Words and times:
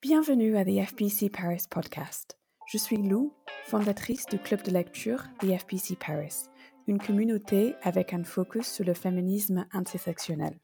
Bienvenue 0.00 0.56
à 0.56 0.64
The 0.64 0.86
FBC 0.90 1.28
Paris 1.28 1.64
podcast. 1.68 2.38
Je 2.68 2.78
suis 2.78 2.98
Lou, 2.98 3.32
fondatrice 3.64 4.26
du 4.26 4.38
club 4.38 4.62
de 4.62 4.70
lecture 4.70 5.24
The 5.40 5.58
FBC 5.58 5.96
Paris, 5.96 6.48
une 6.86 7.00
communauté 7.00 7.74
avec 7.82 8.14
un 8.14 8.22
focus 8.22 8.68
sur 8.68 8.84
le 8.84 8.94
féminisme 8.94 9.66
intersectionnel. 9.72 10.56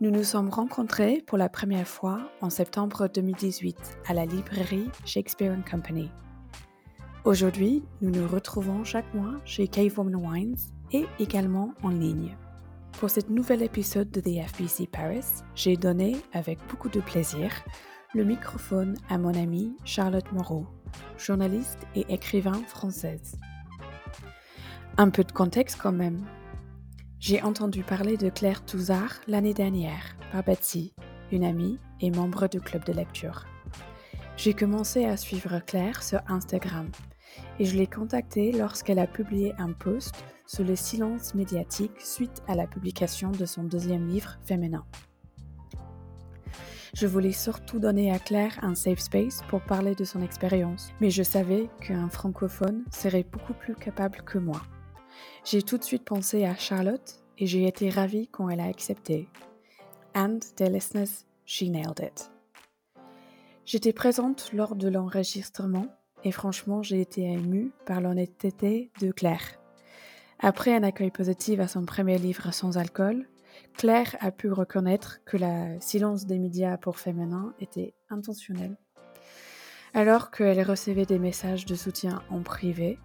Nous 0.00 0.10
nous 0.10 0.24
sommes 0.24 0.48
rencontrés 0.48 1.22
pour 1.26 1.36
la 1.36 1.50
première 1.50 1.86
fois 1.86 2.32
en 2.40 2.48
septembre 2.48 3.06
2018 3.12 3.76
à 4.06 4.14
la 4.14 4.24
librairie 4.24 4.88
Shakespeare 5.04 5.54
Company. 5.70 6.08
Aujourd'hui, 7.26 7.84
nous 8.00 8.10
nous 8.10 8.26
retrouvons 8.26 8.82
chaque 8.82 9.12
mois 9.12 9.34
chez 9.44 9.68
Cave 9.68 9.98
Woman 9.98 10.16
Wines 10.16 10.56
et 10.90 11.04
également 11.18 11.74
en 11.82 11.90
ligne. 11.90 12.34
Pour 12.98 13.10
cet 13.10 13.28
nouvel 13.28 13.62
épisode 13.62 14.10
de 14.10 14.22
The 14.22 14.48
FBC 14.48 14.86
Paris, 14.86 15.42
j'ai 15.54 15.76
donné, 15.76 16.16
avec 16.32 16.58
beaucoup 16.70 16.88
de 16.88 17.00
plaisir, 17.00 17.52
le 18.14 18.24
microphone 18.24 18.96
à 19.08 19.16
mon 19.16 19.34
amie 19.34 19.74
Charlotte 19.84 20.30
Moreau, 20.32 20.66
journaliste 21.16 21.86
et 21.94 22.04
écrivain 22.12 22.62
française. 22.66 23.38
Un 24.98 25.08
peu 25.08 25.24
de 25.24 25.32
contexte 25.32 25.78
quand 25.80 25.92
même. 25.92 26.26
J'ai 27.18 27.40
entendu 27.42 27.82
parler 27.82 28.18
de 28.18 28.28
Claire 28.28 28.64
Touzard 28.66 29.14
l'année 29.26 29.54
dernière 29.54 30.16
par 30.30 30.42
Betsy, 30.42 30.92
une 31.30 31.44
amie 31.44 31.78
et 32.00 32.10
membre 32.10 32.48
du 32.48 32.60
club 32.60 32.84
de 32.84 32.92
lecture. 32.92 33.46
J'ai 34.36 34.52
commencé 34.52 35.06
à 35.06 35.16
suivre 35.16 35.60
Claire 35.60 36.02
sur 36.02 36.20
Instagram 36.28 36.90
et 37.58 37.64
je 37.64 37.76
l'ai 37.76 37.86
contactée 37.86 38.52
lorsqu'elle 38.52 38.98
a 38.98 39.06
publié 39.06 39.54
un 39.56 39.72
post 39.72 40.22
sur 40.46 40.64
le 40.64 40.76
silence 40.76 41.34
médiatique 41.34 41.98
suite 41.98 42.42
à 42.46 42.54
la 42.56 42.66
publication 42.66 43.30
de 43.30 43.46
son 43.46 43.64
deuxième 43.64 44.06
livre 44.06 44.36
féminin. 44.44 44.84
Je 46.94 47.06
voulais 47.06 47.32
surtout 47.32 47.78
donner 47.78 48.12
à 48.12 48.18
Claire 48.18 48.58
un 48.60 48.74
safe 48.74 48.98
space 48.98 49.40
pour 49.48 49.62
parler 49.62 49.94
de 49.94 50.04
son 50.04 50.20
expérience, 50.20 50.90
mais 51.00 51.08
je 51.08 51.22
savais 51.22 51.70
qu'un 51.80 52.10
francophone 52.10 52.84
serait 52.90 53.24
beaucoup 53.24 53.54
plus 53.54 53.74
capable 53.74 54.20
que 54.22 54.36
moi. 54.36 54.60
J'ai 55.42 55.62
tout 55.62 55.78
de 55.78 55.84
suite 55.84 56.04
pensé 56.04 56.44
à 56.44 56.54
Charlotte 56.54 57.22
et 57.38 57.46
j'ai 57.46 57.66
été 57.66 57.88
ravie 57.88 58.28
quand 58.28 58.50
elle 58.50 58.60
a 58.60 58.66
accepté. 58.66 59.28
And 60.14 60.40
the 60.56 60.68
listeners, 60.68 61.24
she 61.46 61.62
nailed 61.62 62.00
it. 62.00 62.30
J'étais 63.64 63.94
présente 63.94 64.52
lors 64.52 64.76
de 64.76 64.88
l'enregistrement 64.88 65.86
et 66.24 66.30
franchement 66.30 66.82
j'ai 66.82 67.00
été 67.00 67.22
émue 67.22 67.72
par 67.86 68.02
l'honnêteté 68.02 68.90
de 69.00 69.12
Claire. 69.12 69.58
Après 70.40 70.74
un 70.74 70.82
accueil 70.82 71.10
positif 71.10 71.58
à 71.58 71.68
son 71.68 71.86
premier 71.86 72.18
livre 72.18 72.52
sans 72.52 72.76
alcool, 72.76 73.28
Claire 73.74 74.16
a 74.20 74.30
pu 74.30 74.50
reconnaître 74.50 75.20
que 75.24 75.36
le 75.36 75.80
silence 75.80 76.26
des 76.26 76.38
médias 76.38 76.76
pour 76.76 76.98
féminins 76.98 77.54
était 77.60 77.94
intentionnel. 78.10 78.76
Alors 79.94 80.30
qu'elle 80.30 80.62
recevait 80.62 81.06
des 81.06 81.18
messages 81.18 81.66
de 81.66 81.74
soutien 81.74 82.22
en 82.30 82.42
privé, 82.42 82.98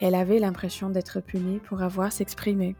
elle 0.00 0.14
avait 0.14 0.38
l'impression 0.38 0.90
d'être 0.90 1.20
punie 1.20 1.58
pour 1.60 1.82
avoir 1.82 2.12
s'exprimer. 2.12 2.74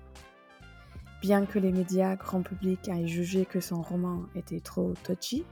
Bien 1.22 1.46
que 1.46 1.58
les 1.58 1.72
médias 1.72 2.16
grand 2.16 2.42
public 2.42 2.88
aient 2.88 3.06
jugé 3.06 3.46
que 3.46 3.60
son 3.60 3.80
roman 3.80 4.24
était 4.34 4.60
trop 4.60 4.92
touchy, 5.04 5.44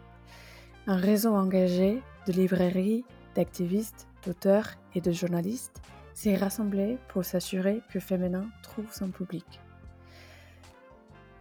un 0.87 0.97
réseau 0.97 1.35
engagé 1.35 2.03
de 2.27 2.33
librairies, 2.33 3.05
d'activistes, 3.35 4.09
d'auteurs 4.25 4.71
et 4.95 5.01
de 5.01 5.13
journalistes 5.13 5.81
s'est 6.15 6.37
rassemblé 6.37 6.99
pour 7.09 7.25
s'assurer 7.25 7.83
que 7.93 8.01
Féminin 8.01 8.47
trouve 8.63 8.93
son 8.93 9.11
public. 9.11 9.61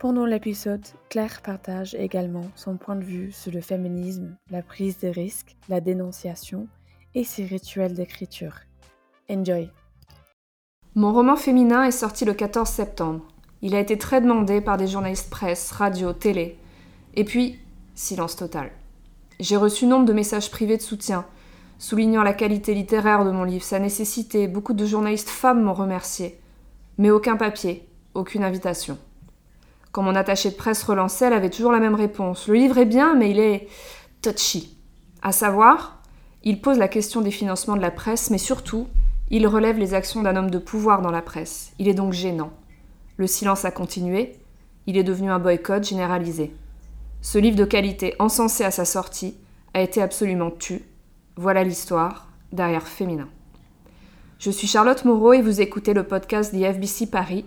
Pendant 0.01 0.25
l'épisode, 0.25 0.81
Claire 1.09 1.43
partage 1.43 1.93
également 1.93 2.45
son 2.55 2.75
point 2.75 2.95
de 2.95 3.03
vue 3.03 3.31
sur 3.31 3.51
le 3.51 3.61
féminisme, 3.61 4.35
la 4.49 4.63
prise 4.63 4.97
de 4.97 5.09
risque, 5.09 5.55
la 5.69 5.79
dénonciation 5.79 6.67
et 7.13 7.23
ses 7.23 7.45
rituels 7.45 7.93
d'écriture. 7.93 8.55
Enjoy! 9.29 9.69
Mon 10.95 11.13
roman 11.13 11.35
féminin 11.35 11.83
est 11.83 11.91
sorti 11.91 12.25
le 12.25 12.33
14 12.33 12.67
septembre. 12.67 13.27
Il 13.61 13.75
a 13.75 13.79
été 13.79 13.95
très 13.99 14.21
demandé 14.21 14.59
par 14.59 14.77
des 14.77 14.87
journalistes 14.87 15.29
presse, 15.29 15.69
radio, 15.69 16.13
télé. 16.13 16.57
Et 17.13 17.23
puis, 17.23 17.59
silence 17.93 18.35
total. 18.35 18.71
J'ai 19.39 19.55
reçu 19.55 19.85
nombre 19.85 20.07
de 20.07 20.13
messages 20.13 20.49
privés 20.49 20.77
de 20.77 20.81
soutien, 20.81 21.27
soulignant 21.77 22.23
la 22.23 22.33
qualité 22.33 22.73
littéraire 22.73 23.23
de 23.23 23.29
mon 23.29 23.43
livre, 23.43 23.63
sa 23.63 23.77
nécessité. 23.77 24.47
Beaucoup 24.47 24.73
de 24.73 24.87
journalistes 24.87 25.29
femmes 25.29 25.61
m'ont 25.61 25.75
remercié. 25.75 26.39
Mais 26.97 27.11
aucun 27.11 27.37
papier, 27.37 27.87
aucune 28.15 28.43
invitation. 28.43 28.97
Quand 29.91 30.03
mon 30.03 30.15
attaché 30.15 30.49
de 30.49 30.55
presse 30.55 30.83
relançait, 30.83 31.25
elle 31.25 31.33
avait 31.33 31.49
toujours 31.49 31.71
la 31.71 31.79
même 31.79 31.95
réponse. 31.95 32.47
Le 32.47 32.53
livre 32.53 32.77
est 32.77 32.85
bien, 32.85 33.13
mais 33.13 33.31
il 33.31 33.39
est 33.39 33.67
touchy. 34.21 34.77
À 35.21 35.31
savoir, 35.31 36.01
il 36.43 36.61
pose 36.61 36.77
la 36.77 36.87
question 36.87 37.21
des 37.21 37.31
financements 37.31 37.75
de 37.75 37.81
la 37.81 37.91
presse, 37.91 38.29
mais 38.29 38.37
surtout, 38.37 38.87
il 39.29 39.47
relève 39.47 39.77
les 39.77 39.93
actions 39.93 40.21
d'un 40.21 40.35
homme 40.35 40.49
de 40.49 40.57
pouvoir 40.57 41.01
dans 41.01 41.11
la 41.11 41.21
presse. 41.21 41.73
Il 41.77 41.87
est 41.87 41.93
donc 41.93 42.13
gênant. 42.13 42.51
Le 43.17 43.27
silence 43.27 43.65
a 43.65 43.71
continué. 43.71 44.37
Il 44.87 44.97
est 44.97 45.03
devenu 45.03 45.29
un 45.29 45.39
boycott 45.39 45.83
généralisé. 45.83 46.53
Ce 47.21 47.37
livre 47.37 47.57
de 47.57 47.65
qualité, 47.65 48.15
encensé 48.17 48.63
à 48.63 48.71
sa 48.71 48.85
sortie, 48.85 49.35
a 49.73 49.81
été 49.81 50.01
absolument 50.01 50.51
tu. 50.51 50.83
Voilà 51.35 51.63
l'histoire 51.63 52.29
derrière 52.51 52.87
Féminin. 52.87 53.29
Je 54.39 54.49
suis 54.49 54.67
Charlotte 54.67 55.05
Moreau 55.05 55.33
et 55.33 55.41
vous 55.41 55.61
écoutez 55.61 55.93
le 55.93 56.03
podcast 56.03 56.51
The 56.51 56.73
FBC 56.73 57.07
Paris, 57.07 57.45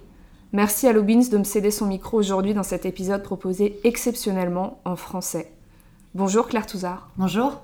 Merci 0.54 0.86
à 0.86 0.92
Lobins 0.92 1.28
de 1.32 1.36
me 1.36 1.42
céder 1.42 1.72
son 1.72 1.86
micro 1.86 2.16
aujourd'hui 2.16 2.54
dans 2.54 2.62
cet 2.62 2.86
épisode 2.86 3.24
proposé 3.24 3.80
exceptionnellement 3.82 4.78
en 4.84 4.94
français. 4.94 5.50
Bonjour 6.14 6.46
Claire 6.46 6.64
Touzard. 6.64 7.10
Bonjour. 7.16 7.60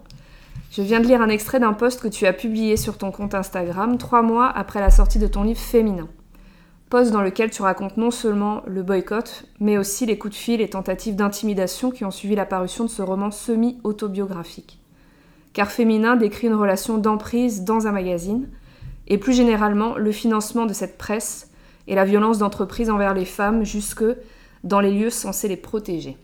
Je 0.73 0.83
viens 0.83 0.99
de 0.99 1.07
lire 1.07 1.23
un 1.23 1.29
extrait 1.29 1.61
d'un 1.61 1.73
post 1.73 2.01
que 2.01 2.09
tu 2.09 2.27
as 2.27 2.33
publié 2.33 2.77
sur 2.77 2.99
ton 2.99 3.13
compte 3.13 3.37
Instagram 3.37 3.97
trois 3.97 4.23
mois 4.23 4.49
après 4.49 4.81
la 4.81 4.91
sortie 4.91 5.21
de 5.21 5.29
ton 5.29 5.45
livre 5.45 5.61
Féminin. 5.61 6.09
Post 6.89 7.13
dans 7.13 7.21
lequel 7.21 7.51
tu 7.51 7.63
racontes 7.63 7.97
non 7.97 8.11
seulement 8.11 8.61
le 8.67 8.83
boycott, 8.83 9.45
mais 9.61 9.79
aussi 9.79 10.05
les 10.05 10.19
coups 10.19 10.35
de 10.35 10.41
fil 10.41 10.61
et 10.61 10.71
tentatives 10.71 11.15
d'intimidation 11.15 11.93
qui 11.93 12.05
ont 12.05 12.11
suivi 12.11 12.35
la 12.35 12.45
parution 12.45 12.83
de 12.83 12.91
ce 12.91 13.03
roman 13.03 13.31
semi-autobiographique. 13.31 14.81
Car 15.53 15.71
Féminin 15.71 16.17
décrit 16.17 16.49
une 16.49 16.55
relation 16.55 16.99
d'emprise 16.99 17.63
dans 17.63 17.87
un 17.87 17.93
magazine, 17.93 18.49
et 19.07 19.17
plus 19.17 19.33
généralement 19.33 19.97
le 19.97 20.11
financement 20.11 20.67
de 20.67 20.73
cette 20.73 20.99
presse 20.99 21.50
et 21.87 21.95
la 21.95 22.05
violence 22.05 22.39
d'entreprise 22.39 22.91
envers 22.91 23.15
les 23.15 23.25
femmes 23.25 23.65
jusque 23.65 24.05
dans 24.65 24.81
les 24.81 24.93
lieux 24.93 25.11
censés 25.11 25.49
les 25.49 25.57
protéger. 25.57 26.17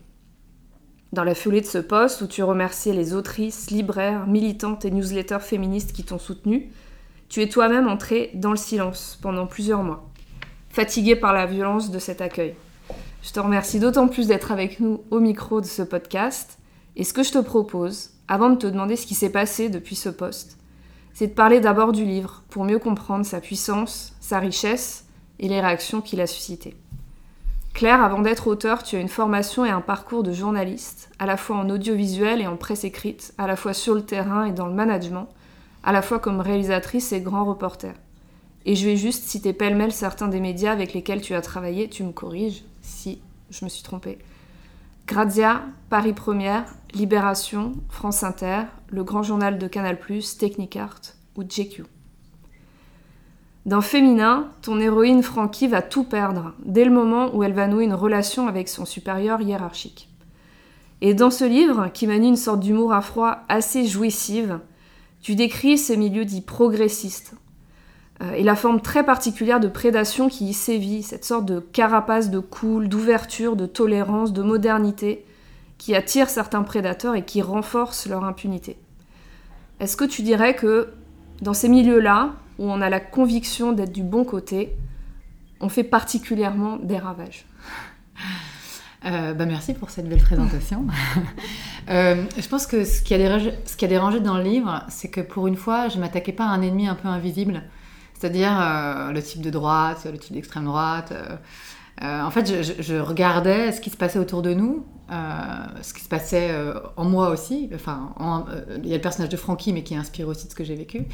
Dans 1.13 1.23
la 1.23 1.35
foulée 1.35 1.61
de 1.61 1.65
ce 1.65 1.77
poste 1.77 2.21
où 2.21 2.27
tu 2.27 2.43
remerciais 2.43 2.93
les 2.93 3.13
autrices, 3.13 3.71
libraires, 3.71 4.27
militantes 4.27 4.85
et 4.85 4.91
newsletters 4.91 5.39
féministes 5.39 5.93
qui 5.93 6.03
t'ont 6.03 6.19
soutenu, 6.19 6.69
tu 7.29 7.41
es 7.41 7.49
toi-même 7.49 7.87
entré 7.87 8.31
dans 8.33 8.51
le 8.51 8.57
silence 8.57 9.17
pendant 9.21 9.47
plusieurs 9.47 9.83
mois, 9.83 10.09
fatigué 10.69 11.15
par 11.15 11.33
la 11.33 11.45
violence 11.45 11.91
de 11.91 11.99
cet 11.99 12.21
accueil. 12.21 12.55
Je 13.23 13.31
te 13.31 13.39
remercie 13.39 13.79
d'autant 13.79 14.07
plus 14.07 14.27
d'être 14.27 14.51
avec 14.51 14.79
nous 14.79 15.01
au 15.11 15.19
micro 15.19 15.59
de 15.59 15.65
ce 15.65 15.81
podcast. 15.81 16.59
Et 16.95 17.03
ce 17.03 17.13
que 17.13 17.23
je 17.23 17.31
te 17.31 17.39
propose, 17.39 18.11
avant 18.27 18.49
de 18.49 18.55
te 18.55 18.67
demander 18.67 18.95
ce 18.95 19.05
qui 19.05 19.15
s'est 19.15 19.31
passé 19.31 19.69
depuis 19.69 19.95
ce 19.95 20.09
poste, 20.09 20.57
c'est 21.13 21.27
de 21.27 21.33
parler 21.33 21.59
d'abord 21.59 21.91
du 21.91 22.05
livre 22.05 22.43
pour 22.49 22.63
mieux 22.63 22.79
comprendre 22.79 23.25
sa 23.25 23.41
puissance, 23.41 24.13
sa 24.19 24.39
richesse 24.39 25.06
et 25.39 25.47
les 25.47 25.61
réactions 25.61 26.01
qu'il 26.01 26.21
a 26.21 26.27
suscitées. 26.27 26.75
Claire, 27.73 28.03
avant 28.03 28.21
d'être 28.21 28.47
auteur, 28.47 28.81
tu 28.81 28.95
as 28.95 28.99
une 28.99 29.07
formation 29.07 29.63
et 29.63 29.69
un 29.69 29.81
parcours 29.81 30.23
de 30.23 30.33
journaliste, 30.33 31.11
à 31.19 31.27
la 31.27 31.37
fois 31.37 31.57
en 31.57 31.69
audiovisuel 31.69 32.41
et 32.41 32.47
en 32.47 32.57
presse 32.57 32.83
écrite, 32.83 33.33
à 33.37 33.45
la 33.45 33.55
fois 33.55 33.73
sur 33.73 33.93
le 33.93 34.03
terrain 34.03 34.45
et 34.45 34.51
dans 34.51 34.65
le 34.65 34.73
management, 34.73 35.29
à 35.83 35.91
la 35.91 36.01
fois 36.01 36.17
comme 36.17 36.41
réalisatrice 36.41 37.11
et 37.11 37.21
grand 37.21 37.45
reporter. 37.45 37.93
Et 38.65 38.75
je 38.75 38.85
vais 38.85 38.97
juste 38.97 39.25
citer 39.25 39.53
pêle-mêle 39.53 39.91
certains 39.91 40.27
des 40.27 40.39
médias 40.39 40.71
avec 40.71 40.93
lesquels 40.93 41.21
tu 41.21 41.35
as 41.35 41.41
travaillé, 41.41 41.87
tu 41.87 42.03
me 42.03 42.11
corriges 42.11 42.63
si 42.81 43.21
je 43.51 43.63
me 43.63 43.69
suis 43.69 43.83
trompée. 43.83 44.17
Grazia, 45.05 45.61
Paris 45.89 46.13
Première, 46.13 46.65
Libération, 46.93 47.73
France 47.89 48.23
Inter, 48.23 48.63
le 48.89 49.03
grand 49.03 49.23
journal 49.23 49.57
de 49.57 49.67
Canal+, 49.67 49.97
Technicart 50.37 50.99
ou 51.35 51.43
JQ. 51.47 51.83
Dans 53.67 53.81
Féminin, 53.81 54.47
ton 54.61 54.79
héroïne 54.79 55.21
Frankie 55.21 55.67
va 55.67 55.81
tout 55.81 56.05
perdre 56.05 56.53
dès 56.63 56.85
le 56.85 56.91
moment 56.91 57.35
où 57.35 57.43
elle 57.43 57.51
va 57.51 57.67
nouer 57.67 57.83
une 57.83 57.93
relation 57.93 58.47
avec 58.47 58.69
son 58.69 58.85
supérieur 58.85 59.41
hiérarchique. 59.41 60.07
Et 61.01 61.13
dans 61.13 61.29
ce 61.29 61.43
livre, 61.43 61.89
qui 61.93 62.07
manie 62.07 62.29
une 62.29 62.37
sorte 62.37 62.61
d'humour 62.61 62.93
à 62.93 63.01
froid 63.01 63.39
assez 63.49 63.85
jouissive, 63.85 64.59
tu 65.19 65.35
décris 65.35 65.77
ces 65.77 65.97
milieux 65.97 66.23
dits 66.23 66.39
progressistes 66.39 67.35
euh, 68.23 68.31
et 68.31 68.43
la 68.43 68.55
forme 68.55 68.79
très 68.79 69.03
particulière 69.05 69.59
de 69.59 69.67
prédation 69.67 70.29
qui 70.29 70.45
y 70.45 70.53
sévit, 70.53 71.03
cette 71.03 71.25
sorte 71.25 71.45
de 71.45 71.59
carapace 71.59 72.29
de 72.29 72.39
cool, 72.39 72.87
d'ouverture, 72.87 73.57
de 73.57 73.65
tolérance, 73.65 74.31
de 74.31 74.43
modernité 74.43 75.25
qui 75.77 75.93
attire 75.93 76.29
certains 76.29 76.63
prédateurs 76.63 77.15
et 77.15 77.25
qui 77.25 77.41
renforce 77.41 78.07
leur 78.07 78.23
impunité. 78.23 78.77
Est-ce 79.81 79.97
que 79.97 80.05
tu 80.05 80.21
dirais 80.21 80.55
que 80.55 80.87
dans 81.41 81.53
ces 81.53 81.67
milieux-là, 81.67 82.31
où 82.59 82.69
on 82.69 82.81
a 82.81 82.89
la 82.89 82.99
conviction 82.99 83.71
d'être 83.71 83.91
du 83.91 84.03
bon 84.03 84.23
côté, 84.23 84.75
on 85.59 85.69
fait 85.69 85.83
particulièrement 85.83 86.77
des 86.77 86.97
ravages. 86.97 87.45
Euh, 89.05 89.33
bah 89.33 89.45
merci 89.45 89.73
pour 89.73 89.89
cette 89.89 90.09
belle 90.09 90.21
présentation. 90.21 90.85
je 91.87 92.47
pense 92.49 92.65
que 92.65 92.83
ce 92.83 93.01
qui, 93.01 93.13
a 93.13 93.17
dérangé, 93.17 93.53
ce 93.65 93.77
qui 93.77 93.85
a 93.85 93.87
dérangé 93.87 94.19
dans 94.19 94.37
le 94.37 94.43
livre, 94.43 94.83
c'est 94.89 95.09
que 95.09 95.21
pour 95.21 95.47
une 95.47 95.55
fois, 95.55 95.87
je 95.87 95.99
m'attaquais 95.99 96.33
pas 96.33 96.45
à 96.45 96.49
un 96.49 96.61
ennemi 96.61 96.87
un 96.87 96.95
peu 96.95 97.07
invisible, 97.07 97.63
c'est-à-dire 98.13 98.51
le 99.13 99.21
type 99.21 99.41
de 99.41 99.51
droite, 99.51 100.07
le 100.11 100.17
type 100.17 100.33
d'extrême 100.33 100.65
droite. 100.65 101.13
en 102.01 102.31
fait, 102.31 102.63
je, 102.63 102.81
je, 102.81 102.95
regardais 102.95 103.71
ce 103.71 103.81
qui 103.81 103.91
se 103.91 103.97
passait 103.97 104.19
autour 104.19 104.41
de 104.41 104.55
nous, 104.55 104.83
ce 105.09 105.93
qui 105.93 106.01
se 106.01 106.09
passait 106.09 106.51
en 106.97 107.05
moi 107.05 107.29
aussi. 107.29 107.69
Enfin, 107.75 108.13
il 108.83 108.89
y 108.89 108.93
a 108.93 108.97
le 108.97 109.01
personnage 109.01 109.29
de 109.29 109.37
Frankie, 109.37 109.73
mais 109.73 109.83
qui 109.83 109.95
inspire 109.95 110.27
aussi 110.27 110.47
de 110.47 110.51
ce 110.51 110.55
que 110.55 110.63
j'ai 110.63 110.75
vécu. 110.75 111.05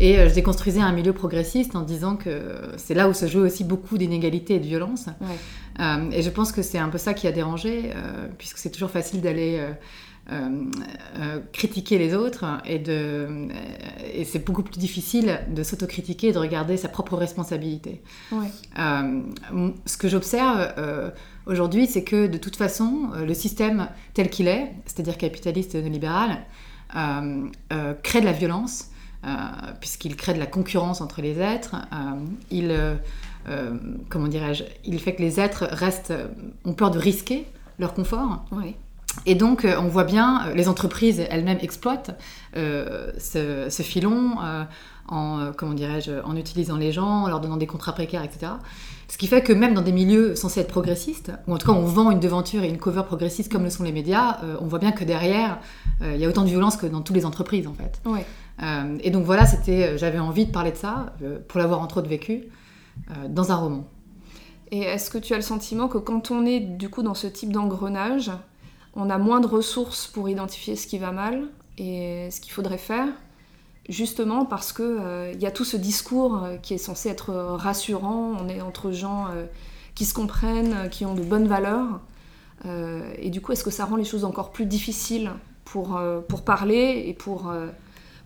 Et 0.00 0.18
euh, 0.18 0.28
je 0.28 0.34
déconstruisais 0.34 0.80
un 0.80 0.92
milieu 0.92 1.12
progressiste 1.12 1.76
en 1.76 1.82
disant 1.82 2.16
que 2.16 2.72
c'est 2.76 2.94
là 2.94 3.08
où 3.08 3.14
se 3.14 3.26
joue 3.26 3.40
aussi 3.40 3.64
beaucoup 3.64 3.98
d'inégalités 3.98 4.56
et 4.56 4.60
de 4.60 4.66
violences. 4.66 5.06
Euh, 5.80 6.10
et 6.10 6.22
je 6.22 6.30
pense 6.30 6.52
que 6.52 6.62
c'est 6.62 6.78
un 6.78 6.88
peu 6.88 6.98
ça 6.98 7.14
qui 7.14 7.26
a 7.26 7.32
dérangé, 7.32 7.92
euh, 7.94 8.26
puisque 8.38 8.58
c'est 8.58 8.70
toujours 8.70 8.90
facile 8.90 9.20
d'aller 9.20 9.60
critiquer 11.52 11.98
les 11.98 12.14
autres 12.14 12.46
et, 12.64 12.78
de, 12.78 13.48
et 14.14 14.24
c'est 14.24 14.42
beaucoup 14.42 14.62
plus 14.62 14.78
difficile 14.78 15.40
de 15.54 15.62
s'autocritiquer 15.62 16.28
et 16.28 16.32
de 16.32 16.38
regarder 16.38 16.78
sa 16.78 16.88
propre 16.88 17.14
responsabilité. 17.14 18.00
ce 18.74 19.96
que 19.98 20.08
j'observe 20.08 20.72
aujourd'hui, 21.44 21.86
c'est 21.86 22.04
que 22.04 22.26
de 22.26 22.38
toute 22.38 22.56
façon, 22.56 23.10
le 23.22 23.34
système 23.34 23.88
tel 24.14 24.30
qu'il 24.30 24.48
est, 24.48 24.72
c'est-à-dire 24.86 25.18
capitaliste 25.18 25.74
et 25.74 25.82
néolibéral, 25.82 26.38
crée 26.88 28.20
de 28.20 28.24
la 28.24 28.32
violence 28.32 28.88
puisqu'il 29.80 30.16
crée 30.16 30.34
de 30.34 30.38
la 30.38 30.46
concurrence 30.46 31.00
entre 31.00 31.22
les 31.22 31.38
êtres. 31.38 31.76
Euh, 31.92 31.96
il, 32.50 32.70
euh, 32.70 33.74
comment 34.08 34.28
dirais-je, 34.28 34.64
il 34.84 35.00
fait 35.00 35.14
que 35.14 35.22
les 35.22 35.40
êtres 35.40 35.68
restent, 35.70 36.14
ont 36.64 36.74
peur 36.74 36.90
de 36.90 36.98
risquer 36.98 37.46
leur 37.78 37.94
confort. 37.94 38.44
Et 39.26 39.34
donc, 39.34 39.64
on 39.64 39.88
voit 39.88 40.04
bien, 40.04 40.52
les 40.54 40.68
entreprises 40.68 41.24
elles-mêmes 41.30 41.58
exploitent 41.62 42.18
ce, 42.54 43.82
filon 43.82 44.36
en, 45.06 45.52
comment 45.56 45.74
dirais-je, 45.74 46.12
en 46.24 46.36
utilisant 46.36 46.76
les 46.76 46.90
gens, 46.90 47.24
en 47.24 47.28
leur 47.28 47.40
donnant 47.40 47.56
des 47.56 47.66
contrats 47.66 47.92
précaires, 47.92 48.24
etc. 48.24 48.52
Ce 49.06 49.16
qui 49.16 49.28
fait 49.28 49.42
que 49.42 49.52
même 49.52 49.74
dans 49.74 49.82
des 49.82 49.92
milieux 49.92 50.34
censés 50.34 50.60
être 50.60 50.68
progressistes, 50.68 51.30
ou 51.46 51.54
en 51.54 51.58
tout 51.58 51.68
cas 51.68 51.74
on 51.74 51.84
vend 51.84 52.10
une 52.10 52.18
devanture 52.18 52.64
et 52.64 52.68
une 52.68 52.78
cover 52.78 53.02
progressiste 53.06 53.52
comme 53.52 53.62
le 53.62 53.70
sont 53.70 53.84
les 53.84 53.92
médias, 53.92 54.38
on 54.60 54.66
voit 54.66 54.80
bien 54.80 54.90
que 54.90 55.04
derrière, 55.04 55.60
il 56.00 56.16
y 56.16 56.24
a 56.24 56.28
autant 56.28 56.42
de 56.42 56.48
violence 56.48 56.76
que 56.76 56.86
dans 56.86 57.02
toutes 57.02 57.14
les 57.16 57.26
entreprises 57.26 57.68
en 57.68 57.74
fait. 57.74 58.00
Euh, 58.62 58.98
et 59.00 59.10
donc 59.10 59.24
voilà, 59.24 59.46
c'était, 59.46 59.88
euh, 59.88 59.98
j'avais 59.98 60.18
envie 60.18 60.46
de 60.46 60.52
parler 60.52 60.70
de 60.70 60.76
ça, 60.76 61.14
euh, 61.22 61.38
pour 61.48 61.58
l'avoir 61.58 61.80
entre 61.80 61.98
autres 61.98 62.08
vécu, 62.08 62.44
dans 63.28 63.50
un 63.50 63.56
roman. 63.56 63.88
Et 64.70 64.82
est-ce 64.82 65.10
que 65.10 65.18
tu 65.18 65.32
as 65.32 65.36
le 65.36 65.42
sentiment 65.42 65.88
que 65.88 65.98
quand 65.98 66.30
on 66.30 66.46
est 66.46 66.60
du 66.60 66.88
coup 66.88 67.02
dans 67.02 67.14
ce 67.14 67.26
type 67.26 67.52
d'engrenage, 67.52 68.30
on 68.94 69.10
a 69.10 69.18
moins 69.18 69.40
de 69.40 69.48
ressources 69.48 70.06
pour 70.06 70.28
identifier 70.28 70.76
ce 70.76 70.86
qui 70.86 70.98
va 70.98 71.10
mal 71.10 71.48
et 71.76 72.28
ce 72.30 72.40
qu'il 72.40 72.52
faudrait 72.52 72.78
faire 72.78 73.08
Justement 73.88 74.44
parce 74.46 74.72
qu'il 74.72 75.32
il 75.34 75.42
y 75.42 75.46
a 75.46 75.50
tout 75.50 75.64
ce 75.64 75.76
discours 75.76 76.46
qui 76.62 76.74
est 76.74 76.78
censé 76.78 77.08
être 77.08 77.34
rassurant, 77.34 78.32
on 78.40 78.48
est 78.48 78.60
entre 78.60 78.92
gens 78.92 79.26
qui 79.96 80.04
se 80.04 80.14
comprennent, 80.14 80.88
qui 80.88 81.04
ont 81.04 81.14
de 81.14 81.22
bonnes 81.22 81.48
valeurs. 81.48 82.00
et 82.64 83.30
du 83.30 83.40
coup, 83.40 83.52
est-ce 83.52 83.64
que 83.64 83.70
ça 83.70 83.84
rend 83.86 83.96
les 83.96 84.04
choses 84.04 84.24
encore 84.24 84.52
plus 84.52 84.66
difficiles 84.66 85.32
pour, 85.64 86.00
pour 86.28 86.42
parler 86.44 87.04
et 87.06 87.12
pour 87.12 87.52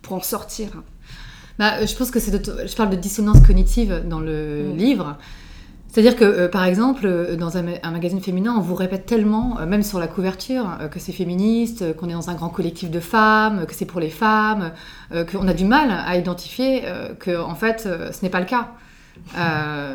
pour 0.02 0.16
en 0.16 0.20
sortir 0.20 0.68
bah, 1.58 1.84
Je 1.84 1.94
pense 1.94 2.10
que 2.10 2.20
c'est. 2.20 2.32
Je 2.66 2.76
parle 2.76 2.90
de 2.90 2.96
dissonance 2.96 3.40
cognitive 3.40 4.02
dans 4.08 4.20
le 4.20 4.72
mm. 4.72 4.76
livre. 4.76 5.16
C'est-à-dire 5.90 6.16
que, 6.16 6.24
euh, 6.24 6.48
par 6.48 6.64
exemple, 6.64 7.06
euh, 7.06 7.34
dans 7.34 7.56
un, 7.56 7.62
magazine 7.62 8.20
féminin, 8.20 8.54
on 8.56 8.60
vous 8.60 8.74
répète 8.74 9.06
tellement, 9.06 9.58
euh, 9.58 9.66
même 9.66 9.82
sur 9.82 9.98
la 9.98 10.06
couverture, 10.06 10.66
que 10.90 11.00
c'est 11.00 11.12
féministe, 11.12 11.96
qu'on 11.96 12.08
est 12.10 12.12
dans 12.12 12.28
un 12.28 12.34
grand 12.34 12.50
collectif 12.50 12.90
de 12.90 13.00
femmes, 13.00 13.64
que 13.66 13.74
c'est 13.74 13.86
pour 13.86 14.00
les 14.00 14.10
femmes, 14.10 14.72
qu'on 15.32 15.48
a 15.48 15.54
du 15.54 15.64
mal 15.64 15.90
à 15.90 16.16
identifier 16.16 16.82
que, 17.18 17.40
en 17.40 17.54
fait, 17.54 17.88
ce 18.12 18.22
n'est 18.22 18.28
pas 18.28 18.40
le 18.40 18.46
cas. 18.46 18.68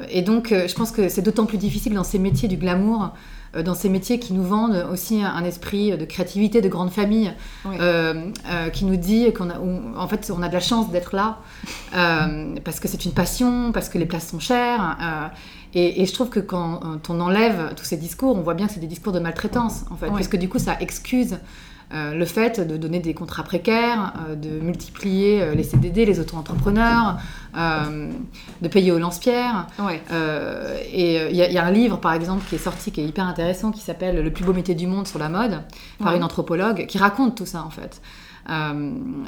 et 0.10 0.22
donc, 0.24 0.50
je 0.50 0.74
pense 0.74 0.92
que 0.92 1.10
c'est 1.10 1.22
d'autant 1.22 1.46
plus 1.46 1.58
difficile 1.58 1.94
dans 1.94 2.04
ces 2.04 2.20
métiers 2.20 2.48
du 2.48 2.58
glamour 2.58 3.14
euh, 3.14 3.43
dans 3.62 3.76
ces 3.76 3.90
métiers 3.90 4.20
qui 4.20 4.34
nous 4.34 4.44
vendent 4.44 4.88
aussi 4.92 5.22
un, 5.22 5.44
esprit 5.44 5.96
de 5.96 6.06
créativité, 6.06 6.62
de 6.62 6.70
grande 6.70 6.92
famille, 6.92 7.32
euh, 7.66 8.32
euh, 8.50 8.70
qui 8.70 8.86
nous 8.86 8.96
dit 8.96 9.32
qu'on 9.34 9.50
a, 9.50 9.60
en 9.60 10.08
fait, 10.08 10.32
on 10.36 10.42
a 10.42 10.48
de 10.48 10.54
la 10.54 10.60
chance 10.60 10.90
d'être 10.92 11.16
là 11.16 11.38
parce 12.64 12.80
que 12.80 12.88
c'est 12.88 13.06
une 13.06 13.12
passion, 13.12 13.72
parce 13.72 13.90
que 13.90 13.98
les 13.98 14.06
places 14.06 14.30
sont 14.30 14.40
chères. 14.40 15.32
Et, 15.76 16.06
je 16.06 16.14
trouve 16.14 16.30
que 16.30 16.40
quand 16.40 17.10
on 17.10 17.20
enlève 17.20 17.74
tous 17.76 17.86
ces 17.86 17.98
discours, 17.98 18.36
on 18.36 18.42
voit 18.42 18.54
bien 18.54 18.68
que 18.68 18.74
c'est 18.74 18.80
des 18.80 18.88
discours 18.88 19.14
de 19.14 19.20
maltraitance, 19.20 19.86
en 19.92 19.96
fait, 19.96 20.08
parce 20.08 20.28
que 20.28 20.38
du 20.38 20.50
coup, 20.50 20.60
ça 20.60 20.78
excuse 20.80 21.38
euh, 21.94 22.16
le 22.16 22.26
fait 22.26 22.60
de 22.60 22.76
donner 22.76 23.00
des 23.00 23.14
contrats 23.14 23.44
précaires, 23.44 24.14
euh, 24.28 24.36
de 24.36 24.50
multiplier 24.60 25.44
euh, 25.44 25.54
les 25.54 25.62
CDD, 25.62 26.06
les 26.06 26.20
auto-entrepreneurs, 26.20 27.20
de 27.54 28.68
payer 28.68 28.92
au 28.92 28.98
lance-pierre. 28.98 29.68
et 30.92 31.30
il 31.30 31.36
y, 31.36 31.58
a 31.58 31.66
un 31.66 31.72
livre, 31.72 31.98
par 31.98 32.14
exemple, 32.14 32.44
qui 32.50 32.56
est 32.56 32.60
sorti, 32.60 32.92
qui 32.92 33.02
est 33.02 33.06
hyper 33.06 33.28
intéressant, 33.28 33.72
qui 33.72 33.82
s'appelle 33.82 34.24
Le 34.24 34.34
plus 34.34 34.44
beau 34.44 34.54
métier 34.54 34.74
du 34.74 34.88
monde 34.88 35.08
sur 35.08 35.20
la 35.20 35.30
mode, 35.30 35.62
par 36.00 36.16
une 36.16 36.24
anthropologue, 36.24 36.88
qui 36.88 36.98
raconte 36.98 37.36
tout 37.36 37.46
ça, 37.46 37.64
en 37.64 37.70
fait. 37.70 38.02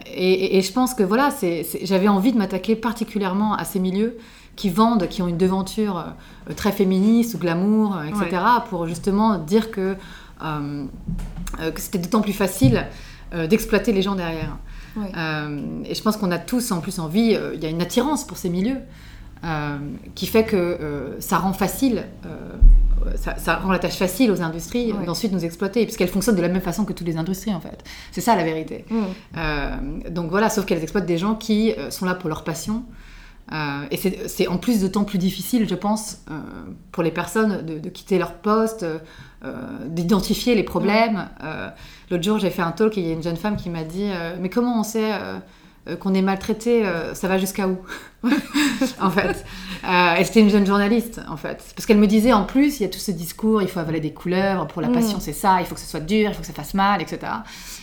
Et, 0.07 0.59
je 0.59 0.71
pense 0.73 0.95
que 0.95 1.03
voilà, 1.03 1.29
j'avais 1.83 2.07
envie 2.07 2.31
de 2.31 2.39
m'attaquer 2.39 2.75
particulièrement 2.75 3.53
à 3.53 3.63
ces 3.63 3.79
milieux 3.79 4.17
qui 4.56 4.71
vendent, 4.71 5.07
qui 5.07 5.21
ont 5.21 5.27
une 5.27 5.38
devanture 5.38 6.03
très 6.56 6.71
féministe 6.71 7.35
ou 7.35 7.38
glamour, 7.38 8.00
etc., 8.07 8.41
pour 8.69 8.88
justement 8.88 9.38
dire 9.38 9.69
que 9.69 9.95
que 10.40 11.82
c'était 11.82 12.00
d'autant 12.00 12.22
plus 12.22 12.34
facile 12.34 12.86
euh, 13.34 13.48
d'exploiter 13.48 13.92
les 13.92 14.02
gens 14.02 14.16
derrière. 14.16 14.58
et 14.98 15.96
je 15.96 16.02
pense 16.02 16.16
qu'on 16.16 16.32
a 16.32 16.38
tous 16.38 16.72
en 16.72 16.80
plus 16.80 17.00
envie, 17.00 17.38
il 17.54 17.64
y 17.64 17.66
a 17.66 17.70
une 17.70 17.82
attirance 17.82 18.26
pour 18.26 18.38
ces 18.38 18.50
milieux 18.50 18.78
qui 20.16 20.26
fait 20.26 20.46
que 20.46 21.18
ça 21.20 21.38
rend 21.38 21.54
facile 21.54 22.06
ça, 23.38 23.56
rend 23.58 23.72
la 23.72 23.78
tâche 23.80 23.98
facile 23.98 24.32
aux 24.32 24.42
industries 24.42 24.94
d'ensuite 25.06 25.32
nous 25.32 25.46
exploiter, 25.46 25.84
puisqu'elles 25.84 26.10
fonctionnent 26.10 26.36
de 26.36 26.42
la 26.42 26.50
même 26.50 26.62
façon 26.62 26.86
que 26.86 26.94
toutes 26.94 27.08
les 27.08 27.18
industries 27.18 27.54
en 27.54 27.60
fait. 27.60 27.84
C'est 28.12 28.22
ça 28.22 28.36
la 28.36 28.44
vérité. 28.44 28.86
Donc 30.10 30.30
voilà, 30.30 30.50
sauf 30.50 30.66
qu'elles 30.66 30.82
exploitent 30.82 31.06
des 31.06 31.18
gens 31.18 31.36
qui 31.36 31.74
sont 31.90 32.06
là 32.06 32.16
pour 32.16 32.30
leur 32.30 32.44
passion. 32.44 32.84
et 33.92 33.98
c'est 34.28 34.48
en 34.48 34.58
plus 34.58 34.82
d'autant 34.82 35.04
plus 35.04 35.18
difficile, 35.18 35.68
je 35.68 35.76
pense, 35.76 36.24
pour 36.92 37.04
les 37.04 37.12
personnes 37.12 37.66
de, 37.66 37.80
de 37.80 37.90
quitter 37.90 38.18
leur 38.18 38.34
poste, 38.36 38.84
euh, 38.84 39.00
d'identifier 39.88 40.56
les 40.56 40.63
problèmes. 40.63 41.30
Euh, 41.44 41.69
l'autre 42.09 42.24
jour, 42.24 42.39
j'ai 42.39 42.50
fait 42.50 42.62
un 42.62 42.71
talk 42.71 42.97
et 42.97 43.01
il 43.01 43.07
y 43.07 43.09
a 43.09 43.13
une 43.13 43.24
jeune 43.24 43.38
femme 43.38 43.56
qui 43.56 43.69
m'a 43.69 43.83
dit 43.83 44.09
euh, 44.12 44.36
Mais 44.39 44.50
comment 44.50 44.80
on 44.80 44.83
sait 44.83 45.12
qu'on 46.00 46.15
est 46.15 46.24
maltraité, 46.24 46.84
ça 47.13 47.27
va 47.27 47.38
jusqu'à 47.38 47.67
où 47.67 47.77
En 49.00 49.12
fait. 49.12 49.46
et 50.20 50.24
c'était 50.24 50.39
une 50.39 50.50
jeune 50.50 50.65
journaliste, 50.65 51.22
en 51.29 51.38
fait. 51.38 51.63
Parce 51.75 51.86
qu'elle 51.86 52.00
me 52.00 52.08
disait, 52.08 52.34
en 52.34 52.43
plus, 52.43 52.79
il 52.79 52.84
y 52.84 52.86
a 52.88 52.89
tout 52.89 52.98
ce 52.98 53.12
discours, 53.12 53.62
il 53.62 53.67
faut 53.67 53.79
avaler 53.79 54.00
des 54.00 54.12
couleurs, 54.12 54.67
pour 54.67 54.81
la 54.81 54.89
mm. 54.89 54.93
passion, 54.93 55.20
c'est 55.20 55.31
ça, 55.31 55.58
il 55.60 55.67
faut 55.67 55.75
que 55.75 55.81
ce 55.81 55.86
soit 55.86 56.00
dur, 56.00 56.29
il 56.31 56.34
faut 56.34 56.41
que 56.41 56.48
ça 56.48 56.53
fasse 56.53 56.74
mal, 56.74 57.03
etc. 57.03 57.20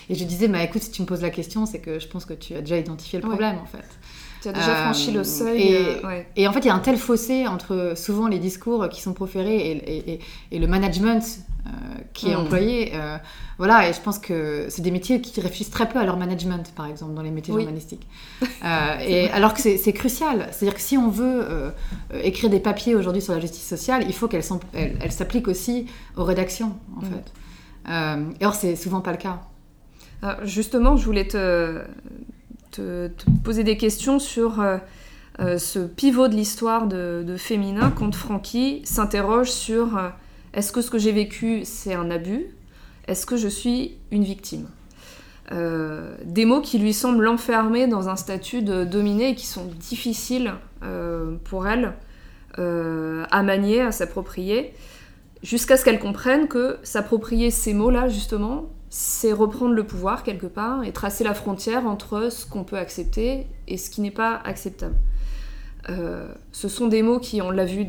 Et 0.09 0.17
je 0.17 0.25
disais, 0.25 0.49
bah 0.49 0.65
écoute, 0.65 0.83
si 0.83 0.91
tu 0.91 1.01
me 1.01 1.07
poses 1.07 1.23
la 1.23 1.31
question, 1.31 1.65
c'est 1.65 1.79
que 1.79 2.01
je 2.01 2.09
pense 2.09 2.25
que 2.25 2.35
tu 2.35 2.57
as 2.57 2.61
déjà 2.61 2.77
identifié 2.77 3.21
le 3.21 3.29
problème, 3.29 3.59
en 3.63 3.67
fait. 3.67 3.87
Tu 4.43 4.49
as 4.49 4.53
déjà 4.53 4.75
franchi 4.75 5.13
le 5.13 5.23
seuil. 5.23 5.63
Et, 5.63 6.03
et, 6.35 6.49
en 6.49 6.53
fait, 6.53 6.61
il 6.61 6.67
y 6.67 6.71
a 6.71 6.75
un 6.75 6.81
tel 6.81 6.97
fossé 6.97 7.47
entre 7.47 7.93
souvent 7.95 8.27
les 8.27 8.41
discours 8.41 8.89
qui 8.89 9.01
sont 9.01 9.13
proférés 9.13 9.57
et, 9.57 10.13
et, 10.15 10.21
et 10.51 10.59
le 10.59 10.67
management 10.67 11.23
euh, 11.23 11.52
qui 12.13 12.31
est 12.31 12.37
hmm. 12.37 12.41
employé. 12.41 12.93
Euh, 12.95 13.17
voilà, 13.59 13.89
et 13.89 13.93
je 13.93 14.01
pense 14.01 14.19
que 14.19 14.67
c'est 14.69 14.83
des 14.83 14.91
métiers 14.91 15.21
qui 15.21 15.41
réfléchissent 15.41 15.71
très 15.71 15.89
peu 15.89 15.99
à 15.99 16.05
leur 16.05 16.17
management, 16.17 16.73
par 16.75 16.87
exemple, 16.87 17.15
dans 17.15 17.23
les 17.23 17.31
métiers 17.31 17.55
journalistiques. 17.55 18.07
Euh, 18.65 18.97
et 19.01 19.29
alors 19.31 19.55
que 19.55 19.61
c'est 19.61 19.93
crucial. 19.93 20.49
C'est-à-dire 20.53 20.77
que 20.77 20.81
si 20.81 20.97
on 20.97 21.09
veut 21.09 21.73
écrire 22.23 22.49
des 22.49 22.61
papiers 22.61 22.95
aujourd'hui 22.95 23.21
sur 23.21 23.33
la 23.33 23.41
justice 23.41 23.67
sociale, 23.67 24.05
il 24.07 24.15
faut 24.15 24.29
qu'elle 24.29 24.45
elle, 24.73 25.11
s'applique 25.11 25.49
aussi 25.49 25.87
aux 26.17 26.23
rédactions, 26.23 26.77
en 26.97 27.01
hmm. 27.01 27.11
fait. 27.11 28.39
et 28.41 28.47
or, 28.47 28.55
c'est 28.55 28.77
souvent 28.77 29.01
pas 29.01 29.11
le 29.11 29.17
cas. 29.17 29.41
justement, 30.45 30.97
je 30.97 31.05
voulais 31.05 31.27
te, 31.27 31.83
te, 32.71 33.11
poser 33.43 33.65
des 33.65 33.77
questions 33.77 34.21
sur 34.21 34.63
ce 35.39 35.79
pivot 35.81 36.29
de 36.29 36.35
l'histoire 36.35 36.87
de, 36.87 37.25
de, 37.27 37.37
Féminin 37.37 37.93
quand 37.97 38.15
Francky 38.15 38.83
s'interroge 38.85 39.51
sur 39.51 39.99
est-ce 40.55 40.73
que 40.73 40.83
ce 40.83 40.91
que 40.91 40.99
j'ai 40.99 41.13
vécu, 41.13 41.63
c'est 41.65 41.95
un 41.95 42.11
abus? 42.11 42.47
Est-ce 43.09 43.27
que 43.27 43.37
je 43.37 43.49
suis 43.49 43.97
une 44.11 44.25
victime? 44.25 44.69
Euh, 45.51 46.15
Des 46.25 46.45
mots 46.45 46.61
qui 46.61 46.79
lui 46.79 46.93
semblent 46.93 47.25
l'enfermer 47.25 47.87
dans 47.87 48.09
un 48.09 48.17
statut 48.17 48.63
de 48.63 48.85
dominé 48.85 49.31
et 49.31 49.35
qui 49.35 49.47
sont 49.47 49.65
difficiles 49.65 50.53
euh, 50.83 51.37
pour 51.45 51.67
elle 51.67 51.95
euh, 52.59 53.25
à 53.31 53.43
manier, 53.43 53.81
à 53.81 53.93
s'approprier, 53.93 54.75
jusqu'à 55.43 55.77
ce 55.77 55.85
qu'elle 55.85 55.99
comprenne 55.99 56.49
que 56.49 56.79
s'approprier 56.83 57.51
ces 57.51 57.75
mots-là, 57.75 58.09
justement, 58.09 58.69
c'est 58.91 59.33
reprendre 59.33 59.73
le 59.73 59.85
pouvoir 59.85 60.23
quelque 60.23 60.47
part 60.47 60.85
et 60.85 60.93
tracer 60.93 61.25
la 61.25 61.33
frontière 61.33 61.87
entre 61.87 62.31
ce 62.31 62.45
qu'on 62.45 62.63
peut 62.63 62.77
accepter 62.77 63.47
et 63.67 63.79
ce 63.79 63.89
qui 63.89 64.03
n'est 64.03 64.11
pas 64.11 64.41
acceptable. 64.45 64.95
Euh, 65.89 66.33
ce 66.53 66.69
sont 66.69 66.87
des 66.87 67.03
mots 67.03 67.19
qui, 67.19 67.43
on 67.43 67.51
l'a 67.51 67.65
vu 67.65 67.87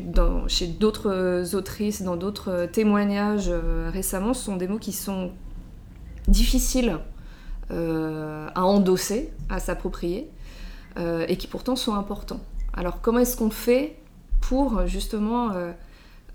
chez 0.48 0.66
d'autres 0.66 1.54
autrices, 1.54 2.02
dans 2.02 2.16
d'autres 2.16 2.66
témoignages 2.66 3.48
euh, 3.48 3.90
récemment, 3.92 4.34
ce 4.34 4.44
sont 4.44 4.56
des 4.56 4.68
mots 4.68 4.78
qui 4.78 4.92
sont 4.92 5.30
difficiles 6.28 6.98
à 7.70 8.64
endosser, 8.64 9.32
à 9.48 9.58
s'approprier, 9.58 10.28
et 10.98 11.36
qui 11.36 11.46
pourtant 11.46 11.76
sont 11.76 11.94
importants. 11.94 12.40
Alors 12.72 13.00
comment 13.00 13.20
est-ce 13.20 13.36
qu'on 13.36 13.50
fait 13.50 13.96
pour 14.40 14.86
justement 14.86 15.50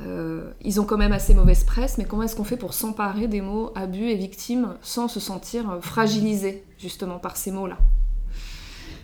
euh, 0.01 0.51
ils 0.61 0.79
ont 0.79 0.85
quand 0.85 0.97
même 0.97 1.11
assez 1.11 1.33
mauvaise 1.33 1.63
presse, 1.63 1.97
mais 1.97 2.05
comment 2.05 2.23
est-ce 2.23 2.35
qu'on 2.35 2.45
fait 2.45 2.57
pour 2.57 2.73
s'emparer 2.73 3.27
des 3.27 3.41
mots 3.41 3.71
abus 3.75 4.09
et 4.09 4.15
victimes 4.15 4.75
sans 4.81 5.07
se 5.07 5.19
sentir 5.19 5.69
euh, 5.69 5.81
fragilisé 5.81 6.63
justement 6.77 7.19
par 7.19 7.35
ces 7.35 7.51
mots-là? 7.51 7.77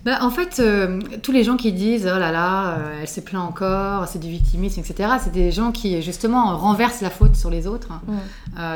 Bah, 0.05 0.19
en 0.21 0.29
fait, 0.29 0.59
euh, 0.59 1.01
tous 1.24 1.31
les 1.31 1.43
gens 1.43 1.57
qui 1.57 1.74
disent 1.74 2.09
oh 2.09 2.19
là 2.19 2.31
là, 2.31 2.77
elle 3.01 3.07
se 3.07 3.19
plaint 3.19 3.43
encore, 3.43 4.07
c'est 4.07 4.19
du 4.19 4.29
victimisme, 4.29 4.79
etc., 4.79 5.09
c'est 5.21 5.33
des 5.33 5.51
gens 5.51 5.71
qui 5.71 6.01
justement 6.01 6.55
renversent 6.55 7.01
la 7.01 7.09
faute 7.09 7.35
sur 7.35 7.50
les 7.50 7.67
autres. 7.67 7.89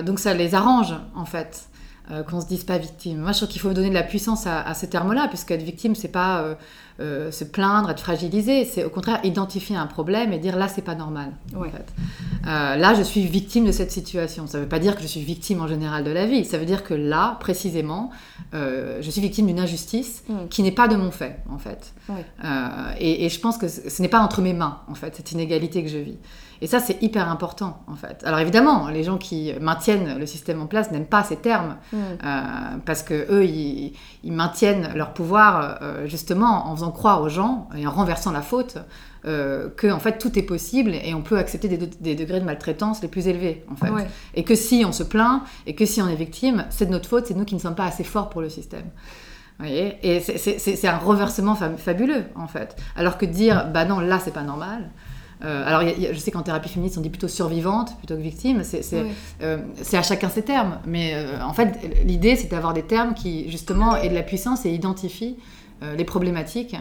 donc 0.05 0.19
ça 0.19 0.33
les 0.33 0.55
arrange 0.55 0.93
en 1.15 1.25
fait. 1.25 1.69
Qu'on 2.27 2.41
se 2.41 2.47
dise 2.47 2.63
pas 2.63 2.77
victime. 2.77 3.19
Moi, 3.19 3.31
je 3.31 3.37
trouve 3.37 3.49
qu'il 3.49 3.61
faut 3.61 3.71
donner 3.71 3.89
de 3.89 3.93
la 3.93 4.03
puissance 4.03 4.47
à, 4.47 4.61
à 4.61 4.73
ce 4.73 4.85
terme-là, 4.85 5.27
puisque 5.27 5.51
être 5.51 5.63
victime, 5.63 5.95
c'est 5.95 6.07
pas 6.07 6.57
euh, 7.01 7.31
se 7.31 7.45
plaindre, 7.45 7.89
être 7.91 8.01
fragilisé. 8.01 8.65
C'est 8.65 8.83
au 8.83 8.89
contraire 8.89 9.21
identifier 9.23 9.77
un 9.77 9.87
problème 9.87 10.33
et 10.33 10.37
dire 10.37 10.57
là, 10.57 10.67
c'est 10.67 10.81
pas 10.81 10.95
normal. 10.95 11.31
En 11.55 11.63
fait. 11.63 11.93
Euh, 12.45 12.75
là, 12.75 12.93
je 12.93 13.03
suis 13.03 13.25
victime 13.25 13.63
de 13.63 13.71
cette 13.71 13.91
situation. 13.91 14.47
Ça 14.47 14.57
ne 14.57 14.63
veut 14.63 14.69
pas 14.69 14.79
dire 14.79 14.97
que 14.97 15.01
je 15.01 15.07
suis 15.07 15.21
victime 15.21 15.61
en 15.61 15.67
général 15.67 16.03
de 16.03 16.11
la 16.11 16.25
vie. 16.25 16.43
Ça 16.43 16.57
veut 16.57 16.65
dire 16.65 16.83
que 16.83 16.93
là, 16.93 17.37
précisément, 17.39 18.09
euh, 18.53 18.97
je 19.01 19.09
suis 19.11 19.21
victime 19.21 19.47
d'une 19.47 19.61
injustice 19.61 20.23
mm. 20.27 20.49
qui 20.49 20.61
n'est 20.61 20.73
pas 20.73 20.89
de 20.89 20.97
mon 20.97 21.11
fait, 21.11 21.39
en 21.49 21.57
fait. 21.57 21.93
Et, 22.99 23.25
et, 23.25 23.29
je 23.29 23.39
pense 23.39 23.57
que 23.57 23.69
ce 23.69 24.01
n'est 24.01 24.09
pas 24.09 24.19
entre 24.19 24.41
mes 24.41 24.53
mains, 24.53 24.81
en 24.89 24.95
fait, 24.95 25.15
cette 25.15 25.31
inégalité 25.31 25.81
que 25.83 25.89
je 25.89 25.99
vis. 25.99 26.17
Et 26.61 26.67
ça, 26.67 26.79
c'est 26.79 27.01
hyper 27.01 27.29
important, 27.29 27.83
en 27.87 27.95
fait. 27.95 28.21
Alors 28.25 28.39
évidemment, 28.39 28.89
les 28.89 29.03
gens 29.03 29.17
qui 29.17 29.53
maintiennent 29.61 30.17
le 30.17 30.25
système 30.25 30.61
en 30.61 30.67
place 30.67 30.91
n'aiment 30.91 31.05
pas 31.05 31.23
ces 31.23 31.37
termes, 31.37 31.77
mm. 31.93 31.97
euh, 31.97 32.41
parce 32.85 33.03
que 33.03 33.25
eux, 33.31 33.45
ils, 33.45 33.93
maintiennent 34.23 34.91
leur 34.95 35.13
pouvoir 35.13 35.79
euh, 35.81 36.05
justement 36.05 36.67
en 36.67 36.75
faisant 36.75 36.91
croire 36.91 37.21
aux 37.21 37.29
gens 37.29 37.69
et 37.75 37.87
en 37.87 37.91
renversant 37.91 38.31
la 38.31 38.41
faute 38.41 38.77
euh, 39.25 39.69
que 39.75 39.91
en 39.91 39.99
fait 39.99 40.17
tout 40.17 40.39
est 40.39 40.43
possible 40.43 40.93
et 40.93 41.13
on 41.13 41.21
peut 41.21 41.37
accepter 41.37 41.67
des, 41.67 42.15
degrés 42.15 42.39
de 42.39 42.45
maltraitance 42.45 43.01
les 43.01 43.07
plus 43.07 43.27
élevés, 43.27 43.65
en 43.71 43.75
fait. 43.75 43.91
Et 44.33 44.43
que 44.43 44.55
si 44.55 44.83
on 44.85 44.91
se 44.91 45.03
plaint 45.03 45.43
et 45.65 45.75
que 45.75 45.85
si 45.85 46.01
on 46.01 46.07
est 46.07 46.15
victime, 46.15 46.65
c'est 46.69 46.85
de 46.85 46.91
notre 46.91 47.09
faute, 47.09 47.25
c'est 47.25 47.35
nous 47.35 47.45
qui 47.45 47.55
ne 47.55 47.59
sommes 47.59 47.75
pas 47.75 47.85
assez 47.85 48.03
forts 48.03 48.29
pour 48.29 48.41
le 48.41 48.49
système. 48.49 48.85
Voyez? 49.59 49.97
Et 50.03 50.21
c'est 50.21 50.87
un 50.87 50.97
reversement 50.97 51.55
fabuleux, 51.55 52.23
en 52.35 52.47
fait. 52.47 52.77
Alors 52.95 53.17
que 53.17 53.25
dire, 53.25 53.67
bah 53.73 53.83
non, 53.83 53.99
là, 53.99 54.19
c'est 54.19 54.33
pas 54.33 54.43
normal. 54.43 54.89
Euh, 55.43 55.63
alors, 55.65 55.81
je 55.81 56.17
sais 56.17 56.31
qu'en 56.31 56.41
thérapie 56.41 56.69
féministe, 56.69 56.97
on 56.97 57.01
dit 57.01 57.09
plutôt 57.09 57.27
survivante 57.27 57.97
plutôt 57.97 58.15
que 58.15 58.21
victime. 58.21 58.63
C'est 58.63 58.83
euh, 59.41 59.57
à 59.93 60.01
chacun 60.01 60.29
ses 60.29 60.43
termes. 60.43 60.79
Mais 60.85 61.13
euh, 61.13 61.41
en 61.43 61.53
fait, 61.53 61.79
l'idée, 62.03 62.35
c'est 62.35 62.49
d'avoir 62.49 62.73
des 62.73 62.83
termes 62.83 63.13
qui, 63.13 63.49
justement, 63.49 63.95
aient 63.95 64.09
de 64.09 64.15
la 64.15 64.23
puissance 64.23 64.65
et 64.65 64.71
identifient 64.71 65.37
les 65.95 66.03
problématiques. 66.03 66.75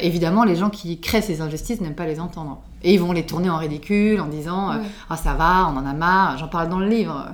évidemment, 0.00 0.42
les 0.42 0.56
gens 0.56 0.70
qui 0.70 1.00
créent 1.00 1.20
ces 1.20 1.42
injustices 1.42 1.82
n'aiment 1.82 1.94
pas 1.94 2.06
les 2.06 2.18
entendre. 2.18 2.62
Et 2.82 2.94
ils 2.94 3.00
vont 3.00 3.12
les 3.12 3.26
tourner 3.26 3.50
en 3.50 3.58
ridicule 3.58 4.22
en 4.22 4.26
disant 4.26 4.72
Ah, 5.10 5.18
ça 5.18 5.34
va, 5.34 5.70
on 5.70 5.76
en 5.76 5.84
a 5.84 5.92
marre. 5.92 6.38
J'en 6.38 6.48
parle 6.48 6.70
dans 6.70 6.78
le 6.78 6.88
livre. 6.88 7.26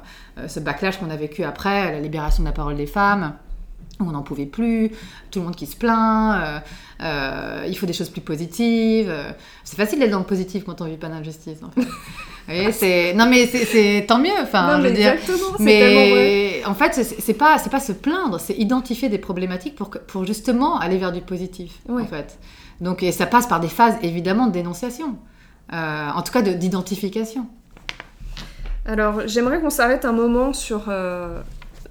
ce 0.49 0.59
backlash 0.59 0.99
qu'on 0.99 1.11
a 1.11 1.17
vécu 1.17 1.45
après 1.45 1.93
la 1.93 2.01
libération 2.01 2.43
de 2.43 2.49
la 2.49 2.53
parole 2.53 2.75
des 2.75 2.89
femmes 2.89 3.35
on 4.01 4.11
n'en 4.11 4.23
pouvait 4.23 4.47
plus, 4.47 4.91
tout 5.31 5.41
le 5.41 5.45
monde 5.47 5.57
qui 5.57 5.67
se 5.67 5.77
plaint, 5.77 6.37
euh, 6.43 6.59
euh, 7.03 7.65
il 7.69 7.77
faut 7.77 7.87
des 7.87 7.93
choses 7.93 8.11
plus 8.11 8.21
positives. 8.21 9.13
c'est 9.65 9.77
facile 9.77 9.99
d'être 9.99 10.11
dans 10.11 10.19
le 10.19 10.25
positif 10.25 10.65
quand 10.65 10.81
on 10.81 10.87
vit 10.87 10.97
pas 10.97 11.09
d'injustice. 11.09 11.59
En 11.63 11.71
fait. 11.71 12.73
c'est 12.73 13.15
non 13.15 13.27
mais 13.29 13.47
c'est 13.47 14.05
tant 14.07 14.19
mieux. 14.19 14.31
Enfin, 14.43 14.81
je 14.81 14.89
veux 14.89 14.95
dire. 14.95 15.15
Mais 15.61 16.63
en 16.67 16.75
fait, 16.75 16.95
c'est 16.95 17.35
pas 17.35 17.59
c'est 17.59 17.71
pas 17.71 17.81
se 17.81 17.93
plaindre, 17.93 18.41
c'est 18.41 18.55
identifier 18.55 19.09
des 19.09 19.19
problématiques 19.19 19.75
pour 19.77 19.91
pour 19.91 20.25
justement 20.25 20.79
aller 20.79 20.99
vers 20.99 21.13
du 21.13 21.21
positif. 21.21 21.79
En 21.89 22.05
fait. 22.05 22.39
Donc 22.81 23.03
et 23.03 23.13
ça 23.13 23.27
passe 23.27 23.47
par 23.47 23.61
des 23.61 23.69
phases 23.69 23.97
évidemment 24.03 24.47
de 24.47 24.53
dénonciation, 24.53 25.17
euh, 25.73 26.09
en 26.15 26.23
tout 26.23 26.33
cas 26.33 26.43
d'identification. 26.43 27.47
Alors, 28.87 29.27
j'aimerais 29.27 29.61
qu'on 29.61 29.71
s'arrête 29.71 30.05
un 30.05 30.13
moment 30.13 30.53
sur 30.53 30.91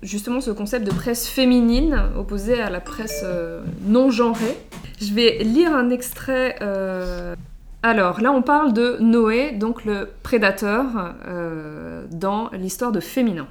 justement 0.03 0.41
ce 0.41 0.51
concept 0.51 0.85
de 0.85 0.91
presse 0.91 1.27
féminine 1.27 2.03
opposé 2.17 2.61
à 2.61 2.69
la 2.69 2.79
presse 2.79 3.21
euh, 3.23 3.63
non 3.85 4.11
genrée. 4.11 4.57
Je 5.01 5.13
vais 5.13 5.39
lire 5.43 5.73
un 5.73 5.89
extrait. 5.89 6.55
Euh, 6.61 7.35
alors 7.81 8.21
là, 8.21 8.31
on 8.31 8.41
parle 8.41 8.73
de 8.73 8.97
Noé, 8.99 9.51
donc 9.51 9.83
le 9.85 10.09
prédateur, 10.21 10.85
euh, 11.27 12.05
dans 12.11 12.49
l'histoire 12.51 12.91
de 12.91 12.99
Féminin. 12.99 13.47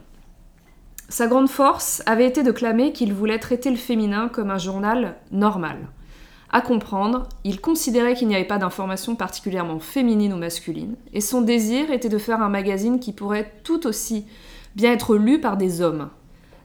Sa 1.08 1.26
grande 1.26 1.50
force 1.50 2.02
avait 2.06 2.26
été 2.26 2.42
de 2.42 2.52
clamer 2.52 2.92
qu'il 2.92 3.12
voulait 3.12 3.38
traiter 3.38 3.70
le 3.70 3.76
féminin 3.76 4.28
comme 4.28 4.50
un 4.50 4.56
journal 4.56 5.16
normal. 5.30 5.76
À 6.50 6.62
comprendre, 6.62 7.28
il 7.44 7.60
considérait 7.60 8.14
qu'il 8.14 8.28
n'y 8.28 8.34
avait 8.34 8.44
pas 8.44 8.56
d'informations 8.56 9.14
particulièrement 9.14 9.78
féminines 9.78 10.32
ou 10.32 10.38
masculines, 10.38 10.96
et 11.12 11.20
son 11.20 11.42
désir 11.42 11.90
était 11.90 12.08
de 12.08 12.18
faire 12.18 12.40
un 12.40 12.48
magazine 12.48 12.98
qui 12.98 13.12
pourrait 13.12 13.52
tout 13.62 13.86
aussi 13.86 14.26
bien 14.74 14.92
être 14.92 15.16
lu 15.16 15.38
par 15.38 15.58
des 15.58 15.82
hommes, 15.82 16.08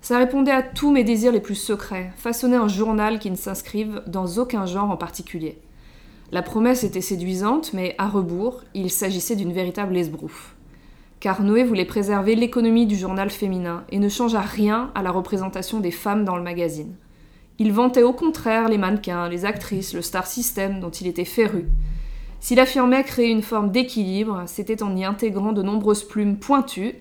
ça 0.01 0.17
répondait 0.17 0.51
à 0.51 0.61
tous 0.61 0.91
mes 0.91 1.03
désirs 1.03 1.31
les 1.31 1.39
plus 1.39 1.55
secrets, 1.55 2.11
façonner 2.15 2.55
un 2.55 2.67
journal 2.67 3.19
qui 3.19 3.31
ne 3.31 3.35
s'inscrive 3.35 4.03
dans 4.07 4.37
aucun 4.37 4.65
genre 4.65 4.89
en 4.89 4.97
particulier. 4.97 5.59
La 6.31 6.41
promesse 6.41 6.83
était 6.83 7.01
séduisante, 7.01 7.71
mais 7.73 7.95
à 7.97 8.07
rebours, 8.07 8.63
il 8.73 8.91
s'agissait 8.91 9.35
d'une 9.35 9.53
véritable 9.53 9.95
esbrouffe. 9.95 10.55
Car 11.19 11.41
Noé 11.41 11.63
voulait 11.63 11.85
préserver 11.85 12.35
l'économie 12.35 12.85
du 12.85 12.95
journal 12.95 13.29
féminin 13.29 13.85
et 13.89 13.97
ne 13.97 14.09
changea 14.09 14.41
rien 14.41 14.91
à 14.93 15.01
la 15.01 15.11
représentation 15.11 15.79
des 15.79 15.91
femmes 15.91 16.25
dans 16.25 16.35
le 16.35 16.43
magazine. 16.43 16.95
Il 17.59 17.71
vantait 17.71 18.03
au 18.03 18.13
contraire 18.13 18.67
les 18.69 18.77
mannequins, 18.77 19.29
les 19.29 19.45
actrices, 19.45 19.93
le 19.93 20.01
star 20.01 20.27
system 20.27 20.79
dont 20.79 20.91
il 20.91 21.07
était 21.07 21.25
féru. 21.25 21.65
S'il 22.39 22.59
affirmait 22.59 23.03
créer 23.03 23.29
une 23.29 23.41
forme 23.41 23.71
d'équilibre, 23.71 24.43
c'était 24.45 24.83
en 24.83 24.95
y 24.95 25.03
intégrant 25.03 25.53
de 25.53 25.63
nombreuses 25.63 26.03
plumes 26.03 26.37
pointues, 26.37 26.95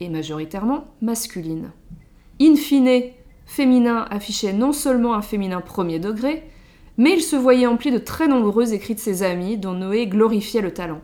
et 0.00 0.08
majoritairement 0.08 0.86
masculines 1.02 1.72
in 2.40 2.56
fine, 2.56 3.02
féminin 3.46 4.06
affichait 4.10 4.52
non 4.52 4.72
seulement 4.72 5.14
un 5.14 5.22
féminin 5.22 5.60
premier 5.60 5.98
degré, 5.98 6.44
mais 6.96 7.12
il 7.14 7.22
se 7.22 7.36
voyait 7.36 7.66
empli 7.66 7.90
de 7.90 7.98
très 7.98 8.28
nombreux 8.28 8.74
écrits 8.74 8.94
de 8.94 9.00
ses 9.00 9.22
amis 9.22 9.56
dont 9.56 9.72
Noé 9.72 10.06
glorifiait 10.06 10.60
le 10.60 10.72
talent. 10.72 11.00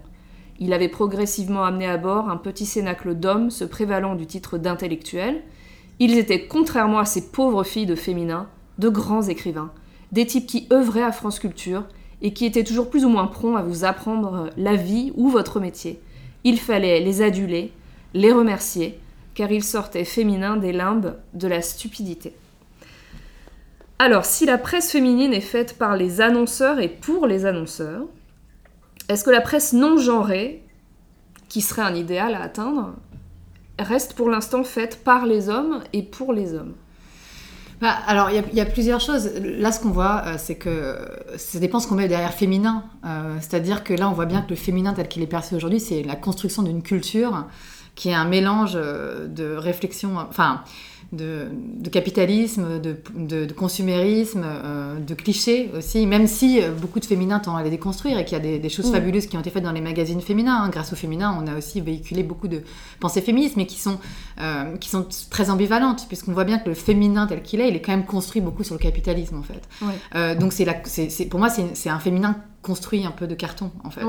Il 0.61 0.73
avait 0.73 0.89
progressivement 0.89 1.65
amené 1.65 1.87
à 1.87 1.97
bord 1.97 2.29
un 2.29 2.37
petit 2.37 2.67
cénacle 2.67 3.15
d'hommes 3.15 3.51
se 3.51 3.65
prévalant 3.65 4.15
du 4.15 4.27
titre 4.27 4.59
d'intellectuel. 4.59 5.43
Ils 5.99 6.17
étaient, 6.17 6.47
contrairement 6.47 6.99
à 6.99 7.05
ces 7.05 7.31
pauvres 7.31 7.65
filles 7.65 7.87
de 7.87 7.95
féminin, 7.95 8.49
de 8.79 8.89
grands 8.89 9.23
écrivains, 9.23 9.71
des 10.13 10.27
types 10.27 10.47
qui 10.47 10.69
œuvraient 10.73 11.03
à 11.03 11.13
France 11.13 11.39
Culture 11.39 11.85
et 12.23 12.33
qui 12.33 12.45
étaient 12.47 12.65
toujours 12.65 12.91
plus 12.91 13.05
ou 13.05 13.09
moins 13.09 13.27
prompts 13.27 13.57
à 13.57 13.63
vous 13.63 13.85
apprendre 13.85 14.51
la 14.57 14.77
vie 14.77 15.13
ou 15.17 15.29
votre 15.29 15.61
métier. 15.61 16.01
Il 16.45 16.59
fallait 16.59 17.01
les 17.01 17.23
aduler, 17.23 17.73
les 18.15 18.33
remercier, 18.33 18.99
car 19.35 19.51
il 19.51 19.65
sortait 19.65 20.05
féminin 20.05 20.57
des 20.57 20.73
limbes 20.73 21.17
de 21.33 21.49
la 21.49 21.61
stupidité. 21.61 22.35
Alors, 23.99 24.25
si 24.25 24.45
la 24.45 24.59
presse 24.59 24.91
féminine 24.91 25.33
est 25.33 25.41
faite 25.41 25.79
par 25.79 25.97
les 25.97 26.21
annonceurs 26.21 26.81
et 26.81 26.89
pour 26.89 27.27
les 27.27 27.47
annonceurs, 27.47 28.03
est-ce 29.09 29.25
que 29.25 29.31
la 29.31 29.41
presse 29.41 29.73
non 29.73 29.99
genrée, 29.99 30.65
qui 31.49 31.61
serait 31.61 31.83
un 31.83 31.95
idéal 31.95 32.35
à 32.35 32.43
atteindre, 32.43 32.95
reste 33.79 34.15
pour 34.15 34.29
l'instant 34.29 34.65
faite 34.65 35.05
par 35.05 35.27
les 35.27 35.49
hommes 35.49 35.83
et 35.93 36.03
pour 36.03 36.33
les 36.33 36.55
hommes? 36.55 36.75
Bah, 37.81 37.95
alors, 38.07 38.31
il 38.31 38.57
y, 38.57 38.61
a 38.61 38.67
plusieurs 38.67 39.01
choses. 39.01 39.31
Là, 39.43 39.71
ce 39.73 39.81
qu'on 39.81 39.91
voit, 39.91 40.23
euh, 40.27 40.35
c'est 40.39 40.55
que 40.55 40.97
ça 41.37 41.59
dépend 41.59 41.81
ce 41.81 41.89
qu'on 41.89 41.97
met 41.97 42.09
derrière 42.09 42.33
féminin. 42.33 42.85
Euh, 43.05 43.37
c'est-à-dire 43.41 43.85
que 43.85 43.93
là, 43.93 44.09
on 44.09 44.13
voit 44.13 44.27
bien 44.27 44.43
que 44.43 44.51
le 44.51 44.57
féminin 44.57 44.95
tel 44.95 45.09
qu'il 45.09 45.23
est 45.23 45.27
perçu 45.27 45.55
aujourd'hui, 45.55 45.81
c'est 45.81 46.03
la 46.03 46.17
construction 46.17 46.63
d'une 46.63 46.83
culture 46.83 47.47
qui 47.95 48.11
est 48.11 48.15
un 48.15 48.25
mélange 48.25 48.73
euh, 48.75 49.27
de 49.27 49.55
réflexion, 49.55 50.17
enfin, 50.19 50.63
de, 51.13 51.49
capitalisme, 51.91 52.81
de, 52.81 53.53
consumérisme, 53.53 54.43
euh, 54.45 54.99
de 54.99 55.15
clichés 55.15 55.71
aussi, 55.77 56.07
même 56.07 56.27
si 56.27 56.61
euh, 56.61 56.73
beaucoup 56.73 57.01
de 57.01 57.05
féminins 57.05 57.39
tendent 57.39 57.59
à 57.59 57.63
les 57.63 57.71
déconstruire 57.71 58.19
et 58.19 58.25
qu'il 58.25 58.37
y 58.37 58.57
a 58.57 58.59
des, 58.59 58.69
choses 58.69 58.91
fabuleuses 58.91 59.27
qui 59.27 59.37
ont 59.37 59.41
été 59.41 59.51
faites 59.51 59.63
dans 59.63 59.73
les 59.73 59.81
magazines 59.81 60.21
féminins. 60.21 60.63
Hein. 60.63 60.69
Grâce 60.71 60.93
aux 60.93 60.97
féminins, 60.97 61.37
on 61.41 61.47
a 61.47 61.57
aussi 61.57 61.81
véhiculé 61.81 62.23
beaucoup 62.23 62.49
de 62.49 62.63
pensées 63.01 63.21
féministes, 63.21 63.57
mais 63.57 63.67
qui 63.67 63.79
sont, 63.79 63.99
qui 64.81 64.89
sont 64.89 65.07
très 65.31 65.51
ambivalentes, 65.51 66.07
puisqu'on 66.09 66.33
voit 66.33 66.45
bien 66.45 66.59
que 66.59 66.69
le 66.69 66.75
féminin 66.75 67.27
tel 67.27 67.43
qu'il 67.43 67.61
est, 67.61 67.69
il 67.69 67.77
est 67.77 67.81
quand 67.81 67.93
même 67.93 68.07
construit 68.07 68.41
beaucoup 68.41 68.65
sur 68.65 68.75
le 68.75 68.81
capitalisme, 68.81 69.37
en 69.37 69.43
fait. 69.43 70.39
donc, 70.39 70.53
c'est 70.53 71.27
pour 71.27 71.41
moi, 71.41 71.49
c'est 71.51 71.89
un 71.91 71.99
féminin 71.99 72.37
construit 72.65 73.05
un 73.05 73.11
peu 73.11 73.27
de 73.29 73.35
carton 73.35 73.71
en 73.85 73.91
fait. 73.91 74.01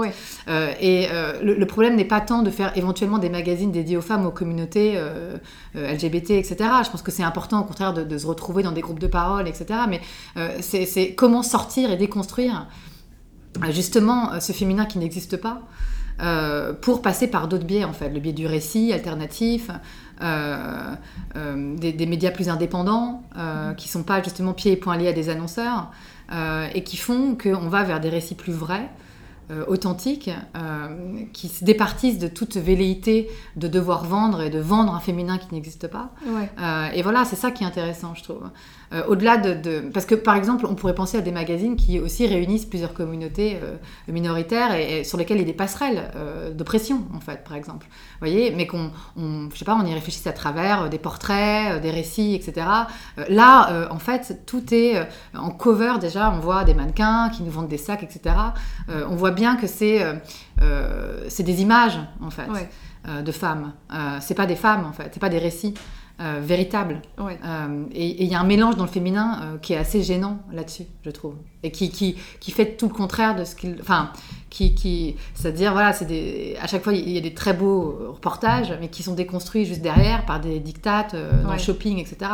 Euh, 0.47 0.71
et 0.79 1.07
euh, 1.11 1.33
le, 1.43 1.65
problème 1.65 1.95
n'est 1.95 2.05
pas 2.05 2.21
tant 2.21 2.41
de 2.41 2.49
faire 2.49 2.75
éventuellement 2.77 3.17
des 3.19 3.29
magazines 3.29 3.71
dédiés 3.71 3.97
aux 3.97 4.01
femmes, 4.01 4.25
aux 4.25 4.31
communautés 4.31 4.93
euh, 4.95 5.37
LGBT, 5.75 6.31
etc. 6.31 6.69
Je 6.85 6.91
pense 6.91 7.01
que 7.01 7.11
c'est 7.11 7.23
important 7.23 7.61
au 7.61 7.63
contraire 7.63 7.93
de, 7.93 8.17
se 8.17 8.27
retrouver 8.27 8.63
dans 8.63 8.71
des 8.71 8.81
groupes 8.81 8.99
de 8.99 9.07
parole, 9.07 9.47
etc. 9.47 9.79
Mais 9.89 10.01
c'est 10.61 11.15
comment 11.15 11.43
sortir 11.43 11.91
et 11.91 11.97
déconstruire 11.97 12.67
justement 13.71 14.39
ce 14.39 14.51
féminin 14.51 14.85
qui 14.85 14.99
n'existe 14.99 15.37
pas. 15.37 15.61
pour 16.81 17.01
passer 17.01 17.27
par 17.27 17.47
d'autres 17.47 17.65
biais 17.65 17.83
en 17.83 17.93
fait, 17.93 18.09
le 18.09 18.19
biais 18.19 18.33
du 18.33 18.47
récit 18.47 18.93
alternatif, 18.93 19.69
des, 20.21 22.05
médias 22.05 22.31
plus 22.31 22.49
indépendants 22.49 23.23
qui 23.77 23.87
sont 23.89 24.03
pas 24.03 24.21
justement 24.23 24.53
pieds 24.53 24.73
et 24.73 24.77
poings 24.77 24.97
liés 24.97 25.09
à 25.09 25.13
des 25.13 25.29
annonceurs 25.29 25.91
et 26.73 26.83
qui 26.83 26.97
font 26.97 27.35
qu'on 27.35 27.67
va 27.67 27.83
vers 27.83 27.99
des 27.99 28.09
récits 28.09 28.35
plus 28.35 28.53
vrais. 28.53 28.89
Euh, 29.51 29.63
authentiques, 29.67 30.31
euh, 30.55 30.87
qui 31.31 31.49
se 31.49 31.63
départissent 31.63 32.17
de 32.17 32.27
toute 32.27 32.57
velléité 32.57 33.29
de 33.55 33.67
devoir 33.67 34.03
vendre 34.03 34.41
et 34.41 34.49
de 34.49 34.57
vendre 34.57 34.95
un 34.95 34.99
féminin 34.99 35.37
qui 35.37 35.53
n'existe 35.53 35.87
pas. 35.87 36.09
Euh, 36.59 36.87
et 36.95 37.03
voilà, 37.03 37.25
c'est 37.25 37.35
ça 37.35 37.51
qui 37.51 37.63
est 37.63 37.67
intéressant, 37.67 38.15
je 38.15 38.23
trouve. 38.23 38.49
Au-delà 39.07 39.37
de, 39.37 39.89
Parce 39.93 40.05
que, 40.05 40.15
par 40.15 40.35
exemple, 40.35 40.65
on 40.65 40.75
pourrait 40.75 40.95
penser 40.95 41.17
à 41.17 41.21
des 41.21 41.31
magazines 41.31 41.75
qui 41.75 41.99
aussi 41.99 42.27
réunissent 42.27 42.65
plusieurs 42.65 42.93
communautés 42.93 43.59
minoritaires 44.07 44.73
et, 44.73 45.03
sur 45.03 45.17
lesquelles 45.17 45.37
il 45.37 45.41
y 45.41 45.43
a 45.43 45.47
des 45.47 45.53
passerelles 45.53 46.11
d'oppression, 46.53 47.03
en 47.13 47.19
fait, 47.19 47.43
par 47.43 47.55
exemple. 47.55 47.87
Vous 47.87 48.19
voyez 48.19 48.51
Mais 48.51 48.67
qu'on, 48.67 48.91
je 49.17 49.57
sais 49.57 49.65
pas, 49.65 49.75
on 49.75 49.85
y 49.85 49.93
réfléchisse 49.93 50.27
à 50.27 50.33
travers 50.33 50.89
des 50.89 50.99
portraits, 50.99 51.81
des 51.81 51.91
récits, 51.91 52.35
etc. 52.35 52.67
là, 53.27 53.87
en 53.91 53.99
fait, 53.99 54.43
tout 54.45 54.73
est 54.73 55.05
en 55.33 55.49
cover 55.49 55.95
déjà. 55.99 56.31
On 56.31 56.39
voit 56.39 56.63
des 56.63 56.73
mannequins 56.73 57.29
qui 57.29 57.43
nous 57.43 57.51
vendent 57.51 57.67
des 57.67 57.77
sacs, 57.77 58.03
etc. 58.03 58.35
on 58.87 59.15
voit 59.15 59.31
bien 59.31 59.55
que 59.57 59.67
c'est 59.67 60.05
euh, 60.05 60.13
euh, 60.61 61.25
c'est 61.27 61.43
des 61.43 61.61
images, 61.61 61.99
en 62.21 62.29
fait, 62.29 62.47
euh, 63.07 63.21
de 63.21 63.31
femmes. 63.31 63.73
c'est 64.21 64.35
pas 64.35 64.45
des 64.45 64.55
femmes, 64.55 64.85
en 64.85 64.93
fait, 64.93 65.09
c'est 65.13 65.19
pas 65.19 65.29
des 65.29 65.39
récits. 65.39 65.73
Véritables. 66.19 67.01
et 67.91 68.23
il 68.23 68.31
y 68.31 68.35
a 68.35 68.39
un 68.39 68.45
mélange 68.45 68.77
dans 68.77 68.85
le 68.85 68.89
féminin 68.89 69.57
qui 69.61 69.73
est 69.73 69.77
assez 69.77 70.01
gênant 70.01 70.39
là-dessus, 70.51 70.85
je 71.03 71.09
trouve. 71.09 71.35
Et 71.63 71.71
qui, 71.71 71.89
qui, 71.89 72.15
qui, 72.39 72.51
fait 72.51 72.77
tout 72.77 72.87
le 72.87 72.93
contraire 72.93 73.35
de 73.35 73.43
ce 73.43 73.55
qu'il. 73.55 73.77
Enfin, 73.81 74.11
qui. 74.49 74.75
qui 74.75 75.15
C'est-à-dire, 75.33 75.73
voilà, 75.73 75.93
c'est 75.93 76.05
des, 76.05 76.55
à 76.61 76.67
chaque 76.67 76.83
fois, 76.83 76.93
il 76.93 77.09
y 77.09 77.17
a 77.17 77.21
des 77.21 77.33
très 77.33 77.53
beaux 77.53 78.13
reportages, 78.13 78.73
mais 78.79 78.87
qui 78.87 79.01
sont 79.01 79.15
déconstruits 79.15 79.65
juste 79.65 79.81
derrière 79.81 80.25
par 80.25 80.39
des 80.39 80.59
dictates 80.59 81.15
dans 81.43 81.51
le 81.51 81.59
shopping, 81.59 81.97
etc. 81.97 82.29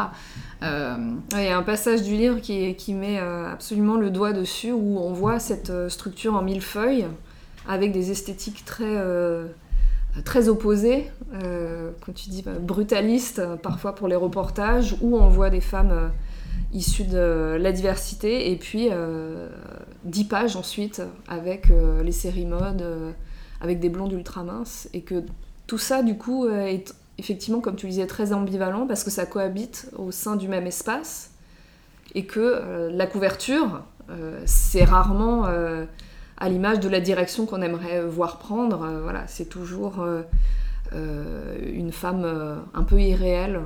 Il 0.62 1.44
y 1.44 1.48
a 1.48 1.58
un 1.58 1.64
passage 1.64 2.04
du 2.04 2.16
livre 2.16 2.40
qui, 2.40 2.76
qui 2.76 2.94
met 2.94 3.20
euh, 3.20 3.52
absolument 3.52 3.96
le 3.96 4.10
doigt 4.10 4.34
dessus 4.34 4.72
où 4.72 5.00
on 5.00 5.14
voit 5.14 5.40
cette 5.40 5.70
euh, 5.70 5.90
structure 5.90 6.36
en 6.36 6.42
mille 6.42 6.62
feuilles 6.62 7.08
avec 7.68 7.92
des 7.92 8.12
esthétiques 8.12 8.66
très, 8.66 8.84
euh, 8.86 9.46
très 10.26 10.50
opposées, 10.50 11.10
quand 11.32 12.14
tu 12.14 12.30
dis 12.30 12.42
bah, 12.42 12.52
brutalistes 12.60 13.42
parfois 13.64 13.96
pour 13.96 14.08
les 14.08 14.16
reportages, 14.16 14.96
où 15.02 15.18
on 15.18 15.30
voit 15.30 15.50
des 15.50 15.62
femmes 15.62 16.12
issues 16.74 17.06
de 17.06 17.58
la 17.60 17.72
diversité 17.72 18.52
et 18.52 18.56
puis 18.58 18.90
dix 20.04 20.26
pages 20.26 20.56
ensuite 20.56 21.02
avec 21.28 21.72
les 22.04 22.12
séries 22.12 22.46
mode, 22.46 22.84
avec 23.62 23.80
des 23.80 23.90
blondes 23.90 24.12
ultra 24.12 24.44
minces 24.44 24.90
et 24.94 25.02
que 25.02 25.24
tout 25.68 25.78
ça 25.78 26.04
du 26.04 26.18
coup 26.18 26.48
est 26.48 26.94
effectivement, 27.22 27.62
comme 27.62 27.76
tu 27.76 27.88
disais, 27.88 28.08
très 28.08 28.34
ambivalent 28.34 28.88
parce 28.88 29.04
que 29.04 29.12
ça 29.12 29.26
cohabite 29.26 29.92
au 29.96 30.12
sein 30.12 30.36
du 30.36 30.48
même 30.48 30.66
espace 30.66 31.32
et 32.16 32.26
que 32.26 32.40
euh, 32.40 32.90
la 32.92 33.06
couverture, 33.06 33.84
euh, 34.10 34.42
c'est 34.46 34.84
rarement 34.84 35.46
euh, 35.46 35.86
à 36.42 36.50
l'image 36.50 36.82
de 36.82 36.90
la 36.90 37.00
direction 37.00 37.46
qu'on 37.46 37.62
aimerait 37.62 38.04
voir 38.04 38.38
prendre. 38.38 38.86
voilà, 39.04 39.28
c'est 39.28 39.46
toujours 39.46 40.06
une 40.92 41.92
femme 41.92 42.26
un 42.74 42.84
peu 42.84 43.00
irréelle. 43.00 43.62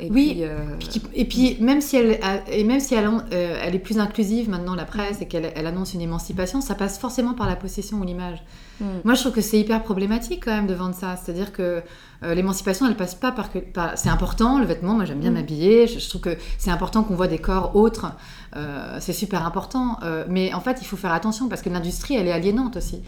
Et 0.00 0.10
oui, 0.10 0.44
puis, 0.78 1.02
et 1.14 1.24
puis 1.26 1.56
même 1.60 1.80
si 1.80 1.96
elle, 1.96 2.18
et 2.50 2.64
même 2.64 2.80
si 2.80 2.94
elle, 2.94 3.08
elle, 3.30 3.74
est 3.74 3.78
plus 3.78 3.98
inclusive 3.98 4.48
maintenant 4.48 4.74
la 4.74 4.84
presse 4.86 5.20
et 5.20 5.26
qu'elle 5.26 5.52
elle 5.54 5.66
annonce 5.66 5.94
une 5.94 6.00
émancipation, 6.00 6.60
ça 6.60 6.74
passe 6.74 6.98
forcément 6.98 7.34
par 7.34 7.46
la 7.46 7.56
possession 7.56 7.98
ou 7.98 8.04
l'image. 8.04 8.42
Mm. 8.80 8.84
Moi, 9.04 9.14
je 9.14 9.20
trouve 9.20 9.32
que 9.32 9.40
c'est 9.40 9.58
hyper 9.58 9.82
problématique 9.82 10.44
quand 10.44 10.54
même 10.54 10.66
de 10.66 10.74
vendre 10.74 10.94
ça. 10.94 11.16
C'est-à-dire 11.16 11.52
que 11.52 11.82
euh, 12.22 12.34
l'émancipation, 12.34 12.86
elle 12.86 12.96
passe 12.96 13.14
pas 13.14 13.32
par 13.32 13.52
que. 13.52 13.58
c'est 13.94 14.08
important, 14.08 14.58
le 14.58 14.66
vêtement, 14.66 14.94
moi 14.94 15.04
j'aime 15.04 15.20
bien 15.20 15.30
mm. 15.30 15.34
m'habiller. 15.34 15.86
Je, 15.86 16.08
trouve 16.08 16.22
que 16.22 16.36
c'est 16.58 16.70
important 16.70 17.02
qu'on 17.02 17.14
voit 17.14 17.28
des 17.28 17.38
corps 17.38 17.76
autres. 17.76 18.12
Euh, 18.56 18.96
c'est 19.00 19.12
super 19.12 19.46
important. 19.46 19.98
Euh, 20.02 20.24
mais 20.28 20.52
en 20.54 20.60
fait, 20.60 20.78
il 20.80 20.86
faut 20.86 20.96
faire 20.96 21.12
attention 21.12 21.48
parce 21.48 21.62
que 21.62 21.68
l'industrie, 21.68 22.14
elle 22.14 22.26
est 22.26 22.32
aliénante 22.32 22.76
aussi. 22.76 23.02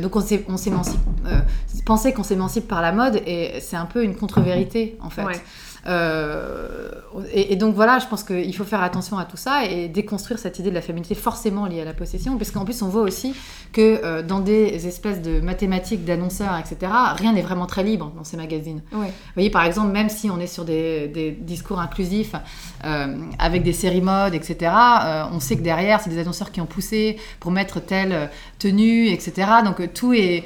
donc 0.00 0.16
on 0.16 0.56
s'émancipe. 0.56 1.00
penser 1.84 2.12
qu'on 2.12 2.24
s'émancipe 2.24 2.66
par 2.66 2.82
la 2.82 2.92
mode, 2.92 3.16
et 3.26 3.58
c'est 3.60 3.76
un 3.76 3.86
peu 3.86 4.02
une 4.02 4.16
contre-vérité 4.16 4.96
en 5.00 5.10
fait. 5.10 5.22
Euh, 5.22 5.34
et, 7.32 7.56
donc 7.56 7.74
voilà, 7.74 7.98
je 7.98 8.06
pense 8.06 8.24
qu'il 8.24 8.54
faut 8.54 8.64
faire 8.64 8.82
attention 8.82 9.18
à 9.18 9.24
tout 9.24 9.36
ça 9.36 9.64
et 9.64 9.88
déconstruire 9.88 10.38
cette 10.38 10.58
idée 10.58 10.70
de 10.70 10.74
la 10.74 10.82
féminité 10.82 11.14
forcément 11.14 11.66
liée 11.66 11.80
à 11.80 11.84
la 11.84 11.94
possession, 11.94 12.36
parce 12.36 12.50
qu'en 12.50 12.64
plus 12.64 12.82
on 12.82 12.88
voit 12.88 13.02
aussi 13.02 13.34
que 13.72 14.00
euh, 14.04 14.22
dans 14.22 14.40
des 14.40 14.86
espèces 14.86 15.22
de 15.22 15.40
mathématiques 15.40 16.04
d'annonceurs, 16.04 16.56
etc., 16.58 16.92
rien 17.16 17.32
n'est 17.32 17.42
vraiment 17.42 17.66
très 17.66 17.82
libre 17.82 18.12
dans 18.16 18.24
ces 18.24 18.36
magazines. 18.36 18.82
Vous 18.92 19.04
voyez, 19.34 19.50
par 19.50 19.64
exemple, 19.64 19.92
même 19.92 20.08
si 20.08 20.30
on 20.30 20.38
est 20.40 20.46
sur 20.46 20.64
des, 20.64 21.36
discours 21.40 21.80
inclusifs, 21.80 22.34
euh, 22.84 23.16
avec 23.38 23.62
des 23.62 23.72
séries 23.72 24.00
mode, 24.00 24.34
etc., 24.34 24.72
on 25.32 25.40
sait 25.40 25.56
que 25.56 25.62
derrière, 25.62 26.00
c'est 26.00 26.10
des 26.10 26.18
annonceurs 26.18 26.52
qui 26.52 26.60
ont 26.60 26.66
poussé 26.66 27.16
pour 27.40 27.50
mettre 27.50 27.80
telle 27.80 28.30
tenue, 28.58 29.08
etc. 29.08 29.48
Donc 29.64 29.92
tout 29.94 30.12
est, 30.12 30.44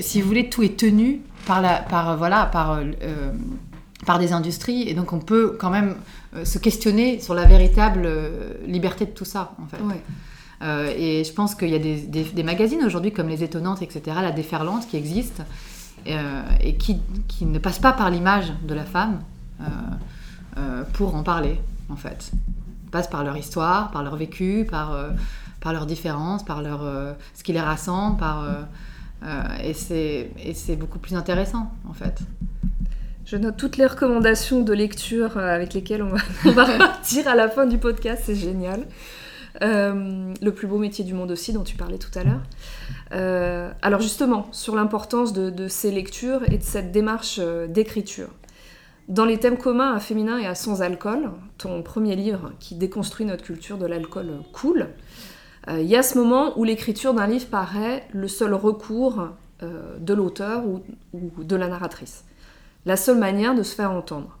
si 0.00 0.20
vous 0.20 0.28
voulez, 0.28 0.48
tout 0.48 0.62
est 0.62 0.78
tenu 0.78 1.20
par 1.46 1.60
la, 1.60 1.76
par 1.76 2.16
voilà, 2.16 2.46
par 2.46 2.80
par 4.06 4.18
des 4.18 4.32
industries. 4.32 4.88
Et 4.88 4.94
donc 4.94 5.12
on 5.12 5.18
peut 5.18 5.56
quand 5.58 5.70
même 5.70 5.96
euh, 6.36 6.44
se 6.44 6.58
questionner 6.58 7.20
sur 7.20 7.34
la 7.34 7.44
véritable 7.44 8.02
euh, 8.04 8.54
liberté 8.66 9.06
de 9.06 9.10
tout 9.10 9.24
ça, 9.24 9.52
en 9.60 9.66
fait. 9.66 9.82
Euh, 10.62 10.92
et 10.96 11.24
je 11.24 11.32
pense 11.32 11.54
qu'il 11.54 11.70
y 11.70 11.74
a 11.74 11.78
des, 11.78 12.42
magazines 12.42 12.84
aujourd'hui 12.84 13.12
comme 13.12 13.28
Les 13.28 13.42
Étonnantes, 13.42 13.82
etc., 13.82 14.02
La 14.22 14.30
Déferlante, 14.30 14.86
qui 14.86 14.96
existent 14.96 15.44
et 16.06 16.76
qui, 16.76 16.98
qui, 17.28 17.44
ne 17.44 17.58
passent 17.58 17.78
pas 17.78 17.92
par 17.92 18.08
l'image 18.08 18.54
de 18.66 18.72
la 18.72 18.84
femme 18.84 19.20
pour 20.94 21.14
en 21.14 21.22
parler, 21.22 21.60
en 21.90 21.96
fait. 21.96 22.32
Ils 22.84 22.90
passent 22.90 23.10
par 23.10 23.22
leur 23.22 23.36
histoire, 23.36 23.90
par 23.90 24.02
leur 24.02 24.16
vécu, 24.16 24.66
par, 24.70 24.96
par 25.60 25.74
leurs 25.74 25.84
différences, 25.84 26.42
par 26.42 26.62
leur, 26.62 26.80
ce 27.34 27.42
qui 27.42 27.52
les 27.52 27.60
rassemble, 27.60 28.16
par... 28.16 28.46
et 29.62 29.74
c'est 29.74 30.76
beaucoup 30.76 30.98
plus 30.98 31.14
intéressant, 31.14 31.70
en 31.86 31.92
fait. 31.92 32.22
Je 33.26 33.36
note 33.36 33.56
toutes 33.56 33.76
les 33.76 33.86
recommandations 33.86 34.62
de 34.62 34.72
lecture 34.72 35.36
euh, 35.36 35.54
avec 35.54 35.74
lesquelles 35.74 36.02
on 36.02 36.50
va, 36.52 36.66
partir 36.78 37.28
à 37.28 37.34
la 37.34 37.48
fin 37.48 37.66
du 37.66 37.78
podcast, 37.78 38.22
c'est 38.26 38.34
génial. 38.34 38.86
Euh, 39.62 40.32
le 40.40 40.52
plus 40.52 40.66
beau 40.66 40.78
métier 40.78 41.04
du 41.04 41.12
monde 41.12 41.30
aussi, 41.30 41.52
dont 41.52 41.62
tu 41.62 41.76
parlais 41.76 41.98
tout 41.98 42.16
à 42.18 42.24
l'heure. 42.24 42.40
Euh, 43.12 43.70
alors 43.82 44.00
justement, 44.00 44.48
sur 44.52 44.74
l'importance 44.74 45.32
de, 45.32 45.68
ces 45.68 45.90
lectures 45.90 46.40
et 46.50 46.56
de 46.56 46.62
cette 46.62 46.92
démarche 46.92 47.40
d'écriture. 47.68 48.28
Dans 49.08 49.24
les 49.24 49.38
thèmes 49.38 49.58
communs 49.58 49.92
à 49.92 49.98
féminin 49.98 50.38
et 50.38 50.46
à 50.46 50.54
sans 50.54 50.82
alcool, 50.82 51.30
ton 51.58 51.82
premier 51.82 52.14
livre 52.14 52.52
qui 52.60 52.76
déconstruit 52.76 53.26
notre 53.26 53.42
culture 53.42 53.76
de 53.76 53.86
l'alcool 53.86 54.28
cool, 54.52 54.88
il 55.68 55.82
y 55.82 55.96
a 55.96 56.02
ce 56.02 56.16
moment 56.16 56.56
où 56.58 56.64
l'écriture 56.64 57.12
d'un 57.12 57.26
livre 57.26 57.46
paraît 57.46 58.06
le 58.12 58.28
seul 58.28 58.54
recours 58.54 59.30
de 59.62 60.14
l'auteur 60.14 60.62
ou 60.64 60.80
de 61.42 61.56
la 61.56 61.66
narratrice 61.66 62.24
la 62.86 62.96
seule 62.96 63.18
manière 63.18 63.54
de 63.54 63.62
se 63.62 63.74
faire 63.74 63.90
entendre. 63.90 64.36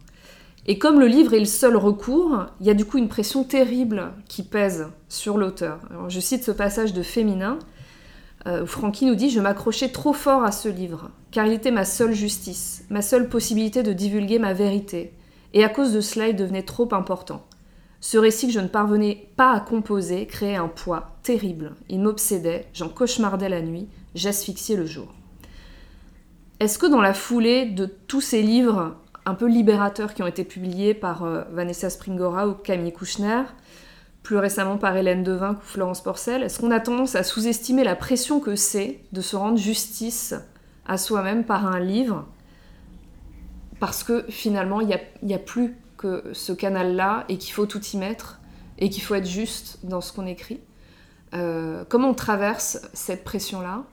Et 0.66 0.78
comme 0.78 1.00
le 1.00 1.06
livre 1.06 1.34
est 1.34 1.40
le 1.40 1.46
seul 1.46 1.76
recours, 1.76 2.46
il 2.60 2.66
y 2.66 2.70
a 2.70 2.74
du 2.74 2.84
coup 2.84 2.98
une 2.98 3.08
pression 3.08 3.44
terrible 3.44 4.12
qui 4.28 4.42
pèse 4.42 4.88
sur 5.08 5.38
l'auteur. 5.38 5.80
Je 6.08 6.20
cite 6.20 6.44
ce 6.44 6.50
passage 6.50 6.92
de 6.92 7.02
Féminin, 7.02 7.58
euh, 8.46 8.62
où 8.62 8.66
Francky 8.66 9.06
nous 9.06 9.14
dit 9.14 9.30
Je 9.30 9.40
m'accrochais 9.40 9.88
trop 9.88 10.12
fort 10.12 10.44
à 10.44 10.52
ce 10.52 10.68
livre, 10.68 11.10
car 11.30 11.46
il 11.46 11.52
était 11.52 11.70
ma 11.70 11.84
seule 11.84 12.12
justice, 12.12 12.84
ma 12.90 13.02
seule 13.02 13.28
possibilité 13.28 13.82
de 13.82 13.92
divulguer 13.92 14.38
ma 14.38 14.52
vérité, 14.52 15.12
et 15.54 15.64
à 15.64 15.68
cause 15.68 15.92
de 15.92 16.00
cela, 16.00 16.28
il 16.28 16.36
devenait 16.36 16.62
trop 16.62 16.88
important. 16.92 17.42
Ce 18.00 18.16
récit 18.16 18.46
que 18.46 18.52
je 18.52 18.60
ne 18.60 18.68
parvenais 18.68 19.28
pas 19.36 19.52
à 19.52 19.60
composer 19.60 20.26
créait 20.26 20.56
un 20.56 20.68
poids 20.68 21.16
terrible. 21.22 21.74
Il 21.88 22.00
m'obsédait, 22.00 22.66
j'en 22.72 22.88
cauchemardais 22.88 23.48
la 23.50 23.60
nuit, 23.60 23.88
j'asphyxiais 24.14 24.76
le 24.76 24.86
jour. 24.86 25.08
Est-ce 26.60 26.78
que 26.78 26.86
dans 26.86 27.00
la 27.00 27.14
foulée 27.14 27.64
de 27.64 27.86
tous 27.86 28.20
ces 28.20 28.42
livres 28.42 28.98
un 29.24 29.34
peu 29.34 29.46
libérateurs 29.46 30.12
qui 30.12 30.22
ont 30.22 30.26
été 30.26 30.44
publiés 30.44 30.92
par 30.92 31.24
euh, 31.24 31.42
Vanessa 31.52 31.88
Springora 31.88 32.48
ou 32.48 32.52
Camille 32.52 32.92
Kouchner, 32.92 33.44
plus 34.22 34.36
récemment 34.36 34.76
par 34.76 34.94
Hélène 34.94 35.24
Devin 35.24 35.52
ou 35.52 35.62
Florence 35.62 36.02
Porcel, 36.02 36.42
est-ce 36.42 36.60
qu'on 36.60 36.70
a 36.70 36.80
tendance 36.80 37.14
à 37.14 37.22
sous-estimer 37.22 37.82
la 37.82 37.96
pression 37.96 38.40
que 38.40 38.56
c'est 38.56 39.00
de 39.12 39.22
se 39.22 39.36
rendre 39.36 39.56
justice 39.56 40.34
à 40.84 40.98
soi-même 40.98 41.44
par 41.44 41.66
un 41.66 41.80
livre 41.80 42.28
Parce 43.78 44.04
que 44.04 44.26
finalement, 44.28 44.82
il 44.82 44.94
n'y 45.22 45.34
a, 45.34 45.38
plus 45.38 45.78
que 45.96 46.24
ce 46.34 46.52
canal-là 46.52 47.24
et 47.30 47.38
qu'il 47.38 47.54
faut 47.54 47.64
tout 47.66 47.82
y 47.82 47.96
mettre 47.96 48.38
et 48.76 48.90
qu'il 48.90 49.02
faut 49.02 49.14
être 49.14 49.26
juste 49.26 49.78
dans 49.84 50.02
ce 50.02 50.12
qu'on 50.12 50.26
écrit? 50.26 50.60
Euh, 51.32 51.84
comment 51.88 52.10
on 52.10 52.14
traverse 52.14 52.82
cette 52.92 53.24
pression-là? 53.24 53.84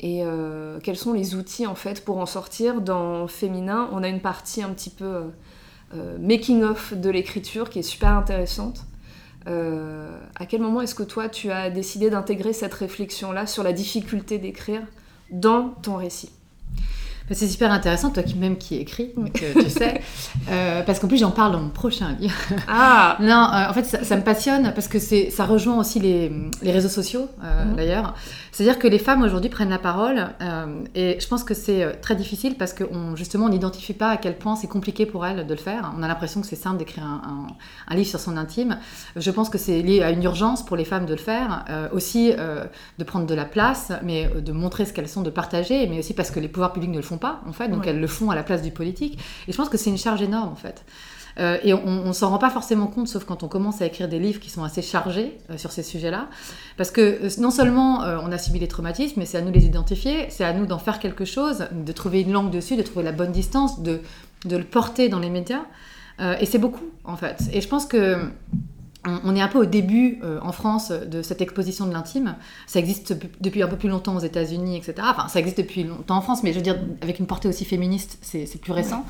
Et 0.00 0.22
euh, 0.24 0.78
quels 0.82 0.96
sont 0.96 1.12
les 1.12 1.34
outils 1.34 1.66
en 1.66 1.74
fait 1.74 2.04
pour 2.04 2.18
en 2.18 2.26
sortir 2.26 2.80
Dans 2.80 3.26
Féminin, 3.28 3.88
on 3.92 4.02
a 4.02 4.08
une 4.08 4.20
partie 4.20 4.62
un 4.62 4.70
petit 4.70 4.90
peu 4.90 5.04
euh, 5.04 5.22
euh, 5.94 6.18
making 6.18 6.62
of 6.62 6.92
de 6.94 7.08
l'écriture 7.08 7.70
qui 7.70 7.78
est 7.78 7.82
super 7.82 8.10
intéressante. 8.10 8.84
à 9.46 10.46
quel 10.46 10.60
moment 10.60 10.82
est-ce 10.82 10.94
que 10.94 11.04
toi 11.04 11.28
tu 11.28 11.50
as 11.50 11.70
décidé 11.70 12.10
d'intégrer 12.10 12.52
cette 12.52 12.74
réflexion-là 12.74 13.46
sur 13.46 13.62
la 13.62 13.72
difficulté 13.72 14.38
d'écrire 14.38 14.82
dans 15.30 15.70
ton 15.82 15.96
récit? 15.96 16.30
C'est 17.34 17.48
super 17.48 17.72
intéressant, 17.72 18.10
toi 18.10 18.22
qui 18.22 18.36
même 18.36 18.56
qui 18.56 18.76
écris, 18.76 19.12
que 19.34 19.60
tu 19.60 19.70
sais, 19.70 20.00
euh, 20.50 20.82
parce 20.82 21.00
qu'en 21.00 21.08
plus 21.08 21.18
j'en 21.18 21.32
parle 21.32 21.52
dans 21.52 21.60
mon 21.60 21.70
prochain 21.70 22.14
livre. 22.20 22.34
Ah 22.68 23.16
Non, 23.20 23.48
euh, 23.52 23.68
en 23.68 23.72
fait 23.72 23.84
ça, 23.84 24.16
me 24.16 24.22
passionne 24.22 24.72
parce 24.74 24.86
que 24.86 24.98
c'est 24.98 25.30
ça 25.30 25.44
rejoint 25.44 25.78
aussi 25.78 25.98
les, 25.98 26.30
les 26.62 26.70
réseaux 26.70 26.88
sociaux 26.88 27.28
euh, 27.42 27.64
mhm. 27.64 27.76
d'ailleurs. 27.76 28.14
C'est-à-dire 28.52 28.78
que 28.78 28.86
les 28.86 28.98
femmes 28.98 29.22
aujourd'hui 29.22 29.50
prennent 29.50 29.70
la 29.70 29.78
parole 29.78 30.28
et 30.94 31.18
je 31.20 31.28
pense 31.28 31.44
que 31.44 31.52
c'est 31.52 32.00
très 32.00 32.16
difficile 32.16 32.54
parce 32.56 32.72
que 32.72 32.84
on, 32.90 33.14
justement 33.14 33.46
on 33.46 33.48
n'identifie 33.50 33.92
pas 33.92 34.08
à 34.08 34.16
quel 34.16 34.38
point 34.38 34.56
c'est 34.56 34.66
compliqué 34.66 35.04
pour 35.04 35.26
elles 35.26 35.46
de 35.46 35.52
le 35.52 35.60
faire. 35.60 35.92
On 35.98 36.02
a 36.02 36.08
l'impression 36.08 36.40
que 36.40 36.46
c'est 36.46 36.56
simple 36.56 36.78
d'écrire 36.78 37.04
un, 37.04 37.48
un, 37.86 37.94
livre 37.94 38.08
sur 38.08 38.18
son 38.18 38.38
intime. 38.38 38.78
Je 39.14 39.30
pense 39.30 39.50
que 39.50 39.58
c'est 39.58 39.82
lié 39.82 40.02
à 40.02 40.10
une 40.10 40.22
urgence 40.22 40.64
pour 40.64 40.76
les 40.76 40.86
femmes 40.86 41.04
de 41.04 41.12
le 41.12 41.18
faire, 41.18 41.66
aussi 41.92 42.32
de 42.32 43.04
prendre 43.04 43.26
de 43.26 43.34
la 43.34 43.44
place, 43.44 43.92
mais 44.02 44.30
de 44.34 44.52
montrer 44.52 44.86
ce 44.86 44.94
qu'elles 44.94 45.08
sont, 45.08 45.22
de 45.22 45.28
partager, 45.28 45.86
mais 45.86 45.98
aussi 45.98 46.14
parce 46.14 46.30
que 46.30 46.40
les 46.40 46.48
pouvoirs 46.48 46.72
publics 46.72 46.90
ne 46.90 46.96
le 46.96 47.02
font 47.02 47.15
pas, 47.18 47.40
en 47.46 47.52
fait, 47.52 47.68
donc 47.68 47.86
elles 47.86 48.00
le 48.00 48.06
font 48.06 48.30
à 48.30 48.34
la 48.34 48.42
place 48.42 48.62
du 48.62 48.70
politique. 48.70 49.18
Et 49.48 49.52
je 49.52 49.56
pense 49.56 49.68
que 49.68 49.76
c'est 49.76 49.90
une 49.90 49.98
charge 49.98 50.22
énorme, 50.22 50.48
en 50.48 50.56
fait. 50.56 50.84
Euh, 51.38 51.58
et 51.62 51.74
on, 51.74 52.06
ne 52.06 52.12
s'en 52.12 52.30
rend 52.30 52.38
pas 52.38 52.50
forcément 52.50 52.86
compte, 52.86 53.08
sauf 53.08 53.24
quand 53.24 53.42
on 53.42 53.48
commence 53.48 53.82
à 53.82 53.86
écrire 53.86 54.08
des 54.08 54.18
livres 54.18 54.40
qui 54.40 54.48
sont 54.48 54.64
assez 54.64 54.80
chargés 54.80 55.36
euh, 55.50 55.58
sur 55.58 55.70
ces 55.70 55.82
sujets-là. 55.82 56.28
Parce 56.76 56.90
que 56.90 57.00
euh, 57.00 57.28
non 57.38 57.50
seulement 57.50 57.98
on 58.22 58.32
a 58.32 58.38
subi 58.38 58.58
les 58.58 58.68
traumatismes, 58.68 59.20
mais 59.20 59.26
c'est 59.26 59.38
à 59.38 59.42
nous 59.42 59.50
de 59.50 59.58
les 59.58 59.66
identifier, 59.66 60.26
c'est 60.30 60.44
à 60.44 60.52
nous 60.52 60.66
d'en 60.66 60.78
faire 60.78 60.98
quelque 60.98 61.24
chose, 61.24 61.66
de 61.72 61.92
trouver 61.92 62.22
une 62.22 62.32
langue 62.32 62.50
dessus, 62.50 62.76
de 62.76 62.82
trouver 62.82 63.04
la 63.04 63.12
bonne 63.12 63.32
distance, 63.32 63.82
de, 63.82 64.00
de 64.46 64.56
le 64.56 64.64
porter 64.64 65.08
dans 65.08 65.18
les 65.18 65.30
médias. 65.30 65.64
et 66.40 66.46
c'est 66.46 66.58
beaucoup, 66.58 66.86
en 67.04 67.16
fait. 67.16 67.42
Et 67.52 67.60
je 67.60 67.68
pense 67.68 67.84
que 67.84 68.30
on 69.24 69.36
est 69.36 69.40
un 69.40 69.48
peu 69.48 69.58
au 69.58 69.64
début 69.64 70.18
euh, 70.22 70.38
en 70.42 70.52
France 70.52 70.90
de 70.90 71.22
cette 71.22 71.40
exposition 71.40 71.86
de 71.86 71.92
l'intime. 71.92 72.36
Ça 72.66 72.78
existe 72.78 73.16
depuis 73.40 73.62
un 73.62 73.68
peu 73.68 73.76
plus 73.76 73.88
longtemps 73.88 74.16
aux 74.16 74.20
États-Unis, 74.20 74.76
etc. 74.76 74.94
Enfin, 75.02 75.28
ça 75.28 75.38
existe 75.38 75.58
depuis 75.58 75.84
longtemps 75.84 76.16
en 76.16 76.20
France, 76.20 76.42
mais 76.42 76.52
je 76.52 76.56
veux 76.56 76.62
dire, 76.62 76.78
avec 77.02 77.18
une 77.18 77.26
portée 77.26 77.48
aussi 77.48 77.64
féministe, 77.64 78.18
c'est 78.22 78.60
plus 78.60 78.72
récent. 78.72 79.04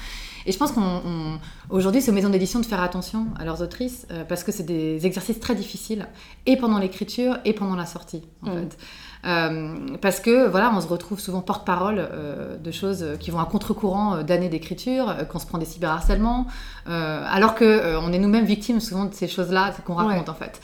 Et 0.47 0.53
je 0.53 0.59
pense 0.59 0.73
qu'aujourd'hui, 0.73 2.01
c'est 2.01 2.11
aux 2.11 2.15
maisons 2.15 2.29
d'édition 2.29 2.61
de 2.61 2.67
faire 2.67 2.81
attention 2.81 3.27
à 3.39 3.45
leurs 3.45 3.63
autrices, 3.63 4.07
euh, 4.13 4.25
parce 4.25 4.45
que 4.45 4.53
c'est 4.53 4.63
des 4.63 5.05
exercices 5.05 5.41
très 5.41 5.55
difficiles, 5.55 6.07
et 6.47 6.57
pendant 6.57 6.79
l'écriture, 6.79 7.39
et 7.45 7.53
pendant 7.53 7.75
la 7.75 7.87
sortie, 7.87 8.23
en 8.43 8.55
mm. 8.55 8.59
fait. 8.61 8.79
Euh, 9.27 9.97
parce 10.01 10.21
que 10.21 10.47
voilà, 10.47 10.73
on 10.75 10.81
se 10.81 10.87
retrouve 10.87 11.19
souvent 11.19 11.41
porte-parole 11.41 11.99
euh, 11.99 12.57
de 12.57 12.71
choses 12.71 13.05
qui 13.19 13.31
vont 13.31 13.41
à 13.41 13.45
contre-courant 13.45 14.17
euh, 14.17 14.23
d'années 14.23 14.49
d'écriture, 14.49 15.15
qu'on 15.29 15.39
se 15.39 15.47
prend 15.47 15.59
des 15.59 15.65
cyberharcèlements, 15.65 16.47
alors 16.87 17.57
que 17.57 17.97
on 17.97 18.13
est 18.13 18.19
nous-mêmes 18.19 18.45
victimes 18.45 18.79
souvent 18.79 19.07
de 19.07 19.15
ces 19.15 19.27
choses-là 19.27 19.73
qu'on 19.85 19.95
raconte 19.95 20.29
en 20.29 20.35
fait. 20.35 20.61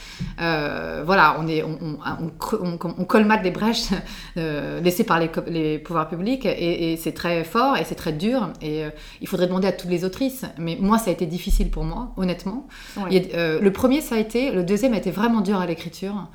voilà, 1.05 1.37
on 1.41 1.49
est, 1.49 1.65
on, 1.65 1.79
on, 1.83 2.79
on, 2.99 3.05
colmate 3.05 3.43
des 3.43 3.51
brèches 3.51 3.89
laissées 4.37 5.05
par 5.05 5.19
les, 5.19 5.31
les, 5.49 5.79
pouvoirs 5.81 6.09
publics 6.09 6.47
et, 6.47 6.97
c'est 6.97 7.13
très 7.13 7.43
fort 7.43 7.77
et 7.77 7.85
c'est 7.85 7.97
très 7.97 8.13
dur 8.13 8.51
et 8.61 8.85
il 9.21 9.27
faudrait 9.27 9.49
demander 9.49 9.67
à 9.67 9.73
toutes 9.73 9.91
les 9.91 10.05
autrices. 10.05 10.45
Mais 10.59 10.77
moi, 10.81 10.99
ça 10.99 11.11
a 11.11 11.13
été 11.13 11.27
difficile 11.27 11.71
pour 11.71 11.83
moi, 11.83 12.13
honnêtement. 12.17 12.69
le 13.11 13.69
premier, 13.71 14.01
ça 14.01 14.15
a 14.15 14.19
été, 14.19 14.53
le 14.53 14.63
deuxième 14.63 14.95
a 14.95 14.99
été 14.99 15.11
vraiment 15.11 15.41
dur 15.41 15.59
à 15.59 15.67
l'écriture. 15.67 16.29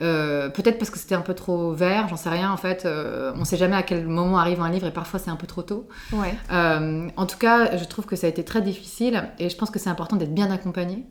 Euh, 0.00 0.48
peut-être 0.48 0.78
parce 0.78 0.90
que 0.90 0.98
c'était 0.98 1.14
un 1.14 1.20
peu 1.20 1.34
trop 1.34 1.72
vert, 1.72 2.08
j'en 2.08 2.16
sais 2.16 2.28
rien 2.28 2.50
en 2.50 2.56
fait. 2.56 2.84
Euh, 2.84 3.32
on 3.36 3.44
sait 3.44 3.56
jamais 3.56 3.76
à 3.76 3.82
quel 3.82 4.06
moment 4.06 4.38
arrive 4.38 4.60
un 4.60 4.70
livre 4.70 4.86
et 4.86 4.92
parfois 4.92 5.20
c'est 5.20 5.30
un 5.30 5.36
peu 5.36 5.46
trop 5.46 5.62
tôt. 5.62 5.88
Euh, 6.50 7.08
en 7.16 7.26
tout 7.26 7.38
cas, 7.38 7.76
je 7.76 7.84
trouve 7.84 8.06
que 8.06 8.16
ça 8.16 8.26
a 8.26 8.30
été 8.30 8.44
très 8.44 8.62
difficile 8.62 9.28
et 9.38 9.48
je 9.48 9.56
pense 9.56 9.70
que 9.70 9.78
c'est 9.78 9.90
important 9.90 10.16
d'être 10.16 10.34
bien 10.34 10.50
accompagné. 10.50 11.04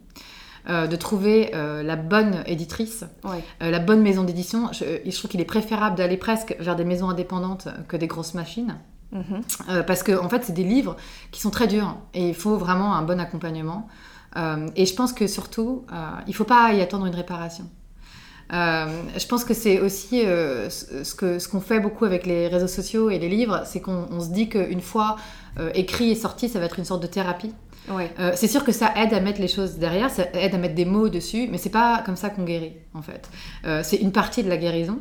de 0.68 0.96
trouver 0.96 1.52
la 1.54 1.96
bonne 1.96 2.44
éditrice, 2.46 3.06
la 3.60 3.80
bonne 3.80 4.02
maison 4.02 4.24
d'édition. 4.24 4.72
Je, 4.72 5.00
je, 5.06 5.18
trouve 5.18 5.30
qu'il 5.30 5.42
est 5.42 5.46
préférable 5.46 5.98
d'aller 5.98 6.18
presque 6.18 6.56
vers 6.60 6.76
des 6.76 6.86
maisons 6.86 7.10
indépendantes 7.10 7.68
que 7.88 7.98
des 7.98 8.08
grosses 8.08 8.34
machines. 8.34 8.76
Mhm. 9.12 9.44
parce 9.86 10.02
que 10.02 10.20
en 10.20 10.28
fait, 10.28 10.44
c'est 10.44 10.54
des 10.54 10.64
livres 10.64 10.96
qui 11.30 11.40
sont 11.40 11.52
très 11.52 11.68
durs 11.68 11.98
et 12.16 12.30
il 12.30 12.36
faut 12.36 12.58
vraiment 12.58 12.96
un 12.96 13.04
bon 13.04 13.20
accompagnement. 13.20 13.88
et 14.76 14.86
je 14.86 14.96
pense 14.96 15.14
que 15.14 15.28
surtout, 15.28 15.86
il 16.26 16.30
ne 16.30 16.34
faut 16.34 16.46
pas 16.46 16.74
y 16.74 16.82
attendre 16.82 17.06
une 17.06 17.16
réparation. 17.16 17.66
Euh, 18.52 18.86
je 19.18 19.26
pense 19.26 19.46
que 19.46 19.54
c'est 19.54 19.80
aussi 19.80 20.26
euh, 20.26 20.70
ce 20.70 21.16
qu'on 21.16 21.40
ce 21.40 21.48
qu'on 21.48 21.62
fait 21.62 21.80
beaucoup 21.80 22.06
avec 22.06 22.26
les 22.26 22.48
réseaux 22.48 22.68
sociaux 22.68 23.10
et 23.10 23.18
les 23.18 23.30
livres, 23.30 23.64
c'est 23.66 23.80
qu'on 23.80 24.20
se 24.20 24.30
dit 24.30 24.50
qu'une 24.50 24.82
fois 24.82 25.16
euh, 25.60 25.72
écrit 25.74 26.12
et 26.12 26.16
sorti, 26.16 26.50
ça 26.50 26.60
va 26.60 26.66
être 26.66 26.78
une 26.78 26.86
sorte 26.86 27.02
de 27.02 27.08
thérapie. 27.08 27.54
Ouais. 27.90 28.10
c'est 28.36 28.48
sûr 28.48 28.64
que 28.64 28.72
ça 28.72 28.94
aide 28.96 29.14
à 29.14 29.20
mettre 29.20 29.42
les 29.42 29.50
choses 29.50 29.78
derrière, 29.78 30.10
ça 30.10 30.24
aide 30.36 30.56
à 30.56 30.58
mettre 30.58 30.74
des 30.74 30.86
mots 30.86 31.10
dessus, 31.10 31.50
mais 31.52 31.58
c'est 31.58 31.70
pas 31.70 32.02
comme 32.06 32.16
ça 32.16 32.30
qu'on 32.30 32.46
guérit 32.46 32.78
en 32.94 33.02
fait. 33.02 33.30
c'est 33.84 33.98
une 33.98 34.14
partie 34.14 34.42
de 34.42 34.48
la 34.48 34.56
guérison, 34.56 35.00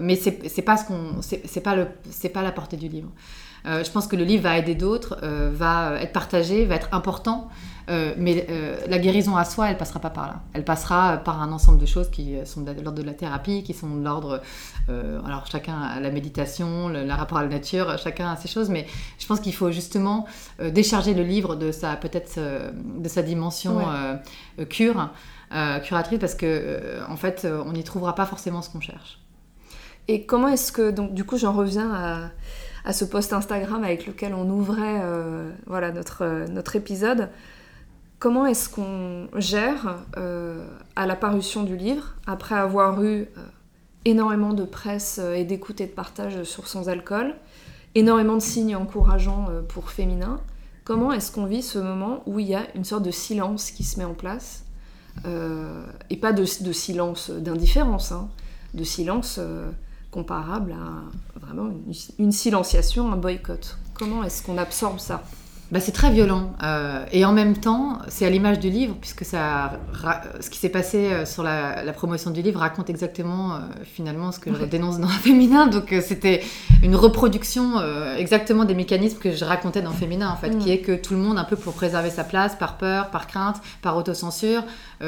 mais 0.00 0.16
c'est 0.16 0.62
pas 0.62 0.78
ce 0.78 0.86
qu'on, 0.86 1.20
c'est 1.20 1.60
pas 1.60 1.76
le, 1.76 1.88
c'est 2.08 2.30
pas 2.30 2.40
la 2.40 2.50
portée 2.50 2.78
du 2.78 2.88
livre. 2.88 3.10
Je 3.64 3.90
pense 3.90 4.06
que 4.06 4.16
le 4.16 4.24
livre 4.24 4.44
va 4.44 4.58
aider 4.58 4.74
d'autres, 4.74 5.18
va 5.52 6.00
être 6.00 6.12
partagé, 6.12 6.64
va 6.64 6.76
être 6.76 6.88
important. 6.92 7.48
Euh, 7.88 8.14
mais 8.16 8.46
euh, 8.48 8.76
la 8.86 8.98
guérison 8.98 9.36
à 9.36 9.44
soi, 9.44 9.70
elle 9.70 9.76
passera 9.76 10.00
pas 10.00 10.10
par 10.10 10.26
là. 10.26 10.40
Elle 10.52 10.64
passera 10.64 11.18
par 11.18 11.42
un 11.42 11.52
ensemble 11.52 11.78
de 11.78 11.86
choses 11.86 12.10
qui 12.10 12.36
sont 12.44 12.60
de 12.60 12.70
l'ordre 12.72 12.92
de 12.92 13.02
la 13.02 13.12
thérapie, 13.12 13.62
qui 13.62 13.74
sont 13.74 13.96
de 13.96 14.04
l'ordre. 14.04 14.40
Euh, 14.88 15.20
alors 15.24 15.46
chacun 15.46 15.80
a 15.80 16.00
la 16.00 16.10
méditation, 16.10 16.88
le, 16.88 17.10
rapport 17.12 17.38
à 17.38 17.42
la 17.42 17.48
nature, 17.48 17.98
chacun 17.98 18.30
a 18.30 18.36
ses 18.36 18.48
choses, 18.48 18.68
mais 18.68 18.86
je 19.18 19.26
pense 19.26 19.40
qu'il 19.40 19.54
faut 19.54 19.70
justement 19.70 20.26
décharger 20.60 21.14
le 21.14 21.22
livre 21.22 21.56
de 21.56 21.72
sa 21.72 21.96
peut-être 21.96 22.40
de 22.98 23.08
sa 23.08 23.22
dimension 23.22 23.80
cure, 24.68 25.10
curatrice, 25.84 26.18
parce 26.18 26.34
que 26.34 27.00
en 27.08 27.16
fait, 27.16 27.46
on 27.66 27.72
n'y 27.72 27.84
trouvera 27.84 28.14
pas 28.14 28.26
forcément 28.26 28.62
ce 28.62 28.70
qu'on 28.70 28.80
cherche. 28.80 29.18
Et 30.08 30.26
comment 30.26 30.48
est-ce 30.48 30.72
que 30.72 30.90
donc 30.90 31.14
du 31.14 31.24
coup 31.24 31.36
j'en 31.36 31.52
reviens 31.52 31.92
à 31.92 32.30
à 32.84 32.92
ce 32.92 33.04
post 33.04 33.32
Instagram 33.32 33.84
avec 33.84 34.06
lequel 34.06 34.34
on 34.34 34.48
ouvrait 34.50 35.00
voilà, 35.66 35.92
notre, 35.92 36.46
notre 36.50 36.76
épisode. 36.76 37.28
Comment 38.22 38.46
est-ce 38.46 38.68
qu'on 38.68 39.26
gère 39.34 39.96
euh, 40.16 40.64
à 40.94 41.06
la 41.06 41.16
parution 41.16 41.64
du 41.64 41.76
livre, 41.76 42.14
après 42.24 42.54
avoir 42.54 43.02
eu 43.02 43.22
euh, 43.22 43.26
énormément 44.04 44.52
de 44.52 44.62
presse 44.62 45.18
euh, 45.20 45.34
et 45.34 45.42
d'écoute 45.42 45.80
et 45.80 45.86
de 45.86 45.90
partage 45.90 46.44
sur 46.44 46.68
Sans 46.68 46.88
Alcool, 46.88 47.34
énormément 47.96 48.34
de 48.34 48.40
signes 48.40 48.76
encourageants 48.76 49.48
pour 49.68 49.90
Féminin, 49.90 50.38
comment 50.84 51.10
est-ce 51.10 51.32
qu'on 51.32 51.46
vit 51.46 51.62
ce 51.62 51.80
moment 51.80 52.22
où 52.26 52.38
il 52.38 52.46
y 52.46 52.54
a 52.54 52.62
une 52.76 52.84
sorte 52.84 53.02
de 53.02 53.10
silence 53.10 53.72
qui 53.72 53.82
se 53.82 53.98
met 53.98 54.04
en 54.04 54.14
place 54.14 54.66
Et 56.08 56.16
pas 56.16 56.32
de, 56.32 56.44
silence 56.44 57.28
d'indifférence, 57.28 58.12
hein, 58.12 58.28
de 58.74 58.84
silence 58.84 59.40
comparable 60.12 60.72
à 60.72 61.40
vraiment 61.40 61.70
une 62.18 62.32
silenciation, 62.32 63.10
un 63.10 63.16
boycott. 63.16 63.78
Comment 63.94 64.22
est-ce 64.22 64.44
qu'on 64.44 64.58
absorbe 64.58 65.00
ça? 65.00 65.22
Bah, 65.72 65.80
c'est 65.80 65.92
très 65.92 66.10
violent. 66.10 66.52
Euh, 66.62 67.06
et 67.12 67.24
en 67.24 67.32
même 67.32 67.56
temps, 67.56 67.98
c'est 68.08 68.26
à 68.26 68.30
l'image 68.30 68.60
du 68.60 68.68
livre, 68.68 68.94
puisque 69.00 69.24
ça, 69.24 69.80
ce 70.38 70.50
qui 70.50 70.58
s'est 70.58 70.68
passé 70.68 71.10
euh, 71.10 71.24
sur 71.24 71.42
la, 71.42 71.90
promotion 71.94 72.30
du 72.30 72.42
livre 72.42 72.60
raconte 72.60 72.90
exactement, 72.90 73.54
euh, 73.54 73.58
finalement, 73.82 74.32
ce 74.32 74.38
que 74.38 74.54
je 74.54 74.64
dénonce 74.66 75.00
dans 75.00 75.08
Féminin. 75.24 75.68
Donc, 75.68 75.94
c'était 76.02 76.42
une 76.82 76.94
reproduction 76.94 77.80
exactement 78.18 78.66
des 78.66 78.74
mécanismes 78.74 79.18
que 79.18 79.32
je 79.32 79.46
racontais 79.46 79.80
dans 79.80 79.92
Féminin, 79.92 80.28
en 80.28 80.36
fait, 80.36 80.50
qui 80.58 80.68
mm. 80.68 80.72
est 80.72 80.80
que 80.80 80.94
tout 80.94 81.14
le 81.14 81.20
monde, 81.20 81.38
un 81.38 81.44
peu 81.44 81.56
pour 81.56 81.72
préserver 81.72 82.10
sa 82.10 82.24
place, 82.24 82.54
par 82.54 82.76
peur, 82.76 83.08
par 83.08 83.26
crainte, 83.26 83.56
par 83.80 83.96
autocensure, 83.96 84.62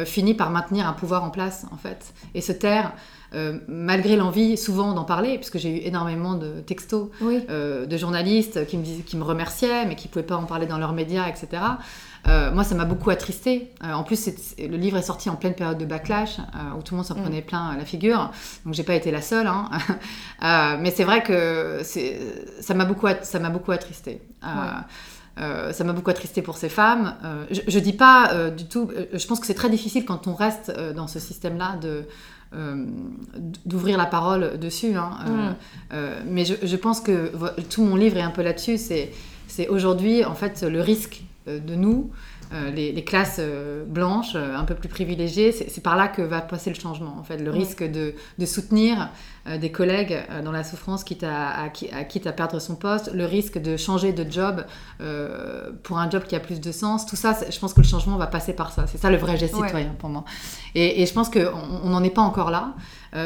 finit 0.07 0.35
par 0.35 0.51
maintenir 0.51 0.89
un 0.89 0.95
pouvoir 0.95 1.25
en 1.25 1.31
place, 1.31 1.67
en 1.73 1.77
fait, 1.77 2.15
et 2.35 2.41
se 2.41 2.53
taire. 2.53 2.93
Euh, 3.35 3.59
malgré 3.67 4.17
l'envie 4.17 4.57
souvent 4.57 4.93
d'en 4.93 5.05
parler, 5.05 5.37
puisque 5.39 5.59
j'ai 5.59 5.71
eu 5.71 5.87
énormément 5.87 6.35
de 6.35 6.61
textos 6.61 7.09
euh, 7.23 7.85
de 7.85 7.97
journalistes 7.97 8.65
qui 8.67 8.77
me, 8.79 8.85
disaient, 8.85 9.03
qui 9.03 9.17
me 9.17 9.25
remerciaient, 9.25 9.87
mais 9.87 9.97
qui 9.97 10.07
ne 10.07 10.13
pouvaient 10.13 10.25
pas 10.25 10.37
en 10.37 10.45
parler 10.45 10.67
dans 10.67 10.79
leurs 10.79 10.93
médias, 10.93 11.27
etc. 11.27 11.63
Euh, 12.29 12.53
moi, 12.53 12.63
ça 12.63 12.77
m'a 12.77 12.85
beaucoup 12.85 13.11
attristé. 13.11 13.73
en 13.83 14.05
plus, 14.05 14.29
le 14.59 14.77
livre 14.77 14.97
est 14.99 15.03
sorti 15.03 15.29
en 15.31 15.37
pleine 15.37 15.55
période 15.55 15.79
de 15.79 15.85
backlash, 15.85 16.39
où 16.79 16.83
tout 16.83 16.95
le 16.95 16.99
monde 16.99 17.07
s'en 17.07 17.17
mm. 17.17 17.23
prenait 17.23 17.43
plein 17.43 17.77
la 17.77 17.85
figure. 17.85 18.31
Donc, 18.65 18.75
j'ai 18.75 18.85
pas 18.85 18.95
été 18.95 19.11
la 19.11 19.21
seule. 19.21 19.49
Hein. 19.49 19.69
mais 20.81 20.91
c'est 20.93 21.05
vrai 21.05 21.23
que 21.23 21.81
ça 22.61 22.75
m'a 22.75 22.85
beaucoup, 22.85 23.09
ça 23.23 23.39
beaucoup 23.51 23.73
attristé. 23.73 24.23
ça 24.43 25.85
m'a 25.85 25.93
beaucoup 25.93 26.11
attristé 26.11 26.41
pour 26.41 26.57
ces 26.57 26.69
femmes. 26.69 27.17
je, 27.51 27.63
je 27.67 27.79
dis 27.81 27.95
pas 27.95 28.51
du 28.51 28.67
tout. 28.67 28.91
je 29.13 29.27
pense 29.27 29.41
que 29.41 29.47
c'est 29.47 29.55
très 29.55 29.71
difficile 29.71 30.05
quand 30.05 30.29
on 30.29 30.35
reste 30.35 30.73
dans 30.95 31.09
ce 31.09 31.19
système-là 31.19 31.77
de 31.83 32.07
euh, 32.55 32.85
d'ouvrir 33.67 33.99
la 33.99 34.07
parole 34.07 34.59
dessus. 34.59 34.95
Hein, 34.95 35.11
euh, 35.27 35.31
mm. 35.31 35.57
euh, 35.93 36.21
mais 36.27 36.45
je, 36.45 36.77
pense 36.77 37.01
que 37.01 37.33
tout 37.71 37.83
mon 37.83 37.97
livre 37.97 38.17
est 38.17 38.23
un 38.23 38.31
peu 38.31 38.43
là-dessus. 38.43 38.79
C'est, 38.79 39.11
c'est 39.49 39.69
aujourd'hui, 39.69 40.25
en 40.25 40.35
fait, 40.35 40.63
le 40.63 40.81
risque 40.81 41.25
de 41.47 41.75
nous, 41.75 42.11
euh, 42.53 42.71
les, 42.71 43.05
classes 43.05 43.37
euh, 43.39 43.85
blanches, 43.85 44.35
euh, 44.35 44.57
un 44.57 44.65
peu 44.65 44.75
plus 44.75 44.89
privilégiées, 44.89 45.53
c'est 45.53 45.83
par 45.83 45.97
là 45.97 46.09
que 46.09 46.23
va 46.23 46.41
passer 46.41 46.71
le 46.71 46.77
changement. 46.77 47.17
En 47.19 47.23
fait, 47.25 47.39
le 47.39 47.51
risque 47.51 47.83
de, 47.83 48.15
soutenir 48.45 49.11
des 49.61 49.71
collègues 49.71 50.23
dans 50.43 50.53
la 50.53 50.65
souffrance 50.65 51.05
quitte 51.05 51.25
à, 51.25 51.69
quitte 51.69 52.27
à 52.27 52.33
perdre 52.33 52.59
son 52.59 52.77
poste, 52.77 53.13
le 53.13 53.27
risque 53.27 53.59
de 53.59 53.77
changer 53.77 54.13
de 54.13 54.31
job 54.31 54.65
pour 55.83 55.99
un 55.99 56.09
job 56.11 56.25
qui 56.25 56.37
a 56.37 56.41
plus 56.41 56.61
de 56.61 56.73
sens, 56.73 57.07
tout 57.07 57.17
ça, 57.17 57.39
je 57.51 57.59
pense 57.59 57.75
que 57.75 57.81
le 57.81 57.87
changement 57.87 58.17
va 58.17 58.27
passer 58.27 58.55
par 58.55 58.73
ça. 58.73 58.87
C'est 58.87 58.99
ça 58.99 59.11
le 59.11 59.17
vrai 59.17 59.37
geste 59.37 59.55
citoyen 59.55 59.95
pour 59.99 60.09
moi. 60.09 60.25
Et, 60.75 61.05
je 61.05 61.13
pense 61.13 61.29
qu'on 61.29 61.89
n'en 61.89 62.03
est 62.03 62.11
pas 62.11 62.23
encore 62.23 62.51
là. 62.51 62.75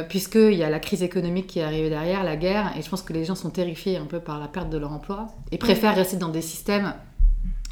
puisqu'il 0.08 0.54
y 0.54 0.64
a 0.64 0.70
la 0.70 0.80
crise 0.80 1.02
économique 1.02 1.46
qui 1.46 1.58
est 1.58 1.64
arrivée 1.64 1.90
derrière, 1.90 2.24
la 2.24 2.36
guerre, 2.36 2.72
et 2.76 2.82
je 2.82 2.88
pense 2.88 3.02
que 3.02 3.12
les 3.12 3.24
gens 3.24 3.34
sont 3.36 3.50
terrifiés 3.50 3.96
un 3.96 4.06
peu 4.06 4.20
par 4.20 4.38
la 4.38 4.48
perte 4.48 4.70
de 4.70 4.78
leur 4.78 4.92
emploi 4.92 5.28
et 5.52 5.58
préfèrent 5.58 5.94
rester 5.94 6.16
dans 6.16 6.28
des 6.28 6.42
systèmes 6.42 6.94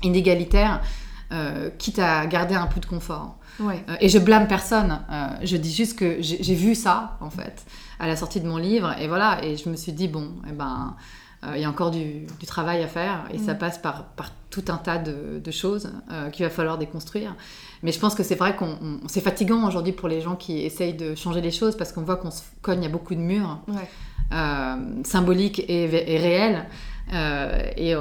inégalitaires 0.02 0.82
euh, 1.32 1.70
quitte 1.76 1.98
à 1.98 2.24
garder 2.26 2.54
un 2.54 2.68
peu 2.68 2.78
de 2.78 2.86
confort. 2.86 3.36
Euh, 3.60 3.72
et 4.00 4.08
je 4.08 4.18
blâme 4.18 4.46
personne. 4.46 5.00
Euh, 5.10 5.26
je 5.42 5.56
dis 5.56 5.74
juste 5.74 5.98
que 5.98 6.18
j'ai 6.20 6.54
vu 6.54 6.76
ça, 6.76 7.18
en 7.20 7.30
fait, 7.30 7.64
à 7.98 8.06
la 8.06 8.14
sortie 8.14 8.40
de 8.40 8.46
mon 8.46 8.58
livre. 8.58 8.94
Et 9.00 9.08
voilà, 9.08 9.44
et 9.44 9.56
je 9.56 9.68
me 9.68 9.74
suis 9.74 9.92
dit, 9.92 10.06
bon, 10.06 10.30
eh 10.48 10.52
ben, 10.52 10.94
il 11.54 11.60
y 11.60 11.64
a 11.64 11.68
encore 11.68 11.90
du, 11.90 12.26
travail 12.46 12.80
à 12.80 12.86
faire. 12.86 13.24
Et 13.34 13.38
ça 13.38 13.54
mm. 13.54 13.58
passe 13.58 13.78
par, 13.78 14.04
par, 14.10 14.30
tout 14.50 14.64
un 14.68 14.76
tas 14.76 14.98
de, 14.98 15.50
choses 15.50 15.90
qu'il 16.32 16.44
va 16.44 16.50
falloir 16.50 16.78
déconstruire. 16.78 17.34
Mais 17.82 17.90
je 17.90 17.98
pense 17.98 18.14
que 18.14 18.22
c'est 18.22 18.36
vrai 18.36 18.54
qu'on 18.54 18.78
c'est 19.08 19.20
fatigant 19.20 19.66
aujourd'hui 19.66 19.92
pour 19.92 20.08
les 20.08 20.20
gens 20.20 20.36
qui 20.36 20.60
essayent 20.60 20.94
de 20.94 21.16
changer 21.16 21.40
les 21.40 21.50
choses 21.50 21.76
parce 21.76 21.92
qu'on 21.92 22.02
voit 22.02 22.16
qu'on 22.16 22.30
se 22.30 22.42
cogne 22.62 22.86
à 22.86 22.88
beaucoup 22.88 23.14
de 23.16 23.20
murs 23.20 23.58
symboliques 25.04 25.58
et, 25.68 26.14
et 26.14 26.18
réels. 26.18 26.66
et 27.76 27.94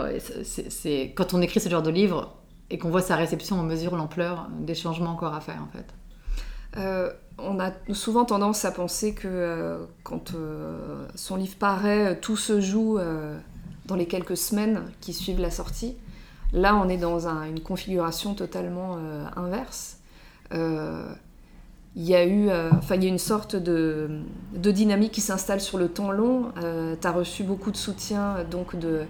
c'est 0.44 1.12
quand 1.16 1.34
on 1.34 1.42
écrit 1.42 1.60
ce 1.60 1.70
genre 1.70 1.84
de 1.84 1.92
livre, 1.92 2.36
et 2.70 2.78
qu'on 2.78 2.90
voit 2.90 3.02
sa 3.02 3.16
réception, 3.16 3.60
on 3.60 3.64
mesure 3.64 3.96
l'ampleur 3.96 4.50
des 4.60 4.76
changements 4.76 5.12
encore 5.12 5.34
à 5.34 5.42
faire 5.42 5.62
en 5.62 5.72
fait. 5.72 5.86
Euh, 6.78 7.10
on 7.38 7.60
a 7.60 7.72
souvent 7.94 8.26
tendance 8.26 8.66
à 8.66 8.72
penser 8.72 9.14
que 9.14 9.28
euh, 9.28 9.86
quand 10.04 10.34
euh, 10.34 11.06
son 11.16 11.36
livre 11.36 11.56
paraît, 11.58 12.20
tout 12.20 12.38
se 12.38 12.62
joue 12.62 12.98
dans 13.86 13.96
les 13.96 14.08
quelques 14.08 14.38
semaines 14.38 14.84
qui 15.02 15.14
suivent 15.14 15.42
la 15.42 15.52
sortie. 15.52 15.96
Là, 16.54 16.76
on 16.76 16.88
est 16.90 16.98
dans 16.98 17.28
une 17.28 17.60
configuration 17.60 18.34
totalement 18.34 18.98
inverse. 19.36 19.98
Il 20.52 22.04
y, 22.04 22.16
a 22.16 22.26
eu, 22.26 22.50
enfin, 22.72 22.96
y 22.96 23.06
a 23.06 23.10
une 23.10 23.18
sorte 23.18 23.56
de, 23.56 24.22
de 24.54 24.72
dynamique 24.72 25.12
qui 25.12 25.22
s'installe 25.22 25.62
sur 25.62 25.78
le 25.78 25.90
temps 25.90 26.12
long. 26.12 26.52
tu 26.56 27.08
as 27.08 27.12
reçu 27.12 27.44
beaucoup 27.44 27.72
de 27.72 27.78
soutien 27.78 28.44
donc 28.50 28.78
de, 28.78 29.06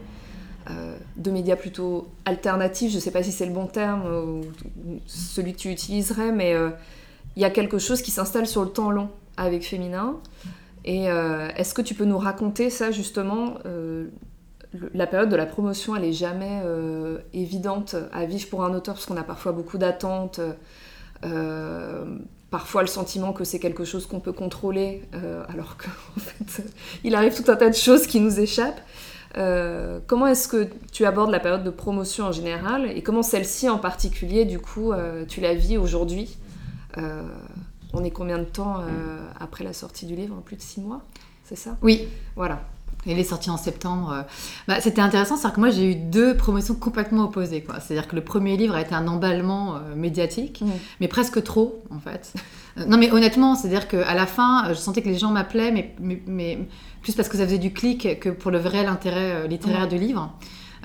euh, 0.72 0.98
de 1.16 1.30
médias 1.30 1.56
plutôt 1.56 2.08
alternatifs, 2.26 2.90
je 2.90 2.96
ne 2.96 3.02
sais 3.02 3.12
pas 3.12 3.22
si 3.22 3.32
c'est 3.32 3.46
le 3.46 3.54
bon 3.54 3.68
terme 3.68 4.04
ou, 4.08 5.00
celui 5.06 5.54
que 5.54 5.60
tu 5.60 5.70
utiliserais, 5.70 6.32
mais 6.32 6.56
euh, 6.56 6.72
il 7.36 7.44
y 7.44 7.46
a 7.46 7.52
quelque 7.52 7.78
chose 7.78 8.02
qui 8.02 8.10
s'installe 8.10 8.48
sur 8.48 8.64
le 8.64 8.70
temps 8.70 8.90
long 8.90 9.10
avec 9.38 9.64
Féminin. 9.64 10.18
Et 10.84 11.12
euh, 11.12 11.50
est-ce 11.56 11.76
que 11.76 11.84
tu 11.84 11.94
peux 11.94 12.06
nous 12.06 12.18
raconter 12.18 12.72
ça 12.72 12.90
justement 12.90 13.56
La 14.94 15.06
période 15.06 15.30
de 15.30 15.36
la 15.36 15.46
promotion, 15.46 15.96
elle 15.96 16.06
est 16.06 16.14
jamais 16.14 16.64
évidente 17.34 17.96
à 18.12 18.26
vivre 18.26 18.50
pour 18.50 18.64
un 18.64 18.74
auteur 18.74 18.96
parce 18.96 19.06
qu'on 19.06 19.18
a 19.18 19.24
parfois 19.24 19.52
beaucoup 19.52 19.78
d'attentes. 19.78 20.40
parfois 22.50 22.82
le 22.82 22.88
sentiment 22.88 23.34
que 23.34 23.44
c'est 23.44 23.60
quelque 23.60 23.84
chose 23.84 24.08
qu'on 24.08 24.20
peut 24.20 24.34
contrôler, 24.34 25.04
alors 25.48 25.78
qu'en 25.78 26.20
fait, 26.20 26.64
il 27.04 27.14
arrive 27.14 27.36
tout 27.36 27.52
un 27.52 27.56
tas 27.56 27.70
de 27.70 27.76
choses 27.76 28.08
qui 28.08 28.20
nous 28.20 28.40
échappent. 28.40 28.82
Euh, 29.38 30.00
comment 30.08 30.28
est-ce 30.28 30.48
que 30.48 30.70
tu 30.92 31.06
abordes 31.06 31.32
la 31.32 31.40
période 31.40 31.64
de 31.64 31.70
promotion 31.70 32.26
en 32.26 32.32
général 32.32 32.90
et 32.90 33.04
comment 33.04 33.24
celle-ci 33.24 33.70
en 33.70 33.78
particulier, 33.78 34.46
du 34.46 34.60
coup, 34.60 34.94
euh, 34.94 35.26
tu 35.26 35.42
la 35.42 35.54
vis 35.54 35.78
aujourd'hui 35.78 36.38
euh, 36.98 37.22
On 37.94 38.04
est 38.04 38.12
combien 38.12 38.38
de 38.38 38.46
temps 38.46 38.84
après 39.40 39.64
la 39.64 39.74
sortie 39.74 40.06
du 40.06 40.16
livre? 40.16 40.42
Plus 40.46 40.56
de 40.56 40.62
six 40.62 40.82
mois 40.82 41.02
C'est 41.44 41.58
ça? 41.58 41.78
Oui. 41.82 42.08
Voilà. 42.36 42.62
Il 43.06 43.20
est 43.20 43.24
sorti 43.24 43.50
en 43.50 43.58
septembre. 43.58 44.26
Bah, 44.68 44.82
c'était 44.82 45.02
intéressant, 45.02 45.36
c'est-à-dire 45.36 45.56
que 45.56 45.60
moi 45.60 45.70
j'ai 45.70 45.92
eu 45.92 45.96
deux 45.96 46.36
promotions 46.36 46.76
complètement 46.76 47.26
opposées. 47.26 47.64
C'est-à-dire 47.82 48.08
que 48.08 48.16
le 48.16 48.24
premier 48.24 48.58
livre 48.58 48.76
a 48.76 48.82
été 48.82 48.96
un 48.96 49.08
emballement 49.08 49.80
médiatique, 49.96 50.62
mmh. 50.62 50.70
mais 51.02 51.08
presque 51.08 51.44
trop 51.44 51.84
en 51.92 52.00
fait. 52.00 52.34
non 52.88 52.98
mais 52.98 53.12
honnêtement, 53.12 53.56
c'est-à-dire 53.56 53.88
qu'à 53.88 54.14
la 54.14 54.26
fin, 54.26 54.66
je 54.70 54.74
sentais 54.74 55.02
que 55.02 55.10
les 55.10 55.18
gens 55.18 55.32
m'appelaient, 55.32 55.72
mais, 55.72 55.96
mais 56.28 56.60
plus 57.06 57.14
parce 57.14 57.30
que 57.30 57.38
ça 57.38 57.46
faisait 57.46 57.60
du 57.60 57.72
clic 57.72 58.20
que 58.20 58.30
pour 58.30 58.50
le 58.50 58.58
vrai 58.58 58.86
intérêt 58.86 59.32
euh, 59.32 59.48
littéraire 59.48 59.88
du 59.88 59.98
livre. 59.98 60.34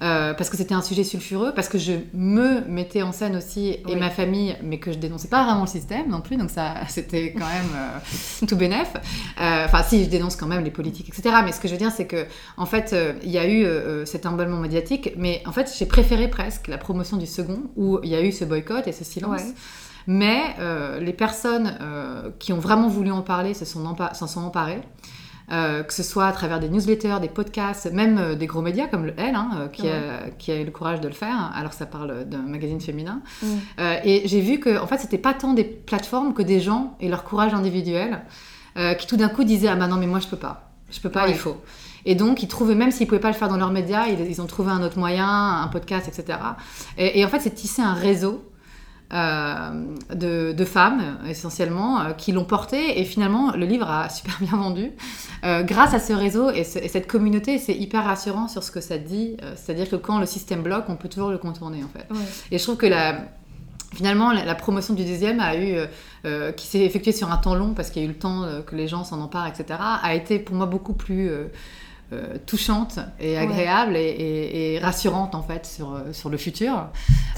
Euh, 0.02 0.32
parce 0.32 0.48
que 0.48 0.56
c'était 0.56 0.72
un 0.72 0.80
sujet 0.80 1.04
sulfureux, 1.04 1.52
parce 1.54 1.68
que 1.68 1.76
je 1.76 1.92
me 2.14 2.62
mettais 2.66 3.02
en 3.02 3.12
scène 3.12 3.36
aussi 3.36 3.76
et 3.86 3.96
ma 3.96 4.08
famille, 4.08 4.56
mais 4.62 4.78
que 4.78 4.92
je 4.92 4.98
dénonçais 4.98 5.28
pas 5.28 5.44
vraiment 5.44 5.62
le 5.62 5.66
système 5.66 6.08
non 6.08 6.22
plus, 6.22 6.38
donc 6.38 6.48
ça 6.48 6.74
c'était 6.88 7.34
quand 7.34 7.46
même 7.46 7.68
euh, 7.74 8.46
tout 8.46 8.56
bénef. 8.56 8.94
Enfin, 9.38 9.82
si 9.82 10.04
je 10.04 10.08
dénonce 10.08 10.36
quand 10.36 10.46
même 10.46 10.64
les 10.64 10.70
politiques, 10.70 11.10
etc. 11.10 11.36
Mais 11.44 11.52
ce 11.52 11.60
que 11.60 11.68
je 11.68 11.74
veux 11.74 11.78
dire, 11.78 11.92
c'est 11.92 12.06
que 12.06 12.24
en 12.56 12.64
fait, 12.64 12.96
il 13.22 13.30
y 13.30 13.38
a 13.38 13.46
eu 13.46 13.66
cet 14.06 14.24
emballement 14.24 14.58
médiatique, 14.58 15.12
mais 15.16 15.42
en 15.46 15.52
fait, 15.52 15.70
j'ai 15.78 15.86
préféré 15.86 16.28
presque 16.28 16.68
la 16.68 16.78
promotion 16.78 17.16
du 17.16 17.26
second, 17.26 17.62
où 17.76 17.98
il 18.02 18.08
y 18.08 18.14
a 18.14 18.22
eu 18.22 18.32
ce 18.32 18.44
boycott 18.44 18.86
et 18.86 18.92
ce 18.92 19.04
silence. 19.04 19.42
Mais 20.06 20.40
les 21.00 21.12
personnes 21.12 21.76
qui 22.38 22.52
ont 22.52 22.58
vraiment 22.58 22.88
voulu 22.88 23.10
en 23.10 23.22
parler 23.22 23.54
s'en 23.54 24.26
sont 24.26 24.40
emparées. 24.40 24.80
Euh, 25.52 25.82
que 25.82 25.92
ce 25.92 26.04
soit 26.04 26.26
à 26.26 26.32
travers 26.32 26.60
des 26.60 26.68
newsletters, 26.68 27.16
des 27.20 27.28
podcasts, 27.28 27.90
même 27.92 28.18
euh, 28.18 28.34
des 28.36 28.46
gros 28.46 28.62
médias 28.62 28.86
comme 28.86 29.04
le 29.04 29.14
Elle, 29.16 29.34
hein, 29.34 29.50
euh, 29.56 29.68
qui, 29.68 29.88
a, 29.88 30.30
qui, 30.38 30.52
a, 30.52 30.60
eu 30.60 30.64
le 30.64 30.70
courage 30.70 31.00
de 31.00 31.08
le 31.08 31.14
faire, 31.14 31.50
alors 31.56 31.72
ça 31.72 31.86
parle 31.86 32.24
d'un 32.24 32.42
magazine 32.42 32.80
féminin. 32.80 33.20
Mm. 33.42 33.46
et 34.04 34.22
j'ai 34.26 34.40
vu 34.40 34.60
que, 34.60 34.80
en 34.80 34.86
fait, 34.86 34.98
c'était 34.98 35.18
pas 35.18 35.34
tant 35.34 35.52
des 35.52 35.64
plateformes 35.64 36.34
que 36.34 36.42
des 36.42 36.60
gens 36.60 36.96
et 37.00 37.08
leur 37.08 37.24
courage 37.24 37.52
individuel 37.52 38.22
qui 38.98 39.06
tout 39.06 39.16
d'un 39.16 39.28
coup 39.28 39.42
disaient 39.44 39.68
Ah 39.68 39.74
bah 39.74 39.88
non, 39.88 39.96
mais 39.96 40.06
moi 40.06 40.20
je 40.20 40.28
peux 40.28 40.36
pas, 40.36 40.70
je 40.90 41.00
peux 41.00 41.10
pas, 41.10 41.28
il 41.28 41.34
faut. 41.34 41.60
Et 42.06 42.14
donc, 42.14 42.42
ils 42.42 42.48
trouvaient, 42.48 42.76
même 42.76 42.92
s'ils 42.92 43.06
pouvaient 43.06 43.20
pas 43.20 43.28
le 43.28 43.34
faire 43.34 43.48
dans 43.48 43.56
leurs 43.56 43.72
médias, 43.72 44.06
ils, 44.06 44.40
ont 44.40 44.46
trouvé 44.46 44.70
un 44.70 44.82
autre 44.82 44.98
moyen, 44.98 45.26
un 45.62 45.68
podcast, 45.68 46.08
etc. 46.08 46.38
Et, 46.96 47.20
et 47.20 47.24
en 47.24 47.28
fait, 47.28 47.40
c'est 47.40 47.54
tisser 47.54 47.82
un 47.82 47.94
réseau 47.94 48.49
euh, 49.12 49.96
de, 50.14 50.64
femmes 50.64 51.18
essentiellement 51.28 52.00
euh, 52.00 52.12
qui 52.12 52.32
l'ont 52.32 52.44
porté. 52.44 53.00
Et 53.00 53.04
finalement 53.04 53.52
le 53.52 53.66
livre 53.66 53.88
a 53.88 54.08
super 54.10 54.36
bien 54.40 54.56
vendu. 54.56 54.92
Euh, 55.44 55.62
grâce 55.62 55.94
à 55.94 55.98
ce 55.98 56.12
réseau 56.12 56.50
et, 56.50 56.64
cette 56.64 57.06
communauté 57.06 57.58
c'est 57.58 57.74
hyper 57.74 58.04
rassurant 58.04 58.48
sur 58.48 58.62
ce 58.62 58.70
que 58.70 58.80
ça 58.80 58.98
dit. 58.98 59.36
C'est 59.56 59.72
à 59.72 59.74
dire 59.74 59.88
que 59.88 59.96
quand 59.96 60.18
le 60.18 60.26
système 60.26 60.62
bloque 60.62 60.84
on 60.88 60.96
peut 60.96 61.08
toujours 61.08 61.30
le 61.30 61.38
contourner 61.38 61.82
en 61.82 61.88
fait. 61.88 62.06
Et 62.50 62.58
je 62.58 62.62
trouve 62.62 62.76
que 62.76 62.86
la, 62.86 63.26
finalement 63.92 64.32
la, 64.32 64.54
promotion 64.54 64.94
du 64.94 65.04
deuxième 65.04 65.40
a 65.40 65.56
eu 65.56 65.76
qui 66.56 66.66
s'est 66.66 66.80
effectuée 66.80 67.12
sur 67.12 67.32
un 67.32 67.36
temps 67.36 67.54
long 67.54 67.74
parce 67.74 67.90
qu'il 67.90 68.02
y 68.02 68.04
a 68.04 68.08
eu 68.08 68.12
le 68.12 68.18
temps 68.18 68.46
que 68.66 68.76
les 68.76 68.86
gens 68.86 69.04
s'en 69.04 69.20
emparent 69.20 69.48
etc 69.48 69.80
a 70.02 70.14
été 70.14 70.38
pour 70.38 70.54
moi 70.54 70.66
beaucoup 70.66 70.94
plus 70.94 71.28
euh, 71.28 71.44
touchante 72.46 72.98
et 73.20 73.38
agréable 73.38 73.96
et, 73.96 74.78
rassurante 74.82 75.34
en 75.34 75.42
fait 75.42 75.66
sur, 75.66 75.94
euh, 75.94 76.12
sur 76.12 76.28
le 76.28 76.36
futur. 76.36 76.88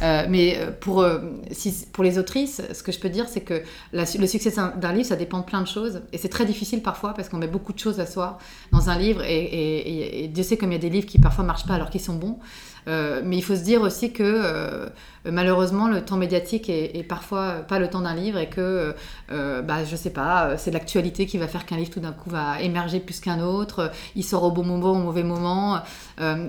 Euh, 0.03 0.27
mais 0.29 0.59
pour, 0.81 1.05
si, 1.51 1.87
pour 1.93 2.05
les 2.05 2.19
autrices, 2.19 2.63
ce 2.73 2.83
que 2.83 2.93
je 2.93 2.99
peux 2.99 3.09
dire, 3.09 3.29
c'est 3.29 3.43
que 3.43 3.63
le 3.93 4.27
succès 4.27 4.53
d'un 4.77 4.93
livre, 4.93 5.07
ça 5.07 5.17
dépend 5.17 5.41
de 5.41 5.45
plein 5.45 5.61
de 5.61 5.67
choses. 5.67 6.03
Et 6.13 6.19
c'est 6.19 6.29
très 6.29 6.45
difficile 6.45 6.83
parfois 6.83 7.15
parce 7.15 7.29
qu'on 7.29 7.39
met 7.39 7.47
beaucoup 7.47 7.73
de 7.73 7.79
choses 7.79 8.01
à 8.01 8.07
soi 8.07 8.39
dans 8.73 8.91
un 8.91 8.99
livre. 8.99 9.23
Et, 9.25 10.25
et 10.25 10.29
Dieu 10.29 10.43
sait 10.43 10.57
comme 10.57 10.71
il 10.71 10.77
y 10.77 10.79
a 10.79 10.81
des 10.81 10.91
livres 10.91 11.07
qui 11.07 11.19
parfois 11.19 11.45
marchent 11.45 11.67
pas 11.67 11.75
alors 11.75 11.91
qu'ils 11.91 12.01
sont 12.01 12.17
bons. 12.17 12.39
Euh, 12.88 13.23
mais 13.25 13.37
il 13.37 13.42
faut 13.42 13.55
se 13.55 13.62
dire 13.62 13.83
aussi 13.83 14.12
que 14.12 14.23
euh, 14.25 14.88
malheureusement 15.25 15.88
le 15.88 16.05
temps 16.05 16.16
médiatique 16.16 16.68
est, 16.68 17.07
parfois 17.09 17.64
pas 17.68 17.79
le 17.79 17.88
temps 17.88 18.01
d'un 18.01 18.14
livre 18.14 18.38
et 18.38 18.49
que, 18.49 18.95
euh, 19.31 19.62
bah, 19.62 19.85
je 19.85 19.95
sais 19.97 20.11
pas, 20.11 20.57
c'est 20.57 20.71
l'actualité 20.71 21.27
qui 21.27 21.38
va 21.38 21.47
faire 21.47 21.66
qu'un 21.66 21.77
livre 21.77 21.90
tout 21.90 22.01
d'un 22.01 22.12
coup 22.12 22.31
va 22.31 22.61
émerger 22.61 23.01
plus 23.01 23.21
qu'un 23.21 23.40
autre, 23.40 23.90
il 24.16 24.25
sort 24.25 24.42
au 24.45 24.51
bon 24.51 24.64
moment, 24.64 24.92
au 24.92 24.97
mauvais 24.97 25.23
moment. 25.23 25.81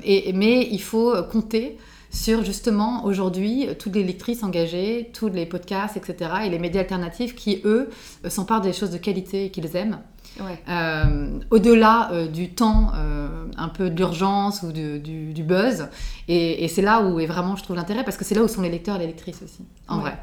Et, 0.04 0.34
mais 0.34 0.68
il 0.72 0.82
faut 0.82 1.14
compter 1.32 1.78
sur 2.10 2.44
justement 2.44 3.06
aujourd'hui 3.06 3.68
toutes 3.80 3.96
les 3.96 4.04
lectrices 4.04 4.44
engagées, 4.44 5.10
tous 5.14 5.30
les 5.30 5.46
podcasts, 5.46 5.98
etc. 5.98 6.32
et 6.46 6.50
les 6.50 6.60
médias 6.60 6.82
alternatifs 6.82 7.36
qui, 7.36 7.62
eux, 7.66 7.90
s'emparent 8.28 8.62
des 8.62 8.74
choses 8.74 8.92
de 8.92 8.98
qualité 8.98 9.46
et 9.46 9.50
qu'ils 9.52 9.76
aiment. 9.76 10.00
Euh, 10.42 11.40
au-delà 11.52 12.12
euh, 12.12 12.28
du 12.28 12.50
temps 12.50 12.92
euh, 12.96 13.46
un 13.58 13.70
peu 13.70 13.90
d'urgence 13.90 14.64
ou 14.64 14.72
du, 14.72 15.44
buzz. 15.44 15.88
Et, 16.28 16.68
c'est 16.68 16.82
là 16.82 17.02
où 17.02 17.20
est 17.20 17.26
vraiment, 17.26 17.56
je 17.56 17.64
trouve, 17.64 17.76
l'intérêt, 17.76 18.04
parce 18.04 18.18
que 18.18 18.26
c'est 18.26 18.36
là 18.36 18.44
où 18.44 18.48
sont 18.48 18.62
les 18.62 18.70
lecteurs 18.70 18.96
et 18.96 19.00
les 19.00 19.08
lectrices 19.08 19.42
aussi, 19.44 19.66
en 19.88 20.00
vrai. 20.00 20.18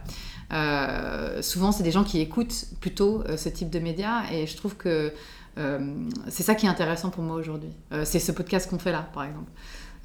souvent, 1.43 1.73
c'est 1.73 1.83
des 1.83 1.93
gens 1.93 2.05
qui 2.05 2.21
écoutent 2.21 2.67
plutôt 2.81 3.23
ce 3.37 3.49
type 3.49 3.71
de 3.71 3.79
médias, 3.79 4.31
et 4.33 4.47
je 4.47 4.57
trouve 4.57 4.77
que 4.77 5.13
c'est 6.29 6.43
ça 6.43 6.55
qui 6.55 6.67
est 6.67 6.71
intéressant 6.71 7.11
pour 7.11 7.23
moi 7.23 7.37
aujourd'hui. 7.37 7.71
c'est 8.05 8.21
ce 8.21 8.33
podcast 8.33 8.69
qu'on 8.69 8.79
fait 8.79 8.93
là, 8.93 9.09
par 9.13 9.25
exemple. 9.25 9.51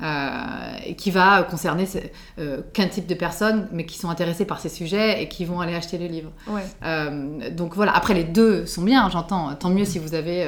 Euh, 0.01 0.91
qui 0.97 1.09
va 1.09 1.43
concerner 1.43 1.87
euh, 2.37 2.61
qu'un 2.73 2.87
type 2.87 3.07
de 3.07 3.13
personnes, 3.15 3.69
mais 3.71 3.85
qui 3.85 3.97
sont 3.97 4.09
intéressées 4.09 4.43
par 4.43 4.59
ces 4.59 4.67
sujets 4.67 5.23
et 5.23 5.29
qui 5.29 5.45
vont 5.45 5.61
aller 5.61 5.73
acheter 5.73 5.97
le 5.97 6.07
livre. 6.07 6.31
Euh, 6.83 7.49
donc 7.51 7.75
voilà, 7.75 7.95
après 7.95 8.13
les 8.13 8.25
deux 8.25 8.65
sont 8.65 8.81
bien, 8.81 9.09
j'entends. 9.09 9.55
Tant 9.55 9.69
mieux 9.69 9.85
si 9.85 9.97
vous 9.97 10.13
avez 10.13 10.45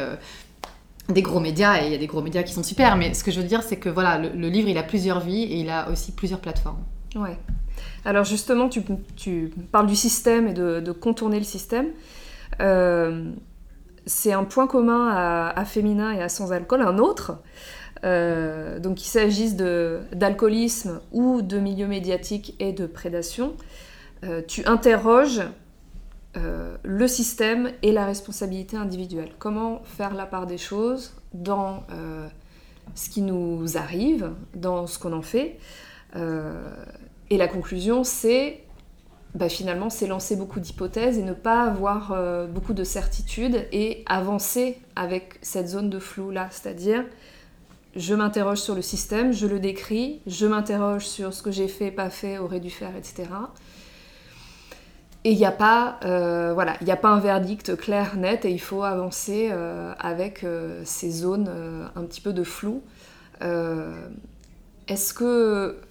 des 1.07 1.21
gros 1.21 1.39
médias, 1.39 1.81
et 1.81 1.85
il 1.85 1.91
y 1.93 1.95
a 1.95 1.97
des 1.97 2.07
gros 2.07 2.21
médias 2.21 2.43
qui 2.43 2.51
sont 2.51 2.63
super, 2.63 2.97
mais 2.97 3.13
ce 3.13 3.23
que 3.23 3.31
je 3.31 3.39
veux 3.39 3.47
dire, 3.47 3.63
c'est 3.63 3.77
que 3.77 3.87
voilà, 3.87 4.17
le, 4.17 4.49
livre, 4.49 4.67
il 4.67 4.77
a 4.77 4.83
plusieurs 4.83 5.21
vies 5.21 5.43
et 5.43 5.59
il 5.59 5.69
a 5.69 5.89
aussi 5.89 6.11
plusieurs 6.11 6.41
plateformes. 6.41 6.83
Ouais. 7.15 7.37
Alors 8.03 8.25
justement, 8.25 8.67
tu, 8.67 8.81
tu, 9.15 9.53
parles 9.71 9.87
du 9.87 9.95
système 9.95 10.49
et 10.49 10.53
de, 10.53 10.91
contourner 10.91 11.39
le 11.39 11.45
système. 11.45 11.87
Euh, 12.59 13.31
c'est 14.05 14.33
un 14.33 14.43
point 14.43 14.67
commun 14.67 15.09
à, 15.09 15.65
Féminin 15.65 16.11
et 16.11 16.21
à 16.21 16.29
Sans 16.29 16.51
Alcool, 16.51 16.81
un 16.81 16.97
autre. 16.97 17.39
Euh, 18.03 18.79
donc 18.79 18.95
qu'il 18.95 19.07
s'agisse 19.07 19.55
d'alcoolisme 19.55 21.01
ou 21.11 21.41
de 21.41 21.57
milieu 21.57 21.87
médiatique 21.87 22.55
et 22.59 22.73
de 22.73 22.85
prédation, 22.85 23.55
euh, 24.23 24.41
tu 24.47 24.65
interroges 24.65 25.41
le 26.83 27.07
système 27.07 27.71
et 27.81 27.91
la 27.91 28.05
responsabilité 28.05 28.77
individuelle. 28.77 29.31
Comment 29.39 29.81
faire 29.85 30.13
la 30.13 30.27
part 30.27 30.45
des 30.45 30.59
choses 30.59 31.15
dans 31.33 31.81
ce 32.93 33.09
qui 33.09 33.23
nous 33.23 33.75
arrive, 33.75 34.29
dans 34.53 34.85
ce 34.85 34.99
qu'on 34.99 35.13
en 35.13 35.23
fait. 35.23 35.57
Et 36.13 37.37
la 37.37 37.47
conclusion, 37.47 38.03
c'est 38.03 38.61
bah, 39.37 39.49
finalement, 39.49 39.91
c'est 39.91 40.07
lancer 40.07 40.35
beaucoup 40.35 40.59
d'hypothèses 40.59 41.19
et 41.19 41.23
ne 41.23 41.33
pas 41.33 41.63
avoir 41.63 42.11
euh, 42.11 42.47
beaucoup 42.47 42.73
de 42.73 42.83
certitudes 42.83 43.67
et 43.71 44.03
avancer 44.07 44.79
avec 44.95 45.37
cette 45.43 45.67
zone 45.67 45.91
de 45.91 45.99
flou-là. 45.99 46.47
C'est-à-dire, 46.49 47.05
je 47.95 48.13
m'interroge 48.13 48.59
sur 48.59 48.75
le 48.75 48.81
système, 48.81 49.31
je 49.31 49.47
le 49.47 49.59
décris, 49.59 50.21
je 50.27 50.45
m'interroge 50.45 51.05
sur 51.05 51.33
ce 51.33 51.41
que 51.41 51.51
j'ai 51.51 51.67
fait, 51.67 51.91
pas 51.91 52.09
fait, 52.09 52.37
aurait 52.37 52.59
dû 52.59 52.69
faire, 52.69 52.95
etc. 52.95 53.23
Et 55.23 55.31
il 55.31 55.37
n'y 55.37 55.45
a 55.45 55.51
pas, 55.51 55.99
euh, 56.05 56.53
voilà, 56.53 56.75
il 56.81 56.89
a 56.91 56.95
pas 56.95 57.09
un 57.09 57.19
verdict 57.19 57.75
clair, 57.75 58.15
net, 58.15 58.45
et 58.45 58.51
il 58.51 58.61
faut 58.61 58.83
avancer 58.83 59.49
euh, 59.51 59.93
avec 59.99 60.45
ces 60.85 61.11
zones 61.11 61.49
un 61.95 62.03
petit 62.03 62.21
peu 62.21 62.33
de 62.33 62.43
flou. 62.43 62.81
Est-ce 63.41 65.13
que 65.13 65.81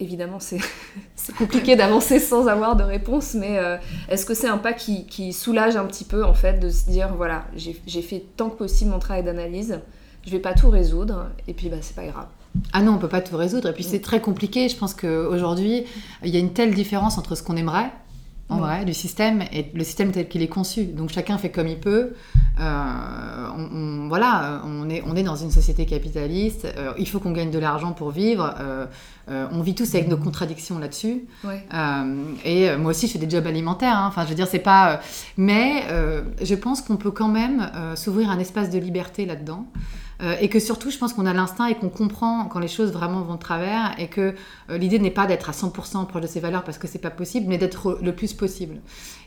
évidemment, 0.00 0.38
c'est 0.40 1.34
compliqué 1.36 1.76
d'avancer 1.76 2.18
sans 2.18 2.48
avoir 2.48 2.74
de 2.74 2.82
réponse, 2.82 3.34
mais 3.34 3.58
euh, 3.58 3.76
est-ce 4.08 4.26
que 4.26 4.34
c'est 4.34 4.48
un 4.48 4.58
pas 4.58 4.72
qui, 4.72 5.32
soulage 5.32 5.76
un 5.76 5.84
petit 5.84 6.04
peu, 6.04 6.24
en 6.24 6.34
fait, 6.34 6.58
de 6.58 6.70
se 6.70 6.90
dire, 6.90 7.14
voilà, 7.14 7.44
j'ai 7.54 8.02
fait 8.02 8.24
tant 8.36 8.50
que 8.50 8.56
possible 8.56 8.90
mon 8.90 8.98
travail 8.98 9.22
d'analyse, 9.22 9.80
je 10.26 10.30
vais 10.30 10.38
pas 10.38 10.54
tout 10.54 10.70
résoudre, 10.70 11.26
et 11.48 11.54
puis 11.54 11.68
bah, 11.68 11.76
c'est 11.80 11.96
pas 11.96 12.06
grave. 12.06 12.26
Ah 12.72 12.82
non, 12.82 12.92
on 12.92 12.98
peut 12.98 13.08
pas 13.08 13.20
tout 13.20 13.36
résoudre, 13.36 13.68
et 13.68 13.72
puis 13.72 13.84
c'est 13.84 14.00
très 14.00 14.20
compliqué. 14.20 14.68
Je 14.68 14.76
pense 14.76 14.94
qu'aujourd'hui, 14.94 15.84
il 16.24 16.30
y 16.30 16.36
a 16.36 16.40
une 16.40 16.52
telle 16.52 16.74
différence 16.74 17.18
entre 17.18 17.34
ce 17.34 17.42
qu'on 17.42 17.56
aimerait 17.56 17.90
en 18.50 18.58
vrai, 18.58 18.84
du 18.84 18.94
système 18.94 19.42
et 19.52 19.70
le 19.72 19.84
système 19.84 20.10
tel 20.10 20.28
qu'il 20.28 20.42
est 20.42 20.48
conçu. 20.48 20.84
Donc 20.84 21.10
chacun 21.10 21.38
fait 21.38 21.50
comme 21.50 21.68
il 21.68 21.78
peut. 21.78 22.14
Euh, 22.58 23.48
on, 23.56 24.08
voilà, 24.08 24.62
on 24.66 24.90
est, 24.90 25.02
on 25.06 25.14
est 25.14 25.22
dans 25.22 25.36
une 25.36 25.52
société 25.52 25.86
capitaliste. 25.86 26.66
Euh, 26.76 26.92
il 26.98 27.08
faut 27.08 27.20
qu'on 27.20 27.30
gagne 27.30 27.52
de 27.52 27.58
l'argent 27.60 27.92
pour 27.92 28.10
vivre. 28.10 28.52
Euh, 28.58 28.86
on 29.28 29.62
vit 29.62 29.76
tous 29.76 29.94
avec 29.94 30.08
nos 30.08 30.16
contradictions 30.16 30.80
là-dessus. 30.80 31.26
et 32.44 32.76
moi 32.76 32.90
aussi, 32.90 33.06
je 33.06 33.12
fais 33.12 33.18
des 33.20 33.30
jobs 33.30 33.46
alimentaires. 33.46 33.96
Hein. 33.96 34.06
Enfin, 34.08 34.24
je 34.24 34.30
veux 34.30 34.34
dire, 34.34 34.48
c'est 34.48 34.58
pas. 34.58 35.00
mais 35.36 35.84
je 36.42 36.54
pense 36.56 36.82
qu'on 36.82 36.96
peut 36.96 37.12
quand 37.12 37.28
même 37.28 37.70
s'ouvrir 37.94 38.30
un 38.30 38.40
espace 38.40 38.70
de 38.70 38.78
liberté 38.78 39.26
là-dedans. 39.26 39.66
Euh, 40.22 40.36
et 40.40 40.48
que 40.48 40.60
surtout, 40.60 40.90
je 40.90 40.98
pense 40.98 41.12
qu'on 41.12 41.26
a 41.26 41.32
l'instinct 41.32 41.66
et 41.66 41.74
qu'on 41.74 41.88
comprend 41.88 42.44
quand 42.46 42.58
les 42.58 42.68
choses 42.68 42.92
vraiment 42.92 43.22
vont 43.22 43.34
de 43.34 43.38
travers 43.38 43.94
et 43.98 44.08
que 44.08 44.34
euh, 44.70 44.78
l'idée 44.78 44.98
n'est 44.98 45.10
pas 45.10 45.26
d'être 45.26 45.48
à 45.48 45.52
100% 45.52 46.06
proche 46.06 46.22
de 46.22 46.26
ses 46.26 46.40
valeurs 46.40 46.62
parce 46.62 46.78
que 46.78 46.86
c'est 46.86 46.98
pas 46.98 47.10
possible, 47.10 47.46
mais 47.48 47.58
d'être 47.58 47.98
le 48.02 48.14
plus 48.14 48.34
possible. 48.34 48.76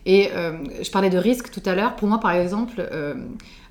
Et 0.05 0.29
euh, 0.35 0.57
je 0.81 0.91
parlais 0.91 1.09
de 1.09 1.17
risques 1.17 1.49
tout 1.51 1.63
à 1.65 1.73
l'heure. 1.73 1.95
Pour 1.95 2.07
moi, 2.07 2.19
par 2.19 2.31
exemple, 2.31 2.87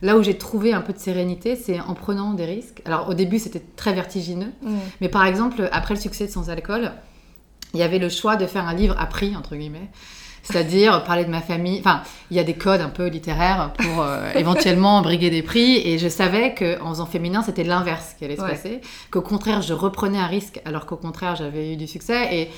là 0.03 0.17
où 0.17 0.23
j'ai 0.23 0.37
trouvé 0.37 0.73
un 0.73 0.81
peu 0.81 0.93
de 0.93 0.99
sérénité, 0.99 1.57
c'est 1.57 1.79
en 1.81 1.95
prenant 1.95 2.35
des 2.35 2.45
risques. 2.45 2.83
Alors 2.85 3.09
au 3.09 3.15
début, 3.15 3.39
c'était 3.39 3.63
très 3.77 3.93
vertigineux, 3.93 4.53
mmh. 4.63 4.75
mais 5.01 5.09
par 5.09 5.25
exemple, 5.25 5.69
après 5.73 5.95
le 5.95 6.01
succès 6.01 6.27
de 6.27 6.31
Sans 6.31 6.51
Alcool, 6.51 6.93
il 7.75 7.81
y 7.81 7.83
avait 7.83 7.99
le 7.99 8.09
choix 8.09 8.37
de 8.37 8.47
faire 8.47 8.67
un 8.67 8.75
livre 8.75 8.97
à 8.99 9.07
prix, 9.07 9.37
entre 9.37 9.57
guillemets 9.57 9.91
c'est-à-dire 10.43 11.05
parler 11.05 11.25
de 11.25 11.31
ma 11.31 11.41
famille. 11.41 11.79
Enfin, 11.79 12.03
il 12.31 12.37
y 12.37 12.41
a 12.41 12.45
des 12.45 12.55
codes 12.55 12.81
un 12.81 12.89
peu 12.89 13.07
littéraires 13.07 13.73
pour 13.79 14.03
euh, 14.03 14.33
éventuellement 14.37 15.03
briguer 15.03 15.31
des 15.31 15.43
prix, 15.43 15.77
et 15.87 15.99
je 15.99 16.09
savais 16.09 16.55
qu'en 16.55 16.91
faisant 16.91 17.07
féminin, 17.07 17.43
c'était 17.43 17.65
l'inverse 17.65 18.15
qui 18.19 18.25
allait 18.25 18.37
se 18.37 18.43
passer, 18.43 18.81
qu'au 19.11 19.23
contraire, 19.23 19.63
je 19.63 19.73
reprenais 19.73 20.19
un 20.19 20.27
risque, 20.27 20.61
alors 20.65 20.87
qu'au 20.87 20.97
contraire, 20.97 21.37
j'avais 21.37 21.73
eu 21.73 21.77
du 21.77 21.87
succès, 21.87 22.29
et, 22.33 22.51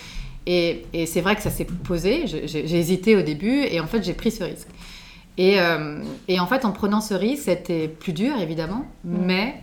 et, 0.46 0.86
et 0.92 1.06
c'est 1.06 1.20
vrai 1.20 1.36
que 1.36 1.42
ça 1.42 1.50
s'est 1.50 1.66
posé, 1.66 2.26
j'ai 2.26 2.78
hésité 2.78 3.16
au 3.16 3.22
début, 3.22 3.64
et 3.64 3.80
en 3.80 3.86
fait, 3.86 4.02
j'ai 4.02 4.14
pris 4.14 4.30
ce 4.30 4.44
risque. 4.44 4.68
Et, 5.36 5.60
euh, 5.60 5.98
et, 6.28 6.38
en 6.38 6.46
fait, 6.46 6.64
en 6.64 6.70
prenant 6.70 7.00
ce 7.00 7.12
risque, 7.14 7.44
c'était 7.44 7.88
plus 7.88 8.12
dur, 8.12 8.36
évidemment, 8.40 8.86
mm. 9.04 9.16
mais... 9.24 9.54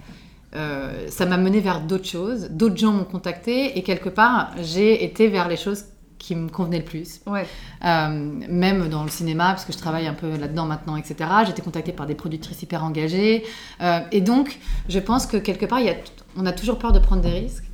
Euh, 0.53 1.07
ça 1.07 1.25
m'a 1.25 1.37
mené 1.37 1.61
vers 1.61 1.79
d'autres 1.79 2.09
choses, 2.09 2.49
d'autres 2.49 2.75
gens 2.75 2.91
m'ont 2.91 3.05
contacté 3.05 3.77
et 3.77 3.83
quelque 3.83 4.09
part 4.09 4.51
j'ai 4.61 5.01
été 5.05 5.29
vers 5.29 5.47
les 5.47 5.55
choses 5.55 5.85
qui 6.21 6.35
me 6.35 6.49
convenait 6.49 6.77
le 6.77 6.85
plus. 6.85 7.19
Ouais. 7.25 7.47
Euh, 7.83 8.09
même 8.47 8.87
dans 8.89 9.03
le 9.03 9.09
cinéma, 9.09 9.49
parce 9.49 9.65
que 9.65 9.73
je 9.73 9.77
travaille 9.77 10.07
un 10.07 10.13
peu 10.13 10.37
là-dedans 10.37 10.65
maintenant, 10.65 10.95
etc. 10.95 11.15
J'étais 11.47 11.63
contactée 11.63 11.91
par 11.91 12.05
des 12.05 12.15
productrices 12.15 12.61
hyper 12.61 12.83
engagées. 12.83 13.43
Euh, 13.81 13.99
et 14.11 14.21
donc, 14.21 14.59
je 14.87 14.99
pense 14.99 15.25
que 15.25 15.37
quelque 15.37 15.65
part, 15.65 15.79
il 15.79 15.87
y 15.87 15.89
a, 15.89 15.95
on 16.37 16.45
a 16.45 16.51
toujours 16.51 16.77
peur 16.77 16.91
de 16.91 16.99
prendre 16.99 17.23
des 17.23 17.31
risques. 17.31 17.65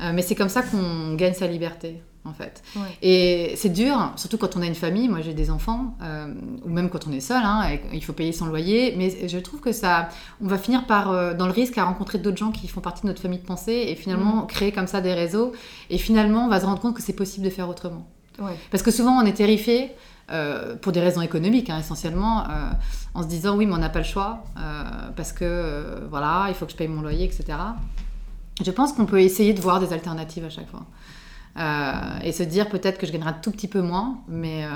Euh, 0.00 0.12
mais 0.14 0.22
c'est 0.22 0.34
comme 0.34 0.48
ça 0.48 0.62
qu'on 0.62 1.14
gagne 1.14 1.34
sa 1.34 1.46
liberté 1.46 2.02
en 2.24 2.32
fait. 2.32 2.62
Et 3.02 3.54
c'est 3.56 3.68
dur, 3.68 4.12
surtout 4.16 4.38
quand 4.38 4.56
on 4.56 4.62
a 4.62 4.66
une 4.66 4.74
famille. 4.74 5.08
Moi, 5.08 5.20
j'ai 5.22 5.34
des 5.34 5.50
enfants, 5.50 5.96
euh, 6.02 6.32
ou 6.64 6.68
même 6.68 6.88
quand 6.88 7.06
on 7.08 7.12
est 7.12 7.20
seul, 7.20 7.42
hein, 7.44 7.78
il 7.92 8.04
faut 8.04 8.12
payer 8.12 8.32
son 8.32 8.46
loyer. 8.46 8.94
Mais 8.96 9.28
je 9.28 9.38
trouve 9.38 9.60
que 9.60 9.72
ça, 9.72 10.08
on 10.40 10.46
va 10.46 10.58
finir 10.58 10.86
par, 10.86 11.10
euh, 11.10 11.34
dans 11.34 11.46
le 11.46 11.52
risque, 11.52 11.78
à 11.78 11.84
rencontrer 11.84 12.18
d'autres 12.18 12.36
gens 12.36 12.52
qui 12.52 12.68
font 12.68 12.80
partie 12.80 13.02
de 13.02 13.08
notre 13.08 13.20
famille 13.20 13.40
de 13.40 13.46
pensée 13.46 13.86
et 13.88 13.94
finalement 13.96 14.46
créer 14.46 14.72
comme 14.72 14.86
ça 14.86 15.00
des 15.00 15.14
réseaux. 15.14 15.52
Et 15.90 15.98
finalement, 15.98 16.46
on 16.46 16.48
va 16.48 16.60
se 16.60 16.66
rendre 16.66 16.80
compte 16.80 16.94
que 16.94 17.02
c'est 17.02 17.12
possible 17.12 17.44
de 17.44 17.50
faire 17.50 17.68
autrement. 17.68 18.06
Parce 18.70 18.82
que 18.82 18.90
souvent, 18.90 19.12
on 19.12 19.26
est 19.26 19.34
terrifié. 19.34 19.92
Euh, 20.30 20.76
pour 20.76 20.92
des 20.92 21.00
raisons 21.00 21.20
économiques 21.20 21.68
hein, 21.68 21.80
essentiellement, 21.80 22.44
en 23.12 23.22
se 23.22 23.26
disant 23.26 23.56
oui 23.56 23.66
mais 23.66 23.74
on 23.74 23.78
n'a 23.78 23.90
pas 23.90 23.98
le 23.98 24.04
choix 24.04 24.44
parce 25.16 25.32
que 25.32 26.06
voilà 26.08 26.46
il 26.48 26.54
faut 26.54 26.64
que 26.64 26.70
je 26.70 26.76
paye 26.76 26.86
mon 26.86 27.02
loyer 27.02 27.24
etc. 27.24 27.58
Je 28.64 28.70
pense 28.70 28.92
qu'on 28.92 29.04
peut 29.04 29.20
essayer 29.20 29.52
de 29.52 29.60
voir 29.60 29.80
des 29.80 29.92
alternatives 29.92 30.44
à 30.44 30.48
chaque 30.48 30.70
fois. 30.70 30.86
Euh, 31.58 31.92
et 32.22 32.32
se 32.32 32.42
dire 32.42 32.68
peut-être 32.68 32.98
que 32.98 33.06
je 33.06 33.12
gagnerai 33.12 33.30
un 33.30 33.34
tout 33.34 33.50
petit 33.50 33.68
peu 33.68 33.82
moins, 33.82 34.18
mais 34.26 34.64
euh, 34.64 34.68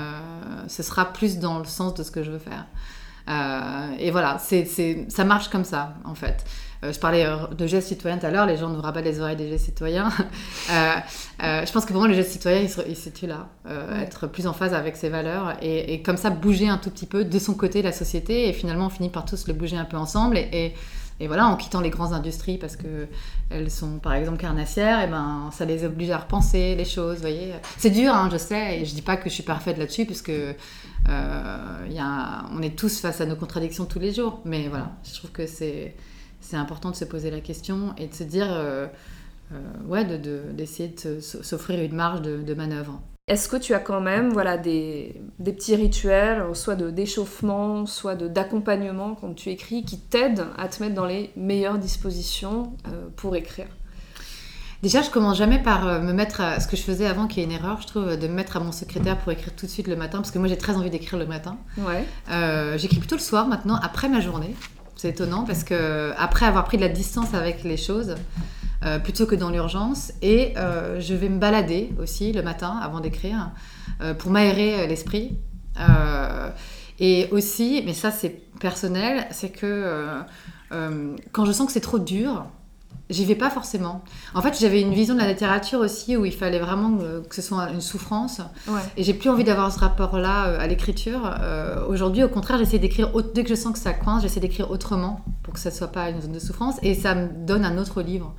ce 0.67 0.83
sera 0.83 1.11
plus 1.11 1.39
dans 1.39 1.59
le 1.59 1.65
sens 1.65 1.93
de 1.95 2.03
ce 2.03 2.11
que 2.11 2.23
je 2.23 2.31
veux 2.31 2.39
faire. 2.39 2.65
Euh, 3.29 3.95
et 3.99 4.11
voilà, 4.11 4.37
c'est, 4.39 4.65
ça 5.09 5.23
marche 5.25 5.49
comme 5.49 5.65
ça, 5.65 5.95
en 6.05 6.15
fait. 6.15 6.45
je 6.83 6.97
parlais 6.99 7.27
de 7.57 7.67
gestes 7.67 7.87
citoyens 7.89 8.19
tout 8.19 8.27
à 8.27 8.31
l'heure, 8.31 8.45
les 8.45 8.55
gens 8.57 8.69
nous 8.69 8.79
rabattent 8.79 9.03
les 9.03 9.19
oreilles 9.19 9.35
des 9.35 9.49
gestes 9.49 9.65
citoyens. 9.65 10.09
je 10.69 11.71
pense 11.71 11.85
que 11.85 11.91
pour 11.91 11.99
moi, 11.99 12.07
le 12.07 12.13
geste 12.13 12.31
citoyen, 12.31 12.61
il, 12.61 12.69
se, 12.69 12.81
situe 12.93 13.27
là. 13.27 13.49
Être 13.99 14.27
plus 14.27 14.47
en 14.47 14.53
phase 14.53 14.73
avec 14.73 14.95
ses 14.95 15.09
valeurs 15.09 15.57
et, 15.61 15.93
et, 15.93 16.01
comme 16.03 16.17
ça 16.17 16.29
bouger 16.29 16.69
un 16.69 16.77
tout 16.77 16.91
petit 16.91 17.07
peu 17.07 17.25
de 17.25 17.39
son 17.39 17.55
côté 17.55 17.81
la 17.81 17.91
société. 17.91 18.47
Et 18.47 18.53
finalement, 18.53 18.85
on 18.85 18.91
finit 18.91 19.09
par 19.09 19.25
tous 19.25 19.47
le 19.47 19.53
bouger 19.53 19.77
un 19.77 19.85
peu 19.85 19.97
ensemble. 19.97 20.37
Et 21.19 21.27
voilà, 21.27 21.47
en 21.47 21.55
quittant 21.55 21.81
les 21.81 21.89
grandes 21.89 22.13
industries 22.13 22.57
parce 22.57 22.75
que 22.75 23.07
elles 23.49 23.71
sont 23.71 23.97
par 23.99 24.13
exemple 24.13 24.37
carnassières, 24.37 25.01
et 25.01 25.07
ben 25.07 25.49
ça 25.51 25.65
les 25.65 25.83
oblige 25.83 26.11
à 26.11 26.17
repenser 26.17 26.75
les 26.75 26.85
choses, 26.85 27.19
voyez. 27.19 27.53
C'est 27.77 27.89
dur, 27.89 28.13
hein, 28.13 28.29
je 28.31 28.37
sais, 28.37 28.79
et 28.79 28.85
je 28.85 28.93
dis 28.93 29.01
pas 29.01 29.17
que 29.17 29.29
je 29.29 29.33
suis 29.33 29.43
parfaite 29.43 29.77
là-dessus 29.77 30.05
puisque 30.05 30.29
euh, 30.29 31.87
y 31.89 31.99
a, 31.99 32.45
on 32.53 32.61
est 32.61 32.77
tous 32.77 32.99
face 32.99 33.21
à 33.21 33.25
nos 33.25 33.35
contradictions 33.35 33.85
tous 33.85 33.99
les 33.99 34.13
jours. 34.13 34.41
Mais 34.45 34.67
voilà, 34.67 34.91
je 35.03 35.13
trouve 35.15 35.31
que 35.31 35.47
c'est 35.47 35.95
c'est 36.39 36.57
important 36.57 36.91
de 36.91 36.95
se 36.95 37.05
poser 37.05 37.31
la 37.31 37.41
question 37.41 37.93
et 37.97 38.07
de 38.07 38.13
se 38.13 38.23
dire, 38.23 38.47
euh, 38.49 38.87
euh, 39.51 40.53
d'essayer 40.53 40.89
de, 40.89 41.19
s'offrir 41.19 41.81
une 41.81 41.95
marge 41.95 42.21
de 42.21 42.53
manœuvre. 42.53 43.01
Est-ce 43.27 43.49
que 43.49 43.57
tu 43.57 43.73
as 43.73 43.79
quand 43.79 43.99
même 43.99 44.29
voilà, 44.29 44.57
des, 44.57 45.21
petits 45.43 45.75
rituels, 45.75 46.41
soit 46.53 46.75
de 46.75 46.89
d'échauffement, 46.89 47.85
soit 47.85 48.15
d'accompagnement 48.15 49.15
quand 49.19 49.33
tu 49.33 49.49
écris, 49.49 49.83
qui 49.83 49.99
t'aident 49.99 50.45
à 50.57 50.69
te 50.69 50.81
mettre 50.81 50.95
dans 50.95 51.05
les 51.05 51.31
meilleures 51.35 51.77
dispositions 51.77 52.71
euh, 52.87 53.09
pour 53.17 53.35
écrire? 53.35 53.67
Déjà, 54.81 55.01
je 55.01 55.09
commence 55.09 55.37
jamais 55.37 55.59
par 55.59 55.85
euh, 55.85 55.99
me 55.99 56.13
mettre 56.13 56.39
à 56.39 56.61
ce 56.61 56.69
que 56.69 56.77
je 56.77 56.83
faisais 56.83 57.05
avant, 57.05 57.27
qui 57.27 57.41
est 57.41 57.43
une 57.43 57.51
erreur, 57.51 57.81
je 57.81 57.87
trouve, 57.87 58.15
de 58.15 58.27
me 58.29 58.33
mettre 58.33 58.55
à 58.55 58.61
mon 58.61 58.71
secrétaire 58.71 59.17
pour 59.17 59.33
écrire 59.33 59.53
tout 59.53 59.65
de 59.65 59.71
suite 59.71 59.89
le 59.89 59.97
matin, 59.97 60.19
parce 60.19 60.31
que 60.31 60.39
moi 60.39 60.47
j'ai 60.47 60.57
très 60.57 60.75
envie 60.77 60.89
d'écrire 60.89 61.19
le 61.19 61.25
matin. 61.25 61.57
Ouais. 61.79 62.05
Euh, 62.31 62.77
j'écris 62.77 62.99
plutôt 62.99 63.17
le 63.17 63.21
soir 63.21 63.47
maintenant, 63.47 63.75
après 63.75 64.07
ma 64.07 64.21
journée. 64.21 64.55
C'est 64.95 65.09
étonnant 65.09 65.43
parce 65.43 65.65
que 65.65 66.13
après 66.17 66.45
avoir 66.45 66.63
pris 66.63 66.77
de 66.77 66.81
la 66.81 66.89
distance 66.89 67.33
avec 67.33 67.65
les 67.65 67.77
choses, 67.77 68.15
euh, 68.85 68.99
plutôt 68.99 69.25
que 69.25 69.33
dans 69.33 69.49
l'urgence. 69.49 70.13
Et 70.21 70.53
euh, 70.55 70.99
je 70.99 71.15
vais 71.15 71.29
me 71.29 71.39
balader 71.39 71.89
aussi 71.99 72.31
le 72.31 72.43
matin 72.43 72.77
avant 72.81 72.99
d'écrire 72.99 73.49
euh, 74.01 74.13
pour 74.13 74.29
m'aérer 74.29 74.85
l'esprit. 74.87 75.37
et 76.99 77.27
aussi, 77.31 77.81
mais 77.85 77.93
ça 77.93 78.11
c'est 78.11 78.41
personnel, 78.59 79.27
c'est 79.31 79.49
que 79.49 80.21
quand 81.31 81.45
je 81.45 81.51
sens 81.51 81.67
que 81.67 81.71
c'est 81.71 81.79
trop 81.79 81.99
dur, 81.99 82.45
j'y 83.11 83.25
vais 83.25 83.35
pas 83.35 83.51
forcément. 83.51 84.03
En 84.33 84.41
fait, 84.41 84.59
j'avais 84.59 84.81
une 84.81 84.93
vision 84.93 85.13
de 85.13 85.19
la 85.19 85.27
littérature 85.27 85.79
aussi 85.79 86.17
où 86.17 86.25
il 86.25 86.33
fallait 86.33 86.59
vraiment 86.59 86.97
que 87.29 87.35
ce 87.35 87.43
soit 87.43 87.69
une 87.69 87.81
souffrance. 87.81 88.41
Et 88.95 89.03
j'ai 89.03 89.13
plus 89.13 89.29
envie 89.29 89.43
d'avoir 89.43 89.71
ce 89.71 89.79
rapport-là 89.79 90.59
à 90.59 90.67
l'écriture. 90.67 91.35
Aujourd'hui, 91.87 92.23
au 92.23 92.29
contraire, 92.29 92.57
j'essaie 92.57 92.79
d'écrire 92.79 93.11
dès 93.33 93.43
que 93.43 93.49
je 93.49 93.55
sens 93.55 93.73
que 93.73 93.79
ça 93.79 93.93
coince, 93.93 94.23
j'essaie 94.23 94.39
d'écrire 94.39 94.71
autrement 94.71 95.23
pour 95.43 95.53
que 95.53 95.59
ça 95.59 95.69
soit 95.71 95.91
pas 95.91 96.09
une 96.09 96.21
zone 96.21 96.33
de 96.33 96.39
souffrance. 96.39 96.75
Et 96.81 96.95
ça 96.95 97.13
me 97.13 97.27
donne 97.45 97.63
un 97.63 97.77
autre 97.77 98.01
livre. 98.01 98.35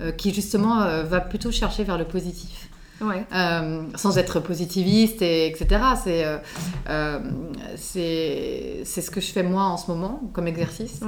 Euh, 0.00 0.12
qui 0.12 0.32
justement 0.32 0.82
euh, 0.82 1.02
va 1.02 1.20
plutôt 1.20 1.50
chercher 1.50 1.84
vers 1.84 1.98
le 1.98 2.04
positif. 2.04 2.68
sans 3.96 4.16
être 4.16 4.40
positiviste, 4.40 5.20
et, 5.20 5.46
etc. 5.48 5.80
C'est 5.94 6.24
c'est 7.76 9.00
ce 9.02 9.10
que 9.10 9.20
je 9.20 9.32
fais 9.32 9.42
moi 9.42 9.64
en 9.64 9.76
ce 9.76 9.90
moment 9.90 10.22
comme 10.32 10.46
exercice. 10.46 11.00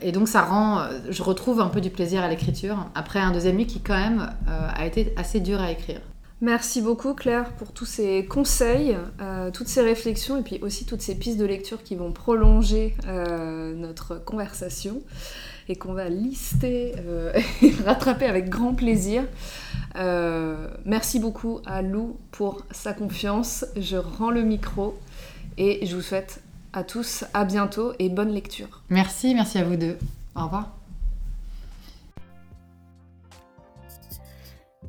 et 0.00 0.12
donc 0.12 0.28
ça 0.28 0.42
rend, 0.42 0.84
je 1.08 1.22
retrouve 1.22 1.60
un 1.60 1.68
peu 1.68 1.80
du 1.80 1.90
plaisir 1.90 2.22
à 2.22 2.28
l'écriture 2.28 2.76
après 2.94 3.18
un 3.18 3.32
deuxième 3.32 3.56
livre 3.58 3.70
qui 3.70 3.80
quand 3.80 3.98
même 3.98 4.30
a 4.46 4.86
été 4.86 5.12
assez 5.16 5.40
dur 5.40 5.60
à 5.60 5.72
écrire. 5.72 6.00
Merci 6.42 6.80
beaucoup 6.80 7.12
Claire 7.12 7.52
pour 7.52 7.72
tous 7.72 7.84
ces 7.84 8.24
conseils, 8.24 8.96
euh, 9.20 9.50
toutes 9.50 9.68
ces 9.68 9.82
réflexions 9.82 10.38
et 10.38 10.42
puis 10.42 10.58
aussi 10.62 10.86
toutes 10.86 11.02
ces 11.02 11.14
pistes 11.14 11.36
de 11.36 11.44
lecture 11.44 11.82
qui 11.82 11.96
vont 11.96 12.12
prolonger 12.12 12.96
euh, 13.06 13.74
notre 13.74 14.16
conversation 14.24 15.02
et 15.70 15.76
qu'on 15.76 15.94
va 15.94 16.08
lister 16.08 16.94
euh, 16.98 17.32
et 17.62 17.72
rattraper 17.84 18.26
avec 18.26 18.48
grand 18.48 18.74
plaisir. 18.74 19.22
merci 20.84 21.18
beaucoup 21.18 21.60
à 21.66 21.82
Lou 21.82 22.18
pour 22.30 22.64
sa 22.70 22.92
confiance. 22.92 23.64
Je 23.76 23.96
rends 23.96 24.30
le 24.30 24.42
micro 24.42 24.98
et 25.56 25.86
je 25.86 25.96
vous 25.96 26.02
souhaite 26.02 26.42
à 26.72 26.84
tous 26.84 27.24
à 27.34 27.44
bientôt 27.44 27.92
et 27.98 28.08
bonne 28.08 28.30
lecture. 28.30 28.82
Merci, 28.88 29.34
merci 29.34 29.58
à 29.58 29.64
vous 29.64 29.76
deux. 29.76 29.98
Au 30.36 30.44
revoir. 30.44 30.76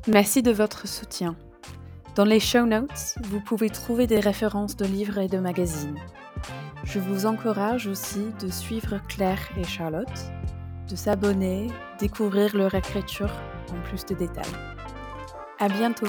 Merci 0.08 0.42
de 0.42 0.50
votre 0.50 0.88
soutien. 0.88 1.36
Dans 2.16 2.24
les 2.24 2.40
show 2.40 2.66
notes, 2.66 3.14
vous 3.22 3.40
pouvez 3.40 3.70
trouver 3.70 4.06
des 4.06 4.20
références 4.20 4.76
de 4.76 4.84
livres 4.84 5.18
et 5.18 5.28
de 5.28 5.38
magazines. 5.38 5.98
Je 6.84 6.98
vous 6.98 7.26
encourage 7.26 7.86
aussi 7.86 8.20
de 8.40 8.50
suivre 8.50 9.00
Claire 9.08 9.48
et 9.56 9.64
Charlotte, 9.64 10.08
de 10.92 10.96
s'abonner, 10.96 11.68
découvrir 11.98 12.54
leur 12.54 12.74
écriture 12.74 13.30
en 13.72 13.80
plus 13.88 14.04
de 14.04 14.14
détails. 14.14 14.44
À 15.58 15.68
bientôt! 15.68 16.06